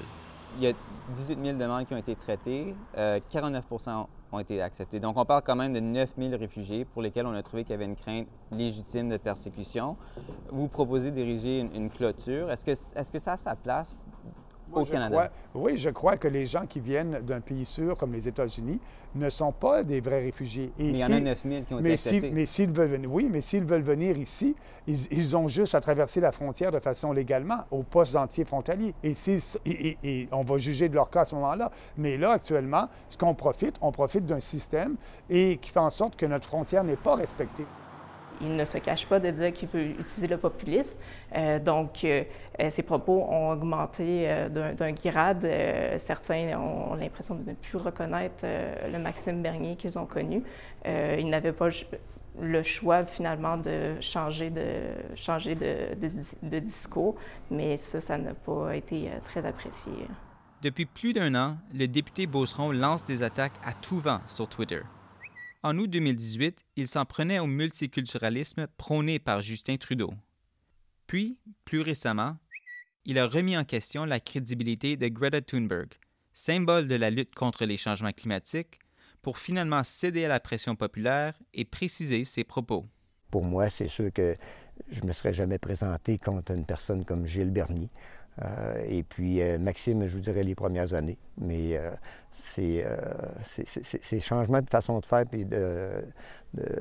Il 0.57 0.65
y 0.65 0.67
a 0.67 0.73
18 1.13 1.39
000 1.43 1.59
demandes 1.59 1.87
qui 1.87 1.95
ont 1.95 1.99
été 1.99 2.17
traitées. 2.17 2.75
49 2.95 3.65
euh, 3.71 4.07
ont 4.33 4.39
été 4.39 4.61
acceptés. 4.61 5.01
Donc, 5.01 5.17
on 5.17 5.25
parle 5.25 5.43
quand 5.43 5.57
même 5.57 5.73
de 5.73 5.81
9 5.81 6.15
000 6.19 6.37
réfugiés 6.37 6.85
pour 6.85 7.03
lesquels 7.03 7.27
on 7.27 7.33
a 7.33 7.43
trouvé 7.43 7.65
qu'il 7.65 7.73
y 7.73 7.75
avait 7.75 7.85
une 7.85 7.97
crainte 7.97 8.29
légitime 8.53 9.09
de 9.09 9.17
persécution. 9.17 9.97
Vous 10.51 10.69
proposez 10.69 11.11
d'ériger 11.11 11.61
une, 11.61 11.91
clôture. 11.91 12.51
Est-ce 12.51 12.65
que, 12.65 12.71
est-ce 12.71 13.11
que 13.11 13.19
ça 13.19 13.33
a 13.33 13.37
sa 13.37 13.57
place 13.57 14.07
au 14.73 14.85
Canada? 14.85 15.31
oui, 15.55 15.77
je 15.77 15.91
crois 15.91 16.17
que 16.17 16.29
les 16.29 16.47
gens 16.47 16.67
qui 16.67 16.81
viennent 16.81 17.21
d'un 17.21 17.41
pays 17.41 17.65
sûr 17.65 17.97
comme 17.97 18.13
les 18.13 18.29
États-Unis 18.29 18.81
ne 19.15 19.31
sont 19.31 19.53
pas 19.53 19.83
des 19.83 20.01
vrais 20.01 20.21
réfugiés. 20.21 20.71
mais 20.79 20.89
il 20.91 20.97
y 20.97 21.05
en 21.05 21.13
a 21.13 21.21
9 21.21 21.43
000 21.43 21.63
qui 21.63 21.75
ont 21.75 21.81
été 21.81 21.93
acceptés. 21.93 22.31
mais 22.31 22.47
s'ils 22.47 22.73
veulent 22.73 22.89
venir, 22.89 23.13
oui, 23.13 23.29
mais 23.31 23.41
s'ils 23.41 23.65
veulent 23.65 23.83
venir 23.83 24.17
ici, 24.19 24.55
ils, 24.87 25.37
ont 25.37 25.49
juste 25.49 25.75
à 25.75 25.81
traverser 25.81 26.21
la 26.21 26.33
frontière 26.33 26.73
de 26.73 26.79
façon 26.79 27.13
légalement 27.13 27.61
au 27.71 27.83
poste 27.83 28.17
entier 28.17 28.45
frontalier. 28.45 28.95
Et, 29.03 29.15
et, 29.65 30.29
on 30.33 30.43
va 30.43 30.59
juger 30.59 30.89
de 30.89 30.95
leur 30.95 31.11
cas 31.11 31.23
à 31.23 31.25
ce 31.25 31.35
moment-là. 31.37 31.71
Mais 31.97 32.17
là, 32.17 32.33
actuellement, 32.33 32.89
ce 33.09 33.17
qu'on 33.17 33.35
profite, 33.35 33.77
on 33.81 33.93
profite 33.93 34.27
d'un 34.27 34.41
système 34.41 34.97
et 35.29 35.57
qui 35.57 35.71
fait 35.71 35.81
en 35.81 35.91
sorte 35.91 36.17
que 36.17 36.27
notre 36.27 36.47
frontière 36.47 36.85
n'est 36.85 36.97
pas 36.97 37.15
respectée 37.15 37.65
il 38.41 38.57
ne 38.57 38.65
se 38.65 38.79
cache 38.79 39.07
pas 39.07 39.21
de 39.21 39.31
dire 39.31 39.53
qu'il 39.53 39.69
peut 39.69 39.83
utiliser 39.83 40.27
le 40.27 40.39
populisme. 40.39 40.97
Euh, 41.35 41.59
donc, 41.59 42.05
euh, 42.05 42.25
euh, 42.61 42.71
ses 42.71 42.83
propos 42.83 43.25
ont 43.29 43.51
augmenté 43.51 44.29
d'un 44.51 44.93
grade. 44.93 45.49
certains 45.99 46.59
ont 46.59 46.95
l'impression 46.95 47.35
de 47.35 47.51
ne 47.51 47.55
plus 47.55 47.79
reconnaître 47.79 48.45
le 48.45 48.99
Maxime 48.99 49.43
Bernier 49.43 49.77
qu'ils 49.77 49.99
ont 49.99 50.07
connu. 50.07 50.43
ils 50.85 51.29
n'avaient 51.29 51.53
pas 51.53 51.69
le 52.41 52.63
choix 52.63 53.03
finalement 53.05 53.57
de 53.57 54.01
changer 54.01 54.51
de, 54.51 54.65
de 56.43 56.59
discours, 56.59 57.17
mais 57.51 57.77
ça, 57.77 58.01
ça 58.01 58.19
n'a 58.19 58.35
pas 58.35 58.77
été 58.77 59.11
très 59.25 59.45
apprécié. 59.45 59.93
Depuis 60.63 60.87
plus 60.87 61.13
d'un 61.13 61.35
an, 61.35 61.57
le 61.73 61.87
député 61.87 62.27
Beauceron 62.27 62.73
lance 62.73 63.05
des 63.05 63.23
attaques 63.23 63.53
à 63.65 63.73
tout 63.73 64.01
vent 64.01 64.21
sur 64.27 64.49
Twitter. 64.49 64.81
En 65.65 65.77
août 65.77 65.89
2018, 65.91 66.65
il 66.77 66.87
s'en 66.87 67.05
prenait 67.05 67.41
au 67.41 67.47
multiculturalisme 67.47 68.69
prôné 68.77 69.19
par 69.19 69.43
Justin 69.43 69.77
Trudeau. 69.77 70.13
Puis, 71.09 71.37
plus 71.65 71.81
récemment, 71.81 72.37
il 73.05 73.19
a 73.19 73.27
remis 73.27 73.57
en 73.57 73.65
question 73.65 74.05
la 74.05 74.21
crédibilité 74.21 74.97
de 74.97 75.09
Greta 75.09 75.41
Thunberg, 75.41 75.89
symbole 76.33 76.87
de 76.87 76.95
la 76.95 77.11
lutte 77.11 77.35
contre 77.35 77.65
les 77.65 77.77
changements 77.77 78.13
climatiques, 78.13 78.79
pour 79.21 79.39
finalement 79.39 79.83
céder 79.83 80.27
à 80.27 80.29
la 80.29 80.39
pression 80.39 80.77
populaire 80.77 81.35
et 81.55 81.65
préciser 81.65 82.25
ses 82.25 82.45
propos. 82.45 82.87
Pour 83.31 83.45
moi, 83.45 83.69
c'est 83.69 83.89
sûr 83.89 84.13
que 84.13 84.37
je 84.89 85.03
ne 85.03 85.09
me 85.09 85.13
serais 85.13 85.33
jamais 85.33 85.59
présenté 85.59 86.19
contre 86.19 86.53
une 86.53 86.67
personne 86.67 87.05
comme 87.05 87.27
Gilles 87.27 87.51
Bernier. 87.51 87.89
Euh, 88.43 88.85
et 88.89 89.03
puis, 89.03 89.41
euh, 89.43 89.59
Maxime, 89.59 90.07
je 90.07 90.15
vous 90.15 90.23
dirais 90.23 90.43
les 90.43 90.55
premières 90.55 90.95
années. 90.95 91.19
Mais 91.41 91.77
euh, 91.77 91.91
c'est 92.31 92.85
ces 93.43 94.21
changements 94.21 94.63
de 94.63 94.71
façon 94.71 95.01
de 95.01 95.07
faire 95.07 95.25
et 95.33 95.45
de, 95.45 96.05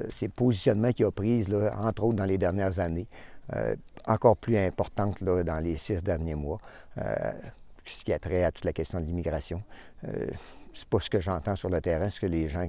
ces 0.10 0.28
positionnements 0.28 0.91
qu'il 0.91 1.05
a 1.05 1.12
pris, 1.12 1.43
là, 1.45 1.74
entre 1.80 2.03
autres 2.03 2.18
dans 2.18 2.26
les 2.26 2.38
dernières 2.38 2.80
années, 2.80 3.08
encore 4.05 4.38
plus 4.38 4.58
importantes 4.58 5.22
là, 5.22 5.43
dans 5.43 5.60
les 5.60 5.78
six 5.78 6.03
derniers 6.03 6.36
mois, 6.36 6.60
ce 7.86 8.03
qui 8.03 8.14
a 8.14 8.20
trait 8.20 8.43
à 8.43 8.51
toute 8.51 8.66
la 8.66 8.74
question 8.74 8.99
de 8.99 9.05
l'immigration. 9.05 9.62
c'est 10.74 10.88
pas 10.88 10.99
ce 10.99 11.10
que 11.10 11.20
j'entends 11.20 11.55
sur 11.55 11.70
le 11.70 11.82
terrain, 11.82 12.10
ce 12.10 12.20
que 12.20 12.26
les 12.26 12.47
gens 12.47 12.68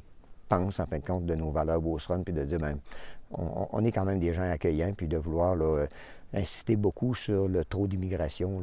pensent, 0.48 0.80
en 0.80 0.86
fin 0.86 0.98
de 0.98 1.04
compte, 1.04 1.26
de 1.26 1.34
nos 1.34 1.50
valeurs 1.50 1.80
Beauceron, 1.80 2.22
puis 2.22 2.32
de 2.32 2.44
dire, 2.44 2.58
ben, 2.58 2.78
on, 3.32 3.84
est 3.84 3.92
quand 3.92 4.04
même 4.04 4.20
des 4.20 4.32
gens 4.32 4.50
accueillants, 4.50 4.92
puis 4.92 5.08
de 5.08 5.18
vouloir 5.18 5.56
insisté 6.32 6.76
beaucoup 6.76 7.14
sur 7.14 7.48
le 7.48 7.64
trop 7.64 7.86
d'immigration. 7.86 8.62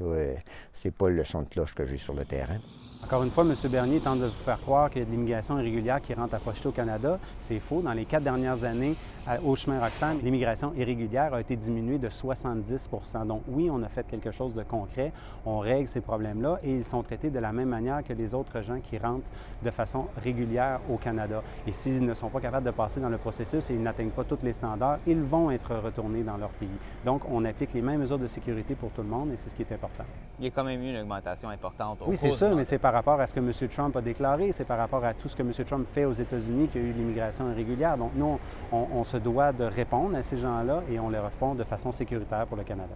Ce 0.73 0.87
n'est 0.87 0.91
pas 0.91 1.09
le 1.09 1.23
son 1.23 1.43
de 1.43 1.49
cloche 1.49 1.73
que 1.73 1.85
j'ai 1.85 1.97
sur 1.97 2.13
le 2.13 2.25
terrain. 2.25 2.59
Encore 3.05 3.21
une 3.21 3.29
fois, 3.29 3.43
M. 3.43 3.53
Bernier 3.69 3.99
tente 3.99 4.19
de 4.19 4.25
vous 4.25 4.31
faire 4.31 4.59
croire 4.59 4.89
qu'il 4.89 4.97
y 4.97 5.01
a 5.03 5.05
de 5.05 5.11
l'immigration 5.11 5.59
irrégulière 5.59 6.01
qui 6.01 6.15
rentre 6.15 6.33
à 6.33 6.39
Pocheté 6.39 6.69
au 6.69 6.71
Canada. 6.71 7.19
C'est 7.37 7.59
faux. 7.59 7.83
Dans 7.83 7.93
les 7.93 8.05
quatre 8.05 8.23
dernières 8.23 8.63
années, 8.63 8.95
au 9.43 9.55
chemin 9.55 9.79
Roxham, 9.79 10.17
l'immigration 10.23 10.73
irrégulière 10.75 11.31
a 11.35 11.39
été 11.39 11.55
diminuée 11.55 11.99
de 11.99 12.09
70 12.09 12.89
Donc 13.27 13.43
oui, 13.47 13.69
on 13.71 13.83
a 13.83 13.89
fait 13.89 14.07
quelque 14.07 14.31
chose 14.31 14.55
de 14.55 14.63
concret. 14.63 15.13
On 15.45 15.59
règle 15.59 15.87
ces 15.87 16.01
problèmes-là 16.01 16.59
et 16.63 16.71
ils 16.71 16.83
sont 16.83 17.03
traités 17.03 17.29
de 17.29 17.37
la 17.37 17.51
même 17.51 17.69
manière 17.69 18.03
que 18.03 18.11
les 18.11 18.33
autres 18.33 18.63
gens 18.63 18.79
qui 18.79 18.97
rentrent 18.97 19.29
de 19.63 19.69
façon 19.69 20.07
régulière 20.23 20.79
au 20.89 20.97
Canada. 20.97 21.43
Et 21.67 21.71
s'ils 21.71 22.03
ne 22.03 22.13
sont 22.15 22.29
pas 22.29 22.39
capables 22.39 22.65
de 22.65 22.71
passer 22.71 22.99
dans 22.99 23.09
le 23.09 23.19
processus 23.19 23.69
et 23.69 23.75
ils 23.75 23.83
n'atteignent 23.83 24.09
pas 24.09 24.23
tous 24.23 24.41
les 24.41 24.53
standards, 24.53 24.97
ils 25.05 25.21
vont 25.21 25.51
être 25.51 25.75
retournés 25.75 26.23
dans 26.23 26.37
leur 26.37 26.49
pays. 26.49 26.67
Donc 27.05 27.21
on 27.29 27.45
applique 27.45 27.73
les 27.73 27.83
mêmes 27.83 27.99
mesures 27.99 28.17
de 28.17 28.25
sécurité 28.25 28.73
pour 28.73 28.89
tout 28.89 29.03
le 29.03 29.09
monde 29.09 29.31
et 29.31 29.37
c'est 29.37 29.51
ce 29.51 29.55
qui 29.55 29.61
est 29.61 29.71
important. 29.71 30.05
Il 30.39 30.45
y 30.45 30.47
a 30.47 30.51
quand 30.51 30.63
même 30.63 30.81
eu 30.81 30.89
une 30.89 31.01
augmentation 31.01 31.49
importante. 31.49 31.99
oui, 32.07 32.17
c'est 32.17 32.31
ça, 32.31 32.49
mais 32.55 32.63
c'est 32.63 32.79
par 32.79 32.94
rapport 32.95 33.19
à 33.19 33.27
ce 33.27 33.33
que 33.33 33.39
M. 33.39 33.51
Trump 33.69 33.95
a 33.95 34.01
déclaré, 34.01 34.51
c'est 34.51 34.65
par 34.65 34.77
rapport 34.77 35.03
à 35.05 35.13
tout 35.13 35.27
ce 35.27 35.35
que 35.35 35.43
M. 35.43 35.51
Trump 35.65 35.87
fait 35.93 36.05
aux 36.05 36.13
États-Unis 36.13 36.67
qu'il 36.67 36.81
y 36.81 36.85
a 36.85 36.87
eu 36.87 36.93
l'immigration 36.93 37.51
irrégulière. 37.51 37.97
Donc, 37.97 38.11
nous, 38.15 38.39
on, 38.71 39.03
se 39.03 39.17
doit 39.17 39.51
de 39.51 39.65
répondre 39.65 40.15
à 40.15 40.21
ces 40.21 40.37
gens-là 40.37 40.81
et 40.89 40.99
on 40.99 41.09
les 41.09 41.19
répond 41.19 41.53
de 41.55 41.63
façon 41.63 41.91
sécuritaire 41.91 42.47
pour 42.47 42.57
le 42.57 42.63
Canada. 42.63 42.95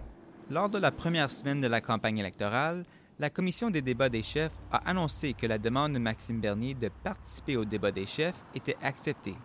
Lors 0.50 0.68
de 0.68 0.78
la 0.78 0.90
première 0.90 1.30
semaine 1.30 1.60
de 1.60 1.68
la 1.68 1.80
campagne 1.80 2.18
électorale, 2.18 2.84
la 3.18 3.30
commission 3.30 3.70
des 3.70 3.82
débats 3.82 4.08
des 4.08 4.22
chefs 4.22 4.52
a 4.72 4.78
annoncé 4.88 5.34
que 5.34 5.46
la 5.46 5.58
demande 5.58 5.92
de 5.92 5.98
Maxime 5.98 6.40
Bernier 6.40 6.74
de 6.74 6.90
participer 7.04 7.56
au 7.56 7.64
débat 7.64 7.92
des 7.92 8.06
chefs 8.06 8.46
était 8.54 8.76
acceptée 8.82 9.36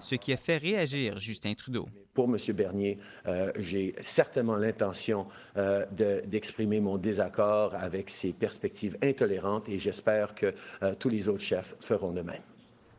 ce 0.00 0.14
qui 0.14 0.32
a 0.32 0.36
fait 0.36 0.56
réagir 0.56 1.18
Justin 1.18 1.54
Trudeau. 1.54 1.88
Pour 2.14 2.26
M. 2.26 2.36
Bernier, 2.54 2.98
euh, 3.26 3.52
j'ai 3.58 3.94
certainement 4.00 4.56
l'intention 4.56 5.26
euh, 5.56 5.86
d'exprimer 6.26 6.80
mon 6.80 6.98
désaccord 6.98 7.74
avec 7.74 8.10
ces 8.10 8.32
perspectives 8.32 8.96
intolérantes 9.02 9.68
et 9.68 9.78
j'espère 9.78 10.34
que 10.34 10.54
euh, 10.82 10.94
tous 10.98 11.08
les 11.08 11.28
autres 11.28 11.42
chefs 11.42 11.76
feront 11.80 12.12
de 12.12 12.22
même. 12.22 12.42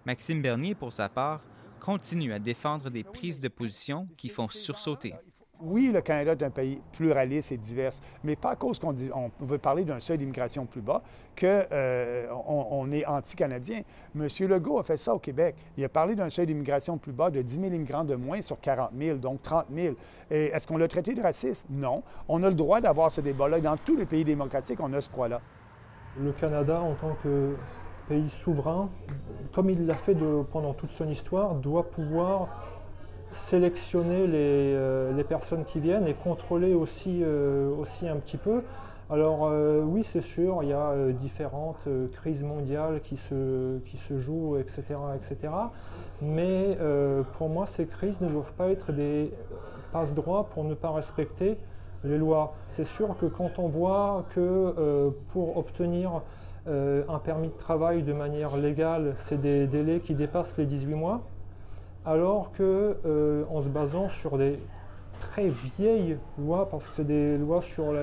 Maxime 0.05 0.41
Bernier, 0.41 0.75
pour 0.75 0.93
sa 0.93 1.09
part, 1.09 1.41
continue 1.79 2.33
à 2.33 2.39
défendre 2.39 2.89
des 2.89 3.03
prises 3.03 3.39
de 3.39 3.47
position 3.47 4.07
qui 4.17 4.29
font 4.29 4.47
sursauter 4.47 5.13
oui, 5.61 5.91
le 5.93 6.01
Canada 6.01 6.31
est 6.31 6.43
un 6.43 6.49
pays 6.49 6.79
pluraliste 6.93 7.51
et 7.51 7.57
divers, 7.57 7.91
mais 8.23 8.35
pas 8.35 8.51
à 8.51 8.55
cause 8.55 8.79
qu'on 8.79 8.95
on 9.13 9.45
veut 9.45 9.57
parler 9.57 9.83
d'un 9.83 9.99
seuil 9.99 10.17
d'immigration 10.17 10.65
plus 10.65 10.81
bas 10.81 11.01
qu'on 11.39 11.45
euh, 11.47 12.91
est 12.91 13.05
anti-canadien. 13.05 13.81
M. 14.15 14.27
Legault 14.47 14.79
a 14.79 14.83
fait 14.83 14.97
ça 14.97 15.13
au 15.13 15.19
Québec. 15.19 15.55
Il 15.77 15.83
a 15.83 15.89
parlé 15.89 16.15
d'un 16.15 16.29
seuil 16.29 16.45
d'immigration 16.45 16.97
plus 16.97 17.11
bas 17.11 17.29
de 17.29 17.41
10 17.41 17.55
000 17.55 17.65
immigrants 17.67 18.03
de 18.03 18.15
moins 18.15 18.41
sur 18.41 18.59
40 18.59 18.91
000, 18.97 19.17
donc 19.17 19.41
30 19.41 19.65
000. 19.73 19.95
Est-ce 20.29 20.67
qu'on 20.67 20.77
l'a 20.77 20.87
traité 20.87 21.13
de 21.13 21.21
raciste? 21.21 21.65
Non. 21.69 22.03
On 22.27 22.43
a 22.43 22.49
le 22.49 22.55
droit 22.55 22.81
d'avoir 22.81 23.11
ce 23.11 23.21
débat-là. 23.21 23.59
Dans 23.59 23.75
tous 23.75 23.95
les 23.95 24.05
pays 24.05 24.23
démocratiques, 24.23 24.79
on 24.79 24.93
a 24.93 25.01
ce 25.01 25.09
droit-là. 25.09 25.41
Le 26.19 26.31
Canada, 26.31 26.81
en 26.81 26.93
tant 26.95 27.15
que 27.23 27.55
pays 28.07 28.29
souverain, 28.29 28.89
comme 29.53 29.69
il 29.69 29.85
l'a 29.85 29.93
fait 29.93 30.17
pendant 30.51 30.73
toute 30.73 30.91
son 30.91 31.07
histoire, 31.09 31.55
doit 31.55 31.89
pouvoir 31.89 32.68
sélectionner 33.31 34.25
euh, 34.27 35.13
les, 35.13 35.23
personnes 35.23 35.65
qui 35.65 35.79
viennent 35.79 36.07
et 36.07 36.13
contrôler 36.13 36.73
aussi, 36.73 37.21
euh, 37.23 37.69
aussi 37.75 38.07
un 38.07 38.17
petit 38.17 38.37
peu. 38.37 38.61
Alors 39.09 39.47
euh, 39.47 39.81
oui, 39.81 40.03
c'est 40.03 40.21
sûr, 40.21 40.59
il 40.61 40.69
y 40.69 40.73
a 40.73 40.93
différentes 41.11 41.87
crises 42.13 42.43
mondiales 42.43 43.01
qui 43.01 43.17
se, 43.17 43.79
qui 43.79 43.97
se 43.97 44.19
jouent, 44.19 44.57
etc. 44.57 44.83
etc. 45.15 45.53
Mais 46.21 46.77
pour 47.33 47.49
moi, 47.49 47.65
ces 47.65 47.87
crises 47.87 48.21
ne 48.21 48.29
doivent 48.29 48.53
pas 48.53 48.69
être 48.69 48.91
des 48.91 49.33
passe-droits 49.91 50.49
pour 50.51 50.63
ne 50.63 50.75
pas 50.75 50.91
respecter 50.91 51.57
les 52.03 52.19
lois. 52.19 52.53
C'est 52.67 52.85
sûr 52.85 53.17
que 53.17 53.25
quand 53.25 53.57
on 53.57 53.67
voit 53.67 54.25
que 54.35 55.11
pour 55.29 55.57
obtenir 55.57 56.21
un 56.67 57.19
permis 57.19 57.47
de 57.47 57.57
travail 57.57 58.03
de 58.03 58.13
manière 58.13 58.57
légale, 58.57 59.13
c'est 59.17 59.41
des 59.41 59.65
délais 59.65 60.01
qui 60.01 60.13
dépassent 60.13 60.55
les 60.59 60.67
18 60.67 60.93
mois, 60.93 61.21
alors 62.09 62.51
que 62.51 62.97
euh, 63.05 63.43
en 63.51 63.61
se 63.61 63.67
basant 63.67 64.09
sur 64.09 64.37
des 64.37 64.59
très 65.19 65.47
vieilles 65.47 66.17
lois, 66.39 66.67
parce 66.69 66.89
que 66.89 66.95
c'est 66.95 67.07
des 67.07 67.37
lois 67.37 67.61
sur 67.61 67.93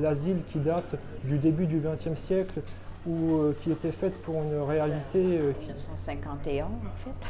l'asile 0.00 0.42
qui 0.44 0.58
datent 0.58 0.96
du 1.24 1.38
début 1.38 1.66
du 1.66 1.80
XXe 1.80 2.18
siècle 2.18 2.62
ou 3.06 3.34
euh, 3.34 3.52
qui 3.60 3.72
étaient 3.72 3.92
faites 3.92 4.14
pour 4.22 4.36
une 4.36 4.62
réalité. 4.62 5.18
1951 5.18 6.64
euh, 6.64 6.68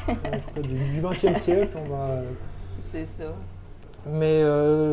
en 0.08 0.14
fait. 0.14 0.60
du 0.62 1.00
XXe 1.00 1.40
siècle, 1.40 1.76
on 1.84 1.90
va. 1.90 2.06
C'est 2.90 3.06
ça. 3.06 3.32
Mais 4.06 4.42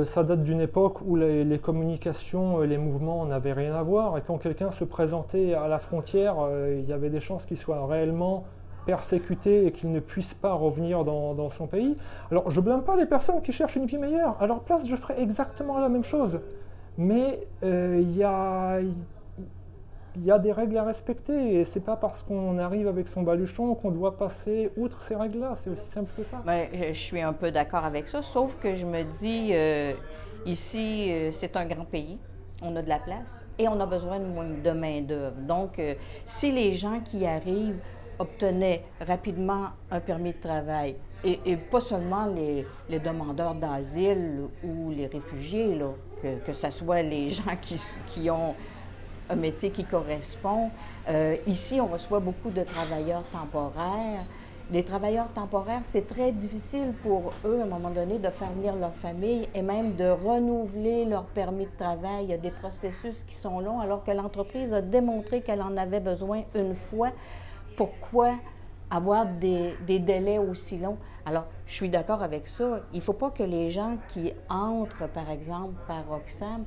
ça 0.06 0.24
date 0.24 0.44
d'une 0.44 0.62
époque 0.62 1.02
où 1.02 1.16
les, 1.16 1.44
les, 1.44 1.58
communications, 1.58 2.62
les 2.62 2.78
mouvements 2.78 3.26
n'avaient 3.26 3.54
rien 3.54 3.76
à 3.76 3.82
voir. 3.82 4.18
Et 4.18 4.22
quand 4.26 4.38
quelqu'un 4.38 4.70
se 4.70 4.84
présentait 4.84 5.56
à 5.56 5.68
la 5.68 5.80
frontière, 5.80 6.36
il 6.78 6.88
y 6.88 6.94
avait 6.94 7.10
des 7.10 7.20
chances 7.20 7.46
qu'il 7.46 7.58
soit 7.58 7.86
réellement 7.88 8.46
persécuté 8.90 9.68
et 9.68 9.72
qu'il 9.72 9.92
ne 9.92 10.00
puisse 10.00 10.34
pas 10.34 10.54
revenir 10.54 11.06
dans, 11.06 11.50
son 11.52 11.68
pays. 11.68 11.96
Alors 12.32 12.50
je 12.50 12.60
ne 12.60 12.66
blâme 12.66 12.84
pas 12.84 12.96
les 12.96 13.06
personnes 13.06 13.40
qui 13.44 13.52
cherchent 13.52 13.76
une 13.76 13.86
vie 13.86 14.00
meilleure. 14.00 14.36
À 14.42 14.48
leur 14.48 14.62
place, 14.62 14.88
je 14.88 14.96
ferais 14.96 15.22
exactement 15.22 15.78
la 15.78 15.90
même 15.90 16.04
chose. 16.04 16.40
Mais 16.98 17.48
euh, 17.64 18.00
il 18.02 18.18
y, 18.18 18.24
a, 18.24 18.80
des 20.40 20.52
règles 20.52 20.76
à 20.78 20.84
respecter 20.84 21.60
et 21.60 21.66
c'est 21.66 21.86
pas 21.86 21.98
parce 21.98 22.24
qu'on 22.24 22.58
arrive 22.58 22.88
avec 22.88 23.08
son 23.08 23.22
baluchon 23.22 23.76
qu'on 23.76 23.92
doit 23.92 24.18
passer 24.18 24.72
outre 24.76 25.04
ces 25.04 25.16
règles-là. 25.16 25.54
C'est 25.54 25.70
aussi 25.70 25.86
simple 25.86 26.10
que 26.18 26.24
ça. 26.24 26.42
Ben, 26.44 26.68
je 26.74 27.00
suis 27.00 27.22
un 27.22 27.34
peu 27.34 27.52
d'accord 27.52 27.86
avec 27.86 28.08
ça, 28.08 28.24
sauf 28.24 28.58
que 28.60 28.74
je 28.74 28.88
me 28.88 29.04
dis, 29.20 29.52
euh, 29.54 29.94
ici, 30.48 31.12
euh, 31.12 31.32
c'est 31.32 31.56
un 31.56 31.68
grand 31.68 31.86
pays. 31.86 32.18
On 32.64 32.76
a 32.76 32.82
de 32.82 32.90
la 32.90 32.98
place 32.98 33.46
et 33.60 33.68
on 33.68 33.80
a 33.80 33.86
besoin 33.86 34.20
de 34.20 34.72
main-d'œuvre. 34.72 35.38
Donc, 35.48 35.80
si 36.26 36.52
les 36.52 36.74
gens 36.74 37.00
qui 37.00 37.26
arrivent 37.26 37.80
obtenaient 38.20 38.84
rapidement 39.00 39.70
un 39.90 40.00
permis 40.00 40.34
de 40.34 40.38
travail. 40.38 40.96
Et, 41.24 41.58
pas 41.58 41.82
seulement 41.82 42.28
les, 42.28 42.66
demandeurs 43.00 43.56
d'asile 43.56 44.44
ou 44.64 44.92
les 44.92 45.08
réfugiés, 45.08 45.76
là, 45.76 45.88
que, 46.46 46.54
ce 46.54 46.72
soit 46.72 47.02
les 47.02 47.30
gens 47.32 47.58
qui, 47.62 47.82
qui, 48.08 48.30
ont 48.30 48.56
un 49.30 49.36
métier 49.36 49.70
qui 49.70 49.84
correspond. 49.84 50.70
Euh, 51.10 51.36
ici, 51.46 51.82
on 51.82 51.88
reçoit 51.88 52.20
beaucoup 52.20 52.52
de 52.52 52.64
travailleurs 52.64 53.24
temporaires. 53.32 54.24
Les 54.72 54.84
travailleurs 54.84 55.30
temporaires, 55.34 55.82
c'est 55.84 56.08
très 56.08 56.32
difficile 56.32 56.94
pour 57.02 57.32
eux, 57.44 57.60
à 57.60 57.64
un 57.64 57.68
moment 57.68 57.90
donné, 57.90 58.20
de 58.20 58.30
faire 58.30 58.52
venir 58.52 58.76
leur 58.76 58.94
famille 58.94 59.48
et 59.56 59.64
même 59.64 59.96
de 59.96 60.10
renouveler 60.10 61.06
leur 61.06 61.24
permis 61.24 61.66
de 61.66 61.72
travail. 61.78 62.26
Il 62.26 62.30
y 62.30 62.34
a 62.34 62.38
des 62.38 62.52
processus 62.52 63.24
qui 63.24 63.36
sont 63.36 63.60
longs, 63.60 63.80
alors 63.80 64.04
que 64.04 64.12
l'entreprise 64.12 64.72
a 64.72 64.82
démontré 64.82 65.42
qu'elle 65.42 65.64
en 65.64 65.76
avait 65.76 66.00
besoin 66.00 66.44
une 66.56 66.76
fois 66.76 67.10
pourquoi 67.76 68.36
avoir 68.90 69.26
des, 69.26 69.76
délais 69.88 70.38
aussi 70.38 70.78
longs? 70.78 70.98
Alors, 71.26 71.46
je 71.68 71.76
suis 71.76 71.90
d'accord 71.90 72.24
avec 72.24 72.48
ça. 72.48 72.82
Il 72.94 73.00
ne 73.00 73.04
faut 73.04 73.14
pas 73.14 73.30
que 73.30 73.44
les 73.44 73.70
gens 73.70 73.98
qui 74.08 74.34
entrent, 74.50 75.08
par 75.10 75.30
exemple, 75.30 75.76
par 75.88 76.08
Roxham 76.08 76.66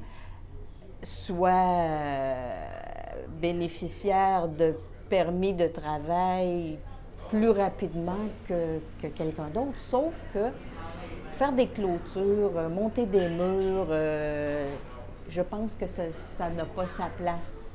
soient 1.03 1.51
euh, 1.51 2.55
bénéficiaires 3.41 4.49
de 4.49 4.77
permis 5.09 5.53
de 5.53 5.67
travail 5.67 6.79
plus 7.29 7.51
rapidement 7.51 8.29
que, 8.47 8.79
quelqu'un 9.01 9.49
d'autre, 9.49 9.77
sauf 9.77 10.15
que 10.33 10.51
faire 11.33 11.53
des 11.53 11.67
clôtures, 11.67 12.57
euh, 12.57 12.69
monter 12.69 13.07
des 13.07 13.29
murs, 13.31 13.89
euh, 13.91 14.69
je 15.29 15.41
pense 15.41 15.75
que 15.75 15.87
ça 15.87 16.51
n'a 16.51 16.65
pas 16.67 16.87
sa 16.87 17.07
place 17.07 17.75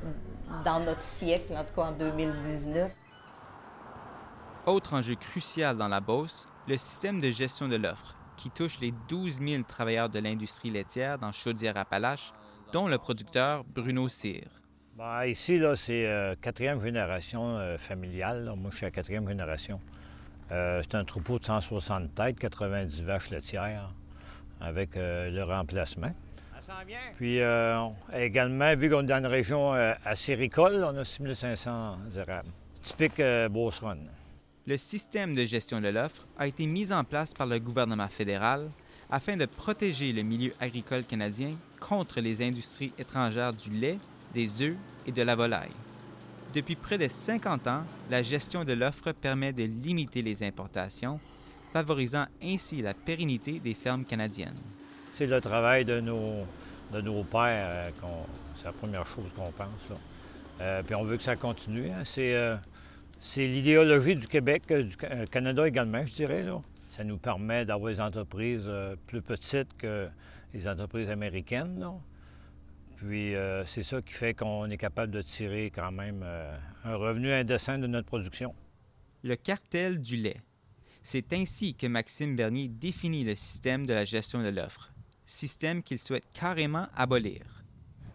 dans 0.64 0.80
notre 0.80 1.02
siècle, 1.02 1.52
en 1.54 1.64
tout 1.64 1.74
cas 1.74 1.88
en 1.88 1.92
2019. 1.92 2.90
Autre 4.68 4.92
enjeu 4.92 5.14
crucial 5.14 5.78
dans 5.78 5.88
la 5.88 6.00
Beauce, 6.00 6.46
le 6.66 6.76
système 6.76 7.20
de 7.20 7.30
gestion 7.30 7.68
de 7.68 7.76
l'offre, 7.76 8.14
qui 8.36 8.50
touche 8.50 8.80
les 8.80 8.92
12 9.08 9.40
000 9.40 9.62
travailleurs 9.62 10.10
de 10.10 10.18
l'industrie 10.18 10.68
laitière 10.68 11.18
dans 11.18 11.32
Chaudière-Appalaches, 11.32 12.34
dont 12.74 12.86
le 12.86 12.98
producteur 12.98 13.64
Bruno 13.64 14.10
Cyr. 14.10 14.42
Ben, 14.94 15.24
ici, 15.24 15.58
là, 15.58 15.74
c'est 15.74 16.06
euh, 16.06 16.34
quatrième 16.38 16.82
génération 16.82 17.56
euh, 17.56 17.78
familiale. 17.78 18.52
Moi, 18.58 18.70
je 18.70 18.76
suis 18.76 18.84
à 18.84 18.90
quatrième 18.90 19.26
génération. 19.26 19.80
Euh, 20.52 20.82
c'est 20.82 20.96
un 20.96 21.04
troupeau 21.06 21.38
de 21.38 21.46
160 21.46 22.14
têtes, 22.14 22.38
90 22.38 23.04
vaches 23.04 23.30
laitières, 23.30 23.94
avec 24.60 24.90
le 24.96 25.42
remplacement. 25.44 26.12
Puis 27.16 27.38
également, 28.12 28.76
vu 28.76 28.90
qu'on 28.90 29.00
est 29.00 29.06
dans 29.06 29.16
une 29.16 29.26
région 29.26 29.72
assez 30.04 30.34
ricole, 30.34 30.84
on 30.84 30.94
a 30.98 31.04
6500 31.06 31.96
érables. 32.18 32.50
Typique 32.82 33.22
Beauce 33.48 33.80
le 34.68 34.76
système 34.76 35.34
de 35.34 35.46
gestion 35.46 35.80
de 35.80 35.88
l'offre 35.88 36.26
a 36.38 36.46
été 36.46 36.66
mis 36.66 36.92
en 36.92 37.02
place 37.02 37.32
par 37.32 37.46
le 37.46 37.58
gouvernement 37.58 38.06
fédéral 38.06 38.68
afin 39.10 39.34
de 39.34 39.46
protéger 39.46 40.12
le 40.12 40.20
milieu 40.20 40.52
agricole 40.60 41.04
canadien 41.04 41.52
contre 41.80 42.20
les 42.20 42.42
industries 42.42 42.92
étrangères 42.98 43.54
du 43.54 43.70
lait, 43.70 43.96
des 44.34 44.60
œufs 44.60 44.76
et 45.06 45.12
de 45.12 45.22
la 45.22 45.34
volaille. 45.36 45.72
Depuis 46.52 46.76
près 46.76 46.98
de 46.98 47.08
50 47.08 47.66
ans, 47.66 47.82
la 48.10 48.20
gestion 48.20 48.66
de 48.66 48.74
l'offre 48.74 49.12
permet 49.12 49.54
de 49.54 49.62
limiter 49.62 50.20
les 50.20 50.42
importations, 50.42 51.18
favorisant 51.72 52.26
ainsi 52.42 52.82
la 52.82 52.92
pérennité 52.92 53.60
des 53.60 53.72
fermes 53.72 54.04
canadiennes. 54.04 54.58
c'est 55.14 55.26
le 55.26 55.40
travail 55.40 55.86
de 55.86 55.98
nos, 56.00 56.44
de 56.92 57.00
nos 57.00 57.24
pères. 57.24 57.90
c'est 58.54 58.66
la 58.66 58.72
première 58.72 59.06
chose 59.06 59.30
qu'on 59.34 59.50
pense. 59.50 59.98
puis 60.84 60.94
on 60.94 61.04
veut 61.04 61.16
que 61.16 61.22
ça 61.22 61.36
continue. 61.36 61.88
Hein. 61.88 62.02
C'est, 62.04 62.58
l'idéologie 63.36 64.16
du 64.16 64.26
Québec, 64.26 64.72
du 64.72 64.96
Canada 65.30 65.66
également, 65.66 66.04
je 66.06 66.14
dirais. 66.14 66.46
Ça 66.90 67.04
nous 67.04 67.18
permet 67.18 67.64
d'avoir 67.64 67.92
des 67.92 68.00
entreprises 68.00 68.70
plus 69.06 69.22
petites 69.22 69.76
que 69.76 70.08
les 70.54 70.68
entreprises 70.68 71.10
américaines. 71.10 71.84
Puis 72.98 73.36
euh, 73.36 73.64
c'est 73.64 73.84
ça 73.84 74.02
qui 74.02 74.12
fait 74.12 74.34
qu'on 74.34 74.68
est 74.70 74.76
capable 74.76 75.12
de 75.12 75.22
tirer 75.22 75.70
quand 75.72 75.92
même 75.92 76.22
euh, 76.24 76.58
un 76.84 76.96
revenu 76.96 77.32
indécent 77.32 77.78
de 77.78 77.86
notre 77.86 78.08
production. 78.08 78.54
Le 79.22 79.36
cartel 79.36 80.00
du 80.00 80.16
lait. 80.16 80.40
C'est 81.02 81.32
ainsi 81.32 81.74
que 81.74 81.86
Maxime 81.86 82.34
Bernier 82.34 82.68
définit 82.68 83.24
le 83.24 83.36
système 83.36 83.86
de 83.86 83.94
la 83.94 84.04
gestion 84.04 84.42
de 84.42 84.48
l'offre, 84.48 84.92
système 85.26 85.82
qu'il 85.82 85.98
souhaite 85.98 86.24
carrément 86.32 86.88
abolir. 86.96 87.57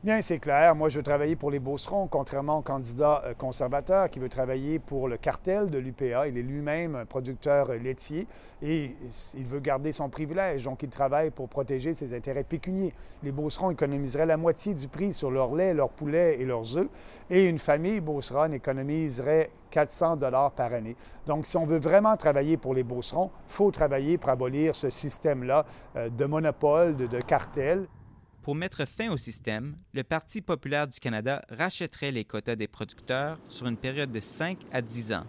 Bien, 0.03 0.21
c'est 0.21 0.39
clair. 0.39 0.75
Moi, 0.75 0.89
je 0.89 0.97
veux 0.97 1.03
travailler 1.03 1.37
pour 1.37 1.49
les 1.49 1.61
Beaucerons, 1.61 2.07
contrairement 2.07 2.57
au 2.57 2.61
candidat 2.61 3.21
euh, 3.23 3.33
conservateur 3.33 4.09
qui 4.09 4.19
veut 4.19 4.27
travailler 4.27 4.77
pour 4.77 5.07
le 5.07 5.15
cartel 5.15 5.71
de 5.71 5.77
l'UPA. 5.77 6.27
Il 6.27 6.37
est 6.37 6.41
lui-même 6.41 6.97
un 6.97 7.05
producteur 7.05 7.69
laitier 7.75 8.27
et 8.61 8.97
il 9.33 9.45
veut 9.45 9.61
garder 9.61 9.93
son 9.93 10.09
privilège. 10.09 10.65
Donc, 10.65 10.83
il 10.83 10.89
travaille 10.89 11.29
pour 11.29 11.47
protéger 11.47 11.93
ses 11.93 12.13
intérêts 12.13 12.43
pécuniers. 12.43 12.93
Les 13.23 13.31
Beaucerons 13.31 13.71
économiseraient 13.71 14.25
la 14.25 14.35
moitié 14.35 14.73
du 14.73 14.89
prix 14.89 15.13
sur 15.13 15.31
leur 15.31 15.55
lait, 15.55 15.73
leur 15.73 15.87
poulet 15.87 16.37
et 16.37 16.43
leurs 16.43 16.77
œufs. 16.77 16.89
Et 17.29 17.47
une 17.47 17.59
famille 17.59 18.01
Beauceronne 18.01 18.53
économiserait 18.53 19.51
400 19.69 20.17
dollars 20.17 20.51
par 20.51 20.73
année. 20.73 20.97
Donc, 21.27 21.45
si 21.45 21.55
on 21.55 21.65
veut 21.65 21.79
vraiment 21.79 22.17
travailler 22.17 22.57
pour 22.57 22.73
les 22.73 22.83
Beaucerons, 22.83 23.31
il 23.47 23.53
faut 23.53 23.71
travailler 23.71 24.17
pour 24.17 24.31
abolir 24.31 24.75
ce 24.75 24.89
système-là 24.89 25.65
euh, 25.95 26.09
de 26.09 26.25
monopole, 26.25 26.97
de 26.97 27.21
cartel. 27.21 27.87
Pour 28.43 28.55
mettre 28.55 28.85
fin 28.85 29.09
au 29.09 29.15
système, 29.15 29.77
le 29.93 30.03
Parti 30.03 30.41
populaire 30.41 30.85
du 30.85 30.99
Canada 30.99 31.41
rachèterait 31.49 32.11
les 32.11 32.25
quotas 32.25 32.57
des 32.57 32.67
producteurs 32.67 33.39
sur 33.47 33.67
une 33.67 33.77
période 33.77 34.11
de 34.11 34.19
5 34.19 34.57
à 34.73 34.81
10 34.81 35.13
ans, 35.13 35.23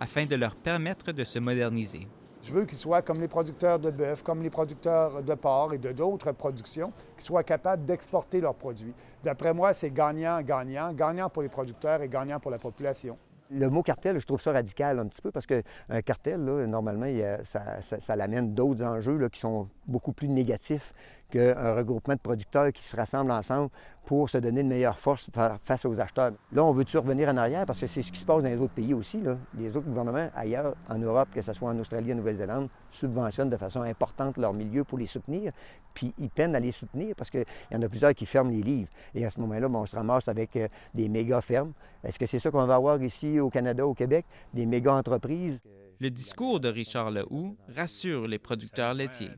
afin 0.00 0.26
de 0.26 0.36
leur 0.36 0.54
permettre 0.54 1.12
de 1.12 1.24
se 1.24 1.38
moderniser. 1.38 2.06
Je 2.42 2.52
veux 2.52 2.66
qu'ils 2.66 2.76
soient 2.76 3.00
comme 3.00 3.22
les 3.22 3.28
producteurs 3.28 3.78
de 3.78 3.90
bœuf, 3.90 4.22
comme 4.22 4.42
les 4.42 4.50
producteurs 4.50 5.22
de 5.22 5.34
porc 5.34 5.72
et 5.72 5.78
de 5.78 5.92
d'autres 5.92 6.32
productions, 6.32 6.92
qu'ils 7.16 7.24
soient 7.24 7.42
capables 7.42 7.86
d'exporter 7.86 8.38
leurs 8.38 8.54
produits. 8.54 8.92
D'après 9.24 9.54
moi, 9.54 9.72
c'est 9.72 9.90
gagnant-gagnant, 9.90 10.92
gagnant 10.92 11.30
pour 11.30 11.40
les 11.40 11.48
producteurs 11.48 12.02
et 12.02 12.08
gagnant 12.10 12.38
pour 12.38 12.50
la 12.50 12.58
population. 12.58 13.16
Le 13.50 13.70
mot 13.70 13.82
cartel, 13.82 14.20
je 14.20 14.26
trouve 14.26 14.42
ça 14.42 14.52
radical 14.52 14.98
un 14.98 15.06
petit 15.06 15.22
peu 15.22 15.30
parce 15.30 15.46
qu'un 15.46 16.02
cartel, 16.04 16.38
normalement, 16.44 17.10
ça, 17.44 17.80
ça, 17.80 18.14
l'amène 18.14 18.52
d'autres 18.52 18.84
enjeux 18.84 19.26
qui 19.30 19.40
sont 19.40 19.70
beaucoup 19.86 20.12
plus 20.12 20.28
négatifs 20.28 20.92
qu'un 21.30 21.74
regroupement 21.74 22.14
de 22.14 22.20
producteurs 22.20 22.72
qui 22.72 22.82
se 22.82 22.96
rassemblent 22.96 23.30
ensemble 23.30 23.70
pour 24.04 24.30
se 24.30 24.38
donner 24.38 24.62
une 24.62 24.68
meilleure 24.68 24.98
force 24.98 25.30
face 25.62 25.84
aux 25.84 26.00
acheteurs. 26.00 26.32
Là, 26.52 26.64
on 26.64 26.72
veut-tu 26.72 26.96
revenir 26.96 27.28
en 27.28 27.36
arrière? 27.36 27.66
Parce 27.66 27.80
que 27.80 27.86
c'est 27.86 28.00
ce 28.00 28.10
qui 28.10 28.18
se 28.18 28.24
passe 28.24 28.42
dans 28.42 28.48
les 28.48 28.56
autres 28.56 28.72
pays 28.72 28.94
aussi. 28.94 29.20
Les 29.58 29.76
autres 29.76 29.86
gouvernements 29.86 30.30
ailleurs, 30.34 30.74
en 30.88 30.98
Europe, 30.98 31.28
que 31.34 31.42
ce 31.42 31.52
soit 31.52 31.68
en 31.68 31.78
Australie, 31.78 32.14
en 32.14 32.16
Nouvelle-Zélande, 32.16 32.68
subventionnent 32.90 33.50
de 33.50 33.58
façon 33.58 33.82
importante 33.82 34.38
leurs 34.38 34.54
milieux 34.54 34.84
pour 34.84 34.96
les 34.96 35.06
soutenir, 35.06 35.52
puis 35.92 36.14
ils 36.18 36.30
peinent 36.30 36.56
à 36.56 36.60
les 36.60 36.72
soutenir 36.72 37.14
parce 37.16 37.28
qu'il 37.28 37.44
y 37.70 37.76
en 37.76 37.82
a 37.82 37.88
plusieurs 37.88 38.14
qui 38.14 38.24
ferment 38.24 38.50
les 38.50 38.62
livres. 38.62 38.88
Et 39.14 39.26
à 39.26 39.30
ce 39.30 39.38
moment-là, 39.40 39.68
on 39.68 39.84
se 39.84 39.94
ramasse 39.94 40.28
avec 40.28 40.56
euh, 40.56 40.68
des 40.94 41.08
méga 41.08 41.42
fermes. 41.42 41.72
Est-ce 42.02 42.18
que 42.18 42.24
c'est 42.24 42.38
ça 42.38 42.50
qu'on 42.50 42.64
va 42.64 42.76
avoir 42.76 43.02
ici 43.02 43.38
au 43.40 43.50
Canada, 43.50 43.86
au 43.86 43.94
Québec, 43.94 44.24
des 44.54 44.64
méga 44.64 44.94
entreprises? 44.94 45.60
Le 46.00 46.10
discours 46.10 46.60
de 46.60 46.68
Richard 46.68 47.10
Lehoux 47.10 47.56
rassure 47.76 48.26
les 48.26 48.38
producteurs 48.38 48.94
laitiers. 48.94 49.30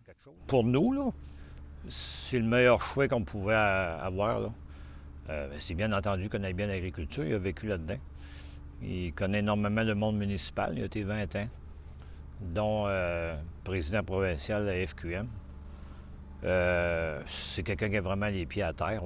Pour 0.46 0.62
nous, 0.62 0.92
là, 0.92 1.10
c'est 1.88 2.38
le 2.38 2.44
meilleur 2.44 2.82
choix 2.82 3.08
qu'on 3.08 3.24
pouvait 3.24 3.54
avoir. 3.54 4.50
Euh, 5.28 5.48
ben, 5.48 5.56
c'est 5.58 5.74
bien 5.74 5.92
entendu 5.92 6.24
qu'on 6.24 6.38
connaît 6.38 6.52
bien 6.52 6.66
l'agriculture, 6.66 7.24
il 7.24 7.34
a 7.34 7.38
vécu 7.38 7.66
là-dedans. 7.66 7.98
Il 8.82 9.12
connaît 9.12 9.40
énormément 9.40 9.82
le 9.82 9.94
monde 9.94 10.16
municipal, 10.16 10.72
il 10.76 10.82
a 10.82 10.86
été 10.86 11.02
20 11.02 11.36
ans, 11.36 11.48
dont 12.40 12.84
euh, 12.86 13.36
président 13.62 14.02
provincial 14.02 14.64
de 14.64 14.70
la 14.70 14.86
FQM. 14.86 15.28
Euh, 16.42 17.20
c'est 17.26 17.62
quelqu'un 17.62 17.90
qui 17.90 17.96
a 17.98 18.00
vraiment 18.00 18.28
les 18.28 18.46
pieds 18.46 18.62
à 18.62 18.72
terre. 18.72 19.02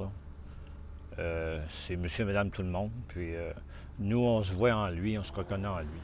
c'est 1.68 1.96
monsieur, 1.96 2.24
madame, 2.24 2.50
tout 2.50 2.62
le 2.62 2.68
monde. 2.68 2.90
Puis 3.08 3.32
nous, 3.98 4.20
on 4.20 4.42
se 4.42 4.52
voit 4.52 4.74
en 4.74 4.88
lui, 4.88 5.18
on 5.18 5.24
se 5.24 5.32
reconnaît 5.32 5.68
en 5.68 5.80
lui. 5.80 6.00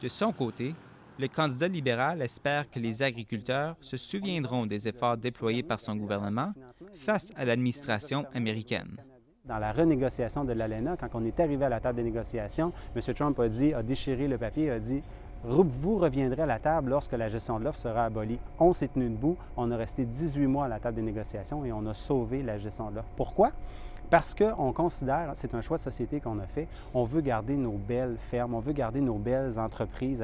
De 0.00 0.08
son 0.08 0.32
côté, 0.32 0.74
le 1.22 1.28
candidat 1.28 1.68
libéral 1.68 2.20
espère 2.20 2.68
que 2.68 2.80
les 2.80 3.00
agriculteurs 3.00 3.76
se 3.80 3.96
souviendront 3.96 4.66
des 4.66 4.88
efforts 4.88 5.16
déployés 5.16 5.62
par 5.62 5.78
son 5.78 5.94
gouvernement 5.94 6.52
face 6.94 7.30
à 7.36 7.44
l'administration 7.44 8.26
américaine. 8.34 8.96
Dans 9.44 9.58
la 9.58 9.72
renégociation 9.72 10.44
de 10.44 10.52
l'ALENA, 10.52 10.96
quand 10.96 11.10
on 11.14 11.24
est 11.24 11.38
arrivé 11.38 11.64
à 11.64 11.68
la 11.68 11.78
table 11.78 11.98
des 11.98 12.02
négociations, 12.02 12.72
M. 12.96 13.14
Trump 13.14 13.38
a 13.38 13.48
dit, 13.48 13.72
a 13.72 13.84
déchiré 13.84 14.26
le 14.26 14.36
papier, 14.36 14.68
a 14.70 14.80
dit 14.80 15.00
vous 15.44 15.96
reviendrez 15.96 16.42
à 16.42 16.46
la 16.46 16.58
table 16.58 16.90
lorsque 16.90 17.12
la 17.12 17.28
gestion 17.28 17.60
de 17.60 17.64
l'offre 17.64 17.78
sera 17.78 18.06
abolie. 18.06 18.38
On 18.58 18.72
s'est 18.72 18.88
tenu 18.88 19.08
debout, 19.08 19.36
on 19.56 19.70
a 19.70 19.76
resté 19.76 20.04
18 20.04 20.46
mois 20.48 20.64
à 20.64 20.68
la 20.68 20.80
table 20.80 20.96
des 20.96 21.02
négociations 21.02 21.64
et 21.64 21.72
on 21.72 21.86
a 21.86 21.94
sauvé 21.94 22.42
la 22.42 22.58
gestion 22.58 22.90
de 22.90 22.96
l'offre. 22.96 23.10
Pourquoi? 23.16 23.52
Parce 24.12 24.34
qu'on 24.34 24.74
considère, 24.74 25.30
c'est 25.32 25.54
un 25.54 25.62
choix 25.62 25.78
de 25.78 25.82
société 25.82 26.20
qu'on 26.20 26.38
a 26.38 26.46
fait, 26.46 26.68
on 26.92 27.04
veut 27.04 27.22
garder 27.22 27.56
nos 27.56 27.78
belles 27.78 28.18
fermes, 28.30 28.52
on 28.52 28.60
veut 28.60 28.74
garder 28.74 29.00
nos 29.00 29.16
belles 29.16 29.58
entreprises 29.58 30.22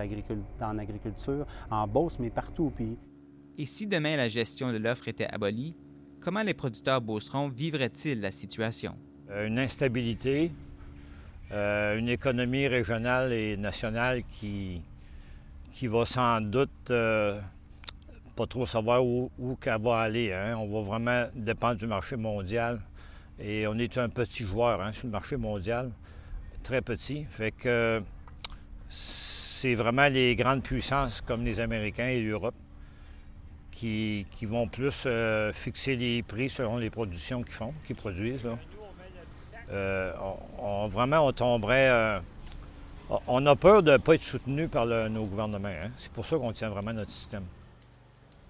en 0.60 0.76
agriculture, 0.76 1.46
en 1.70 1.88
Beauce, 1.88 2.18
mais 2.18 2.28
partout 2.28 2.64
au 2.64 2.68
pays. 2.68 2.98
Et 3.56 3.64
si 3.64 3.86
demain 3.86 4.18
la 4.18 4.28
gestion 4.28 4.72
de 4.72 4.76
l'offre 4.76 5.08
était 5.08 5.26
abolie, 5.32 5.74
comment 6.20 6.42
les 6.42 6.52
producteurs 6.52 7.00
beaucerons 7.00 7.48
vivraient-ils 7.48 8.20
la 8.20 8.30
situation? 8.30 8.94
Euh, 9.30 9.46
une 9.46 9.58
instabilité, 9.58 10.52
euh, 11.52 11.98
une 11.98 12.10
économie 12.10 12.68
régionale 12.68 13.32
et 13.32 13.56
nationale 13.56 14.22
qui, 14.32 14.82
qui 15.72 15.86
va 15.86 16.04
sans 16.04 16.42
doute 16.42 16.90
euh, 16.90 17.40
pas 18.36 18.46
trop 18.46 18.66
savoir 18.66 19.02
où, 19.02 19.30
où 19.38 19.56
qu'elle 19.56 19.80
va 19.80 20.00
aller. 20.00 20.30
Hein. 20.34 20.58
On 20.58 20.66
va 20.66 20.86
vraiment 20.86 21.26
dépendre 21.34 21.76
du 21.76 21.86
marché 21.86 22.16
mondial. 22.16 22.82
Et 23.40 23.66
on 23.66 23.78
est 23.78 23.96
un 23.98 24.08
petit 24.08 24.44
joueur 24.44 24.80
hein, 24.80 24.92
sur 24.92 25.06
le 25.06 25.12
marché 25.12 25.36
mondial, 25.36 25.90
très 26.62 26.82
petit. 26.82 27.24
Fait 27.30 27.52
que 27.52 28.02
c'est 28.88 29.74
vraiment 29.74 30.08
les 30.08 30.34
grandes 30.34 30.62
puissances 30.62 31.20
comme 31.20 31.44
les 31.44 31.60
Américains 31.60 32.08
et 32.08 32.20
l'Europe 32.20 32.54
qui, 33.78 34.26
vont 34.42 34.66
plus 34.66 35.04
euh, 35.06 35.52
fixer 35.52 35.94
les 35.94 36.22
prix 36.22 36.50
selon 36.50 36.78
les 36.78 36.90
productions 36.90 37.42
qu'ils 37.42 37.52
font, 37.52 37.72
qu'ils 37.86 37.96
produisent. 37.96 38.46
Euh, 39.70 40.12
on, 40.58 40.88
vraiment, 40.88 41.26
on 41.26 41.32
tomberait. 41.32 41.88
Euh, 41.88 42.18
on 43.26 43.46
a 43.46 43.56
peur 43.56 43.82
de 43.82 43.92
ne 43.92 43.96
pas 43.96 44.16
être 44.16 44.22
soutenu 44.22 44.68
par 44.68 44.86
nos 44.86 45.24
gouvernements. 45.24 45.68
Hein. 45.68 45.90
C'est 45.96 46.10
pour 46.10 46.26
ça 46.26 46.36
qu'on 46.36 46.52
tient 46.52 46.68
vraiment 46.68 46.92
notre 46.92 47.10
système. 47.10 47.44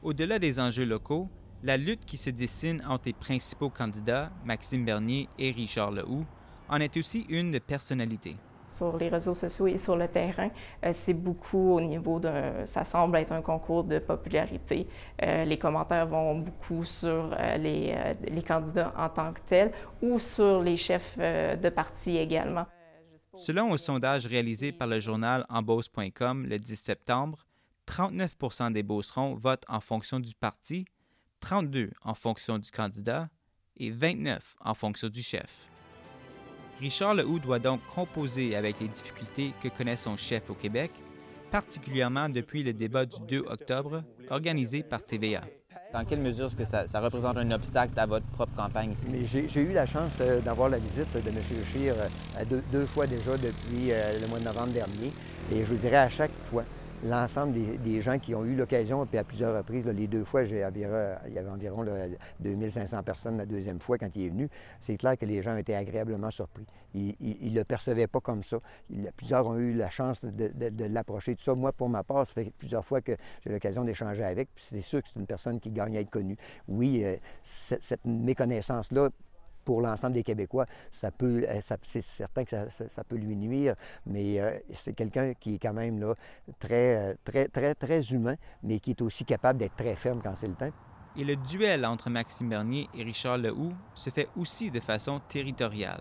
Au-delà 0.02 0.38
des 0.38 0.58
enjeux 0.58 0.84
locaux, 0.84 1.28
la 1.62 1.76
lutte 1.76 2.04
qui 2.04 2.16
se 2.16 2.30
dessine 2.30 2.82
entre 2.88 3.06
les 3.06 3.12
principaux 3.12 3.70
candidats, 3.70 4.30
Maxime 4.44 4.84
Bernier 4.84 5.28
et 5.38 5.50
Richard 5.50 5.90
Lehoux, 5.90 6.24
en 6.68 6.80
est 6.80 6.96
aussi 6.96 7.26
une 7.28 7.50
de 7.50 7.58
personnalité. 7.58 8.36
Sur 8.70 8.96
les 8.98 9.08
réseaux 9.08 9.34
sociaux 9.34 9.66
et 9.66 9.78
sur 9.78 9.96
le 9.96 10.06
terrain, 10.08 10.50
euh, 10.84 10.92
c'est 10.92 11.14
beaucoup 11.14 11.72
au 11.72 11.80
niveau 11.80 12.20
de... 12.20 12.30
Ça 12.66 12.84
semble 12.84 13.16
être 13.16 13.32
un 13.32 13.40
concours 13.40 13.82
de 13.82 13.98
popularité. 13.98 14.86
Euh, 15.22 15.44
les 15.44 15.58
commentaires 15.58 16.06
vont 16.06 16.38
beaucoup 16.38 16.84
sur 16.84 17.08
euh, 17.32 17.56
les, 17.56 17.96
les, 18.30 18.42
candidats 18.42 18.92
en 18.96 19.08
tant 19.08 19.32
que 19.32 19.40
tels 19.48 19.72
ou 20.02 20.18
sur 20.18 20.62
les 20.62 20.76
chefs 20.76 21.16
de 21.18 21.68
parti 21.70 22.18
également. 22.18 22.66
Selon 23.36 23.72
un 23.72 23.78
sondage 23.78 24.26
réalisé 24.26 24.70
par 24.70 24.86
le 24.86 25.00
journal 25.00 25.46
embauce.com 25.48 26.46
le 26.46 26.58
10 26.58 26.76
septembre, 26.76 27.46
39% 27.86 28.72
des 28.72 28.82
Beaucerons 28.82 29.34
votent 29.34 29.64
en 29.68 29.80
fonction 29.80 30.20
du 30.20 30.34
parti 30.34 30.84
32 31.40 31.90
en 32.04 32.14
fonction 32.14 32.58
du 32.58 32.70
candidat 32.70 33.28
et 33.76 33.90
29 33.90 34.56
en 34.60 34.74
fonction 34.74 35.08
du 35.08 35.22
chef. 35.22 35.68
Richard 36.80 37.14
Lehoux 37.14 37.40
doit 37.40 37.58
donc 37.58 37.80
composer 37.94 38.54
avec 38.54 38.78
les 38.80 38.88
difficultés 38.88 39.52
que 39.60 39.68
connaît 39.68 39.96
son 39.96 40.16
chef 40.16 40.48
au 40.50 40.54
Québec, 40.54 40.92
particulièrement 41.50 42.28
depuis 42.28 42.62
le 42.62 42.72
débat 42.72 43.04
du 43.04 43.16
2 43.28 43.38
octobre 43.48 44.04
organisé 44.30 44.82
par 44.82 45.04
TVA. 45.04 45.42
Dans 45.92 46.04
quelle 46.04 46.20
mesure 46.20 46.46
est-ce 46.46 46.56
que 46.56 46.64
ça, 46.64 46.84
représente 47.00 47.38
un 47.38 47.50
obstacle 47.50 47.98
à 47.98 48.04
votre 48.04 48.26
propre 48.26 48.54
campagne 48.54 48.92
ici? 48.92 49.08
J'ai 49.48 49.62
eu 49.62 49.72
la 49.72 49.86
chance 49.86 50.12
euh, 50.20 50.38
d'avoir 50.40 50.68
la 50.68 50.78
visite 50.78 51.10
de 51.14 51.28
M. 51.30 51.36
Scheer 51.64 51.94
euh, 51.96 52.44
deux, 52.70 52.84
fois 52.84 53.06
déjà 53.06 53.38
depuis 53.38 53.90
euh, 53.90 54.20
le 54.20 54.26
mois 54.26 54.38
de 54.38 54.44
novembre 54.44 54.72
dernier. 54.72 55.10
Et 55.50 55.64
je 55.64 55.72
vous 55.72 55.76
dirais 55.76 55.96
à 55.96 56.10
chaque 56.10 56.30
fois, 56.50 56.64
l'ensemble 57.04 57.54
des, 57.82 58.00
gens 58.00 58.18
qui 58.18 58.34
ont 58.34 58.44
eu 58.44 58.54
l'occasion, 58.54 59.06
puis 59.06 59.18
à 59.18 59.24
plusieurs 59.24 59.56
reprises, 59.56 59.86
les 59.86 60.06
deux 60.06 60.24
fois, 60.24 60.42
il 60.42 60.56
y 60.56 60.62
avait 60.62 61.48
environ 61.48 61.84
2500 62.40 63.02
personnes 63.02 63.38
la 63.38 63.46
deuxième 63.46 63.80
fois 63.80 63.98
quand 63.98 64.14
il 64.14 64.26
est 64.26 64.28
venu, 64.28 64.48
c'est 64.80 64.96
clair 64.96 65.16
que 65.16 65.26
les 65.26 65.42
gens 65.42 65.56
été 65.56 65.74
agréablement 65.74 66.30
surpris. 66.30 66.66
Ils 66.94 67.14
ne 67.20 67.54
le 67.54 67.64
percevaient 67.64 68.06
pas 68.06 68.20
comme 68.20 68.42
ça. 68.42 68.58
plusieurs 69.16 69.46
ont 69.46 69.58
eu 69.58 69.74
la 69.74 69.90
chance 69.90 70.24
de, 70.24 70.84
l'approcher. 70.84 71.34
Tout 71.34 71.42
ça, 71.42 71.54
moi, 71.54 71.72
pour 71.72 71.88
ma 71.88 72.02
part, 72.02 72.26
ça 72.26 72.34
fait 72.34 72.52
plusieurs 72.58 72.84
fois 72.84 73.00
que 73.00 73.16
j'ai 73.44 73.50
l'occasion 73.50 73.84
d'échanger 73.84 74.24
avec, 74.24 74.48
puis 74.54 74.64
c'est 74.66 74.80
sûr 74.80 75.02
que 75.02 75.08
c'est 75.08 75.18
une 75.18 75.26
personne 75.26 75.60
qui 75.60 75.70
gagne 75.70 75.96
à 75.96 76.00
être 76.00 76.10
connue. 76.10 76.36
Oui, 76.66 77.02
euh, 77.04 77.16
cette 77.42 78.04
méconnaissance-là 78.04 79.10
pour 79.68 79.82
l'ensemble 79.82 80.14
des 80.14 80.22
Québécois, 80.22 80.64
ça 80.90 81.10
peut, 81.10 81.44
euh, 81.46 81.60
c'est 81.82 82.00
certain 82.00 82.42
que 82.42 82.56
ça, 82.70 83.04
peut 83.04 83.16
lui 83.16 83.36
nuire, 83.36 83.74
mais 84.06 84.40
euh, 84.40 84.58
c'est 84.72 84.94
quelqu'un 84.94 85.34
qui 85.34 85.56
est 85.56 85.58
quand 85.58 85.74
même 85.74 86.00
là, 86.00 86.14
très, 86.58 86.96
euh, 86.96 87.14
très, 87.22 87.48
très, 87.48 87.74
très 87.74 88.00
humain, 88.14 88.36
mais 88.62 88.80
qui 88.80 88.92
est 88.92 89.02
aussi 89.02 89.26
capable 89.26 89.58
d'être 89.58 89.76
très 89.76 89.94
ferme 89.94 90.22
quand 90.24 90.34
c'est 90.36 90.48
le 90.48 90.54
temps. 90.54 90.70
Et 91.18 91.24
le 91.24 91.36
duel 91.36 91.84
entre 91.84 92.08
Maxime 92.08 92.48
Bernier 92.48 92.88
et 92.94 93.02
Richard 93.02 93.36
Lehoux 93.36 93.74
se 93.94 94.08
fait 94.08 94.30
aussi 94.38 94.70
de 94.70 94.80
façon 94.80 95.20
territoriale. 95.28 96.00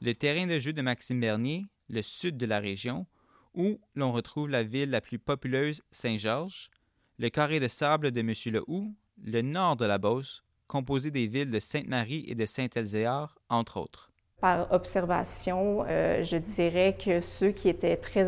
Le 0.00 0.14
terrain 0.14 0.46
de 0.46 0.58
jeu 0.58 0.72
de 0.72 0.80
Maxime 0.80 1.20
Bernier, 1.20 1.66
le 1.90 2.00
sud 2.00 2.38
de 2.38 2.46
la 2.46 2.60
région, 2.60 3.06
où 3.52 3.78
l'on 3.94 4.10
retrouve 4.10 4.48
la 4.48 4.62
ville 4.62 4.88
la 4.88 5.02
plus 5.02 5.18
populeuse, 5.18 5.82
Saint-Georges, 5.90 6.70
le 7.18 7.28
carré 7.28 7.60
de 7.60 7.68
sable 7.68 8.10
de 8.10 8.20
M. 8.20 8.32
Lehoux, 8.46 8.94
le 9.22 9.42
nord 9.42 9.76
de 9.76 9.84
la 9.84 9.98
Beauce, 9.98 10.42
composé 10.70 11.10
des 11.10 11.26
villes 11.26 11.50
de 11.50 11.58
Sainte-Marie 11.58 12.24
et 12.28 12.36
de 12.36 12.46
Saint-Elzéar, 12.46 13.34
entre 13.48 13.78
autres. 13.78 14.10
Par 14.40 14.72
observation, 14.72 15.84
euh, 15.86 16.22
je 16.22 16.36
dirais 16.36 16.96
que 17.04 17.20
ceux 17.20 17.50
qui 17.50 17.68
étaient 17.68 17.96
très, 17.96 18.24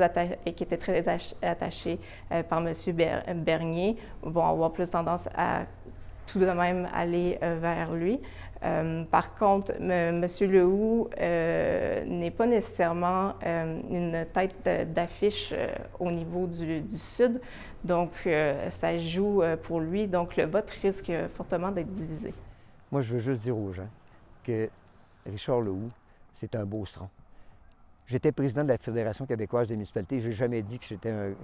qui 0.55 0.65
étaient 0.65 0.77
très 0.77 1.09
attachés 1.41 1.99
euh, 2.33 2.43
par 2.43 2.59
M. 2.67 2.75
Bernier 3.37 3.97
vont 4.23 4.45
avoir 4.45 4.73
plus 4.73 4.91
tendance 4.91 5.29
à 5.35 5.63
tout 6.27 6.41
de 6.41 6.47
même 6.47 6.89
aller 6.93 7.39
euh, 7.43 7.57
vers 7.61 7.93
lui. 7.95 8.21
par 9.11 9.35
contre, 9.35 9.73
M. 9.81 10.27
Lehoux 10.41 11.09
n'est 11.19 12.35
pas 12.37 12.47
nécessairement 12.47 13.35
une 13.91 14.25
tête 14.33 14.93
d'affiche 14.95 15.53
au 15.99 16.11
niveau 16.11 16.47
du, 16.47 16.81
du 16.81 16.99
Sud. 16.99 17.41
Donc, 17.85 18.11
euh, 18.27 18.71
ça 18.71 18.97
joue 18.99 19.43
euh, 19.43 19.57
pour 19.57 19.81
lui. 19.81 20.07
Donc, 20.07 20.37
le 20.37 20.45
vote 20.45 20.71
risque 20.83 21.13
fortement 21.35 21.71
d'être 21.71 21.93
divisé. 21.93 22.33
Moi, 22.91 23.01
je 23.01 23.15
veux 23.15 23.19
juste 23.19 23.43
dire 23.43 23.57
aux 23.57 23.73
gens 23.73 23.89
que 24.45 24.69
Richard 25.27 25.61
Lehoux, 25.61 25.91
c'est 26.35 26.55
un 26.55 26.65
beau 26.65 26.87
seron. 26.87 27.09
J'étais 28.07 28.33
président 28.33 28.63
de 28.65 28.69
la 28.69 28.79
Fédération 28.79 29.25
québécoise 29.27 29.69
des 29.69 29.77
municipalités. 29.77 30.21
Je 30.21 30.29
n'ai 30.29 30.35
jamais 30.35 30.63
dit 30.63 30.79
que 30.79 30.85
j'étais 30.85 31.35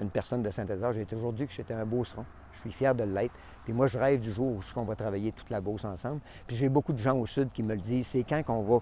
une 0.00 0.10
personne 0.10 0.42
de 0.42 0.50
Saint-Ézard. 0.50 0.92
J'ai 0.92 1.06
toujours 1.06 1.32
dit 1.32 1.46
que 1.46 1.52
j'étais 1.52 1.74
un 1.74 1.84
beau 1.84 2.04
seron. 2.04 2.24
Je 2.52 2.60
suis 2.60 2.72
fier 2.72 2.94
de 2.94 3.04
l'être. 3.04 3.34
Puis 3.64 3.72
moi, 3.72 3.86
je 3.86 3.98
rêve 3.98 4.20
du 4.20 4.30
jour 4.30 4.46
où 4.46 4.60
on 4.76 4.84
va 4.84 4.94
travailler 4.94 5.32
toute 5.32 5.50
la 5.50 5.60
Beauce 5.60 5.84
ensemble. 5.84 6.20
Puis 6.46 6.56
j'ai 6.56 6.68
beaucoup 6.68 6.92
de 6.92 6.98
gens 6.98 7.16
au 7.16 7.26
Sud 7.26 7.50
qui 7.52 7.62
me 7.62 7.74
le 7.74 7.80
disent. 7.80 8.06
C'est 8.06 8.22
quand 8.22 8.42
qu'on 8.44 8.62
va 8.62 8.78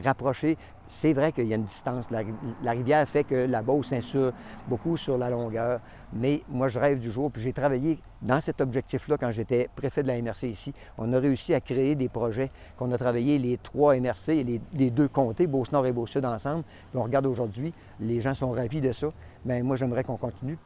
rapprocher. 0.00 0.56
C'est 0.88 1.12
vrai 1.12 1.32
qu'il 1.32 1.46
y 1.46 1.52
a 1.52 1.56
une 1.56 1.64
distance. 1.64 2.06
La, 2.10 2.72
rivière 2.72 3.06
fait 3.06 3.24
que 3.24 3.34
la 3.34 3.60
Beauce 3.62 3.92
insure 3.92 4.32
beaucoup 4.68 4.96
sur 4.96 5.18
la 5.18 5.28
longueur, 5.28 5.80
mais 6.12 6.42
moi, 6.48 6.68
je 6.68 6.78
rêve 6.78 6.98
du 6.98 7.10
jour. 7.10 7.30
Puis 7.30 7.42
j'ai 7.42 7.52
travaillé 7.52 7.98
dans 8.22 8.40
cet 8.40 8.60
objectif-là 8.60 9.16
quand 9.18 9.30
j'étais 9.30 9.68
préfet 9.76 10.02
de 10.02 10.08
la 10.08 10.20
MRC 10.20 10.44
ici. 10.44 10.72
On 10.96 11.12
a 11.12 11.18
réussi 11.18 11.52
à 11.54 11.60
créer 11.60 11.94
des 11.94 12.08
projets 12.08 12.50
qu'on 12.78 12.90
a 12.92 12.98
travaillé 12.98 13.38
les 13.38 13.58
trois 13.58 13.98
MRC 13.98 14.30
et 14.30 14.60
les, 14.72 14.90
deux 14.90 15.08
comtés, 15.08 15.46
Beauce-Nord 15.46 15.86
et 15.86 15.92
Beauce-Sud 15.92 16.24
ensemble. 16.24 16.64
Puis 16.90 16.98
on 16.98 17.04
regarde 17.04 17.26
aujourd'hui, 17.26 17.74
les 18.00 18.20
gens 18.20 18.34
sont 18.34 18.52
ravis 18.52 18.80
de 18.80 18.92
ça. 18.92 19.08
Mais 19.44 19.62
moi, 19.62 19.76
j'aimerais 19.76 20.04
qu'on 20.04 20.16
continue. 20.16 20.58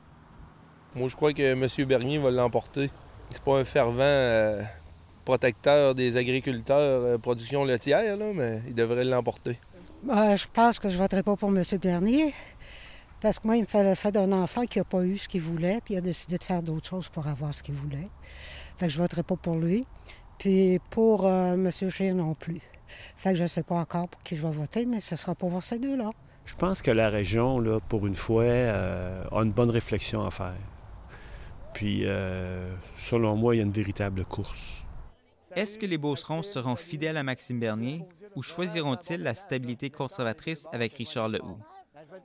Moi, 0.94 1.08
je 1.08 1.16
crois 1.16 1.32
que 1.32 1.42
M. 1.42 1.66
Bernier 1.86 2.18
va 2.18 2.30
l'emporter. 2.30 2.90
C'est 3.30 3.42
pas 3.42 3.58
un 3.58 3.64
fervent... 3.64 4.00
Euh, 4.00 4.62
protecteur 5.24 5.94
des 5.94 6.16
agriculteurs 6.16 7.04
euh, 7.04 7.18
production 7.18 7.64
laitière, 7.64 8.16
là, 8.16 8.32
mais 8.34 8.60
il 8.66 8.74
devrait 8.74 9.04
l'emporter. 9.04 9.58
Ben, 10.02 10.34
je 10.34 10.46
pense 10.52 10.78
que 10.78 10.88
je 10.88 10.96
ne 10.96 11.02
voterai 11.02 11.22
pas 11.22 11.36
pour 11.36 11.50
M. 11.50 11.62
Bernier. 11.80 12.34
Parce 13.20 13.38
que 13.38 13.46
moi, 13.46 13.56
il 13.56 13.62
me 13.62 13.66
fait 13.66 13.84
le 13.84 13.94
fait 13.94 14.10
d'un 14.10 14.32
enfant 14.32 14.64
qui 14.64 14.78
n'a 14.78 14.84
pas 14.84 15.04
eu 15.04 15.16
ce 15.16 15.28
qu'il 15.28 15.42
voulait, 15.42 15.80
puis 15.84 15.94
il 15.94 15.98
a 15.98 16.00
décidé 16.00 16.38
de 16.38 16.44
faire 16.44 16.60
d'autres 16.60 16.88
choses 16.88 17.08
pour 17.08 17.28
avoir 17.28 17.54
ce 17.54 17.62
qu'il 17.62 17.74
voulait. 17.74 18.08
Fait 18.76 18.86
que 18.86 18.92
je 18.92 18.98
ne 18.98 19.02
voterai 19.02 19.22
pas 19.22 19.36
pour 19.36 19.54
lui. 19.54 19.86
Puis 20.38 20.80
pour 20.90 21.24
euh, 21.24 21.54
M. 21.54 21.70
Scheer 21.70 22.16
non 22.16 22.34
plus. 22.34 22.60
Fait 23.16 23.30
que 23.30 23.36
je 23.36 23.42
ne 23.42 23.46
sais 23.46 23.62
pas 23.62 23.76
encore 23.76 24.08
pour 24.08 24.20
qui 24.22 24.34
je 24.34 24.42
vais 24.44 24.50
voter, 24.52 24.86
mais 24.86 24.98
ce 24.98 25.14
sera 25.14 25.36
pour 25.36 25.62
ces 25.62 25.78
deux-là. 25.78 26.10
Je 26.44 26.56
pense 26.56 26.82
que 26.82 26.90
la 26.90 27.08
région, 27.08 27.60
là, 27.60 27.78
pour 27.88 28.08
une 28.08 28.16
fois, 28.16 28.42
euh, 28.42 29.24
a 29.30 29.42
une 29.42 29.52
bonne 29.52 29.70
réflexion 29.70 30.26
à 30.26 30.32
faire. 30.32 30.58
Puis, 31.72 32.04
selon 32.96 33.36
moi, 33.36 33.54
il 33.54 33.58
y 33.58 33.60
a 33.60 33.64
une 33.64 33.72
véritable 33.72 34.24
course. 34.24 34.81
Est-ce 35.54 35.78
que 35.78 35.86
les 35.86 35.98
Beaucerons 35.98 36.42
seront 36.42 36.76
fidèles 36.76 37.16
à 37.16 37.22
Maxime 37.22 37.60
Bernier 37.60 38.04
ou 38.34 38.42
choisiront-ils 38.42 39.22
la 39.22 39.34
stabilité 39.34 39.90
conservatrice 39.90 40.66
avec 40.72 40.94
Richard 40.94 41.28
Lehoux? 41.28 41.58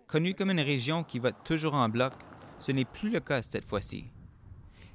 Connu 0.07 0.34
comme 0.34 0.51
une 0.51 0.61
région 0.61 1.03
qui 1.03 1.19
vote 1.19 1.36
toujours 1.43 1.73
en 1.73 1.89
bloc, 1.89 2.13
ce 2.59 2.71
n'est 2.71 2.86
plus 2.86 3.09
le 3.09 3.19
cas 3.19 3.41
cette 3.41 3.65
fois-ci. 3.65 4.05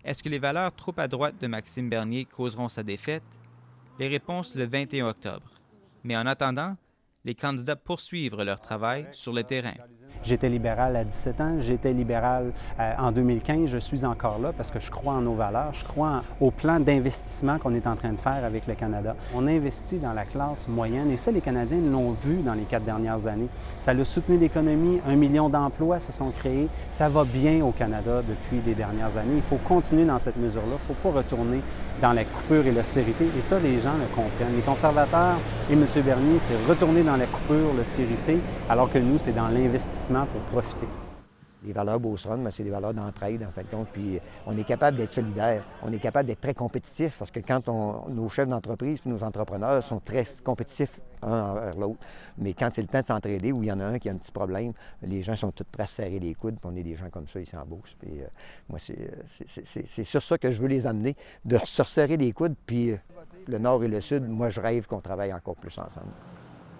Est-ce 0.04 0.22
que 0.22 0.28
les 0.28 0.38
valeurs 0.38 0.74
trop 0.74 0.94
à 0.96 1.08
droite 1.08 1.40
de 1.40 1.46
Maxime 1.46 1.88
Bernier 1.88 2.24
causeront 2.24 2.68
sa 2.68 2.82
défaite? 2.82 3.22
Les 3.98 4.08
réponses 4.08 4.54
le 4.54 4.64
21 4.64 5.08
octobre. 5.08 5.52
Mais 6.02 6.16
en 6.16 6.26
attendant, 6.26 6.76
les 7.24 7.34
candidats 7.34 7.76
poursuivent 7.76 8.40
leur 8.42 8.60
travail 8.60 9.06
sur 9.12 9.32
le 9.32 9.44
terrain. 9.44 9.74
J'étais 10.24 10.48
libéral 10.48 10.94
à 10.94 11.02
17 11.02 11.40
ans, 11.40 11.56
j'étais 11.58 11.92
libéral 11.92 12.52
euh, 12.78 12.92
en 12.96 13.10
2015, 13.10 13.68
je 13.68 13.78
suis 13.78 14.04
encore 14.04 14.38
là 14.38 14.52
parce 14.56 14.70
que 14.70 14.78
je 14.78 14.88
crois 14.90 15.14
en 15.14 15.22
nos 15.22 15.34
valeurs, 15.34 15.72
je 15.72 15.84
crois 15.84 16.22
au 16.40 16.52
plan 16.52 16.78
d'investissement 16.78 17.58
qu'on 17.58 17.74
est 17.74 17.88
en 17.88 17.96
train 17.96 18.12
de 18.12 18.20
faire 18.20 18.44
avec 18.44 18.68
le 18.68 18.74
Canada. 18.74 19.16
On 19.34 19.48
investit 19.48 19.98
dans 19.98 20.12
la 20.12 20.24
classe 20.24 20.68
moyenne 20.68 21.10
et 21.10 21.16
ça, 21.16 21.32
les 21.32 21.40
Canadiens 21.40 21.80
l'ont 21.80 22.12
vu 22.12 22.36
dans 22.36 22.54
les 22.54 22.62
quatre 22.62 22.84
dernières 22.84 23.26
années. 23.26 23.48
Ça 23.80 23.90
a 23.90 24.04
soutenu 24.04 24.38
l'économie, 24.38 25.00
un 25.08 25.16
million 25.16 25.48
d'emplois 25.48 25.98
se 25.98 26.12
sont 26.12 26.30
créés, 26.30 26.68
ça 26.90 27.08
va 27.08 27.24
bien 27.24 27.64
au 27.64 27.72
Canada 27.72 28.22
depuis 28.26 28.60
les 28.64 28.74
dernières 28.74 29.16
années. 29.16 29.36
Il 29.36 29.42
faut 29.42 29.58
continuer 29.64 30.04
dans 30.04 30.20
cette 30.20 30.36
mesure-là, 30.36 30.66
il 30.68 30.92
ne 30.92 30.94
faut 30.94 31.08
pas 31.08 31.18
retourner 31.18 31.60
dans 32.00 32.12
la 32.12 32.24
coupure 32.24 32.66
et 32.66 32.72
l'austérité 32.72 33.26
et 33.36 33.40
ça, 33.40 33.58
les 33.58 33.80
gens 33.80 33.94
le 33.94 34.06
comprennent. 34.14 34.54
Les 34.54 34.62
conservateurs 34.62 35.36
et 35.68 35.74
M. 35.74 35.84
Bernier, 36.04 36.38
c'est 36.38 36.54
retourner 36.68 37.02
dans 37.02 37.16
la 37.16 37.26
coupure, 37.26 37.74
l'austérité, 37.76 38.38
alors 38.68 38.90
que 38.90 38.98
nous, 38.98 39.18
c'est 39.18 39.32
dans 39.32 39.48
l'investissement 39.48 40.11
pour 40.12 40.42
profiter. 40.42 40.86
Les 41.64 41.72
valeurs 41.72 41.98
Beauceron, 42.00 42.44
c'est 42.50 42.64
des 42.64 42.70
valeurs 42.70 42.92
d'entraide, 42.92 43.42
en 43.44 43.50
fait. 43.50 43.64
Donc, 43.70 43.88
puis 43.92 44.20
on 44.46 44.58
est 44.58 44.64
capable 44.64 44.98
d'être 44.98 45.10
solidaire, 45.10 45.62
on 45.82 45.92
est 45.92 45.98
capable 45.98 46.26
d'être 46.26 46.40
très 46.40 46.54
compétitif 46.54 47.16
parce 47.18 47.30
que 47.30 47.40
quand 47.40 47.66
nos 47.68 48.28
chefs 48.28 48.48
d'entreprise 48.48 49.00
et 49.06 49.08
nos 49.08 49.22
entrepreneurs 49.22 49.82
sont 49.82 50.00
très 50.00 50.24
compétitifs 50.44 51.00
un 51.22 51.52
envers 51.52 51.76
l'autre, 51.76 52.00
mais 52.36 52.52
quand 52.52 52.68
c'est 52.72 52.82
le 52.82 52.88
temps 52.88 53.00
de 53.00 53.06
s'entraider, 53.06 53.52
où 53.52 53.62
il 53.62 53.68
y 53.68 53.72
en 53.72 53.80
a 53.80 53.84
un 53.84 53.98
qui 53.98 54.08
a 54.08 54.12
un 54.12 54.16
petit 54.16 54.32
problème, 54.32 54.72
les 55.02 55.22
gens 55.22 55.36
sont 55.36 55.52
tous 55.52 55.64
prêts 55.64 55.84
à 55.84 55.86
serrer 55.86 56.18
les 56.18 56.34
coudes, 56.34 56.56
puis 56.60 56.70
on 56.70 56.76
est 56.76 56.82
des 56.82 56.96
gens 56.96 57.08
comme 57.10 57.28
ça 57.28 57.40
ici 57.40 57.56
en 57.56 57.64
Beauce. 57.64 57.96
Puis 57.98 58.20
euh, 58.20 58.26
moi, 58.68 58.78
c'est 58.78 60.04
sur 60.04 60.20
ça 60.20 60.36
que 60.36 60.50
je 60.50 60.60
veux 60.60 60.68
les 60.68 60.86
amener, 60.86 61.16
de 61.44 61.56
se 61.64 61.80
resserrer 61.80 62.18
les 62.18 62.32
coudes, 62.32 62.56
puis 62.66 62.90
euh, 62.90 62.96
le 63.46 63.58
Nord 63.58 63.82
et 63.84 63.88
le 63.88 64.00
Sud, 64.00 64.28
moi, 64.28 64.50
je 64.50 64.60
rêve 64.60 64.86
qu'on 64.86 65.00
travaille 65.00 65.32
encore 65.32 65.56
plus 65.56 65.78
ensemble. 65.78 66.12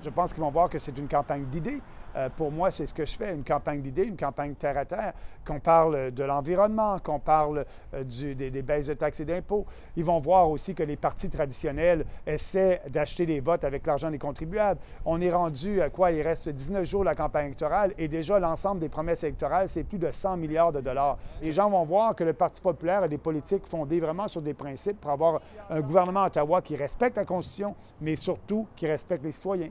Je 0.03 0.11
pense 0.11 0.35
qu'ils 0.35 0.43
vont 0.43 0.51
voir 0.51 0.69
que 0.69 0.81
c'est 0.81 0.99
une 0.99 1.09
campagne 1.09 1.45
d'idées. 1.45 1.81
Euh, 2.17 2.29
pour 2.37 2.51
moi, 2.51 2.71
c'est 2.71 2.87
ce 2.87 2.95
que 2.95 3.05
je 3.05 3.17
fais, 3.17 3.35
une 3.35 3.45
campagne 3.45 3.81
d'idées, 3.81 4.05
une 4.05 4.17
campagne 4.17 4.55
terre 4.55 4.77
à 4.77 4.85
terre, 4.85 5.13
qu'on 5.47 5.61
parle 5.61 6.11
de 6.11 6.25
l'environnement, 6.25 6.99
qu'on 6.99 7.19
parle 7.19 7.65
euh, 7.95 8.05
des, 8.05 8.63
baisses 8.63 8.87
de 8.87 8.95
taxes 8.95 9.21
et 9.21 9.25
d'impôts. 9.25 9.67
Ils 9.97 10.05
vont 10.05 10.19
voir 10.19 10.51
aussi 10.51 10.75
que 10.75 10.83
les 10.83 10.97
partis 10.97 11.29
traditionnels 11.29 12.05
essaient 12.27 12.83
d'acheter 12.89 13.27
des 13.27 13.41
votes 13.41 13.65
avec 13.65 13.87
l'argent 13.87 14.11
des 14.11 14.19
contribuables. 14.19 14.81
On 15.05 15.21
est 15.21 15.33
rendu 15.33 15.81
à 15.81 15.91
quoi? 15.91 16.13
Il 16.13 16.23
reste 16.23 16.49
19 16.49 16.85
jours 16.85 17.01
de 17.01 17.07
la 17.07 17.15
campagne 17.15 17.47
électorale 17.47 17.93
et 17.99 18.09
déjà 18.09 18.39
l'ensemble 18.39 18.81
des 18.81 18.89
promesses 18.89 19.25
électorales, 19.25 19.69
c'est 19.69 19.85
plus 19.85 19.99
de 19.99 20.11
100 20.11 20.37
milliards 20.37 20.73
de 20.73 20.81
dollars. 20.81 21.19
Les 21.43 21.53
gens 21.53 21.71
vont 21.71 21.85
voir 21.85 22.15
que 22.15 22.25
le 22.25 22.33
Parti 22.33 22.61
populaire 22.61 23.03
a 23.03 23.09
des 23.09 23.19
politiques 23.19 23.67
fondées 23.67 24.01
vraiment 24.01 24.29
sur 24.29 24.43
des 24.43 24.55
principes 24.55 25.01
pour 25.01 25.11
avoir 25.11 25.41
un 25.71 25.81
gouvernement 25.81 26.25
Ottawa 26.25 26.63
qui 26.63 26.77
respecte 26.77 27.17
la 27.17 27.25
Constitution, 27.25 27.75
mais 28.01 28.17
surtout 28.17 28.67
qui 28.77 28.87
respecte 28.87 29.25
les 29.25 29.33
citoyens. 29.33 29.71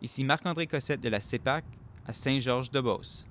Ici 0.00 0.22
Marc-André 0.22 0.66
Cossette 0.66 1.00
de 1.00 1.08
la 1.08 1.20
CEPAC 1.20 1.64
à 2.06 2.12
Saint-Georges-de-Beauce. 2.12 3.27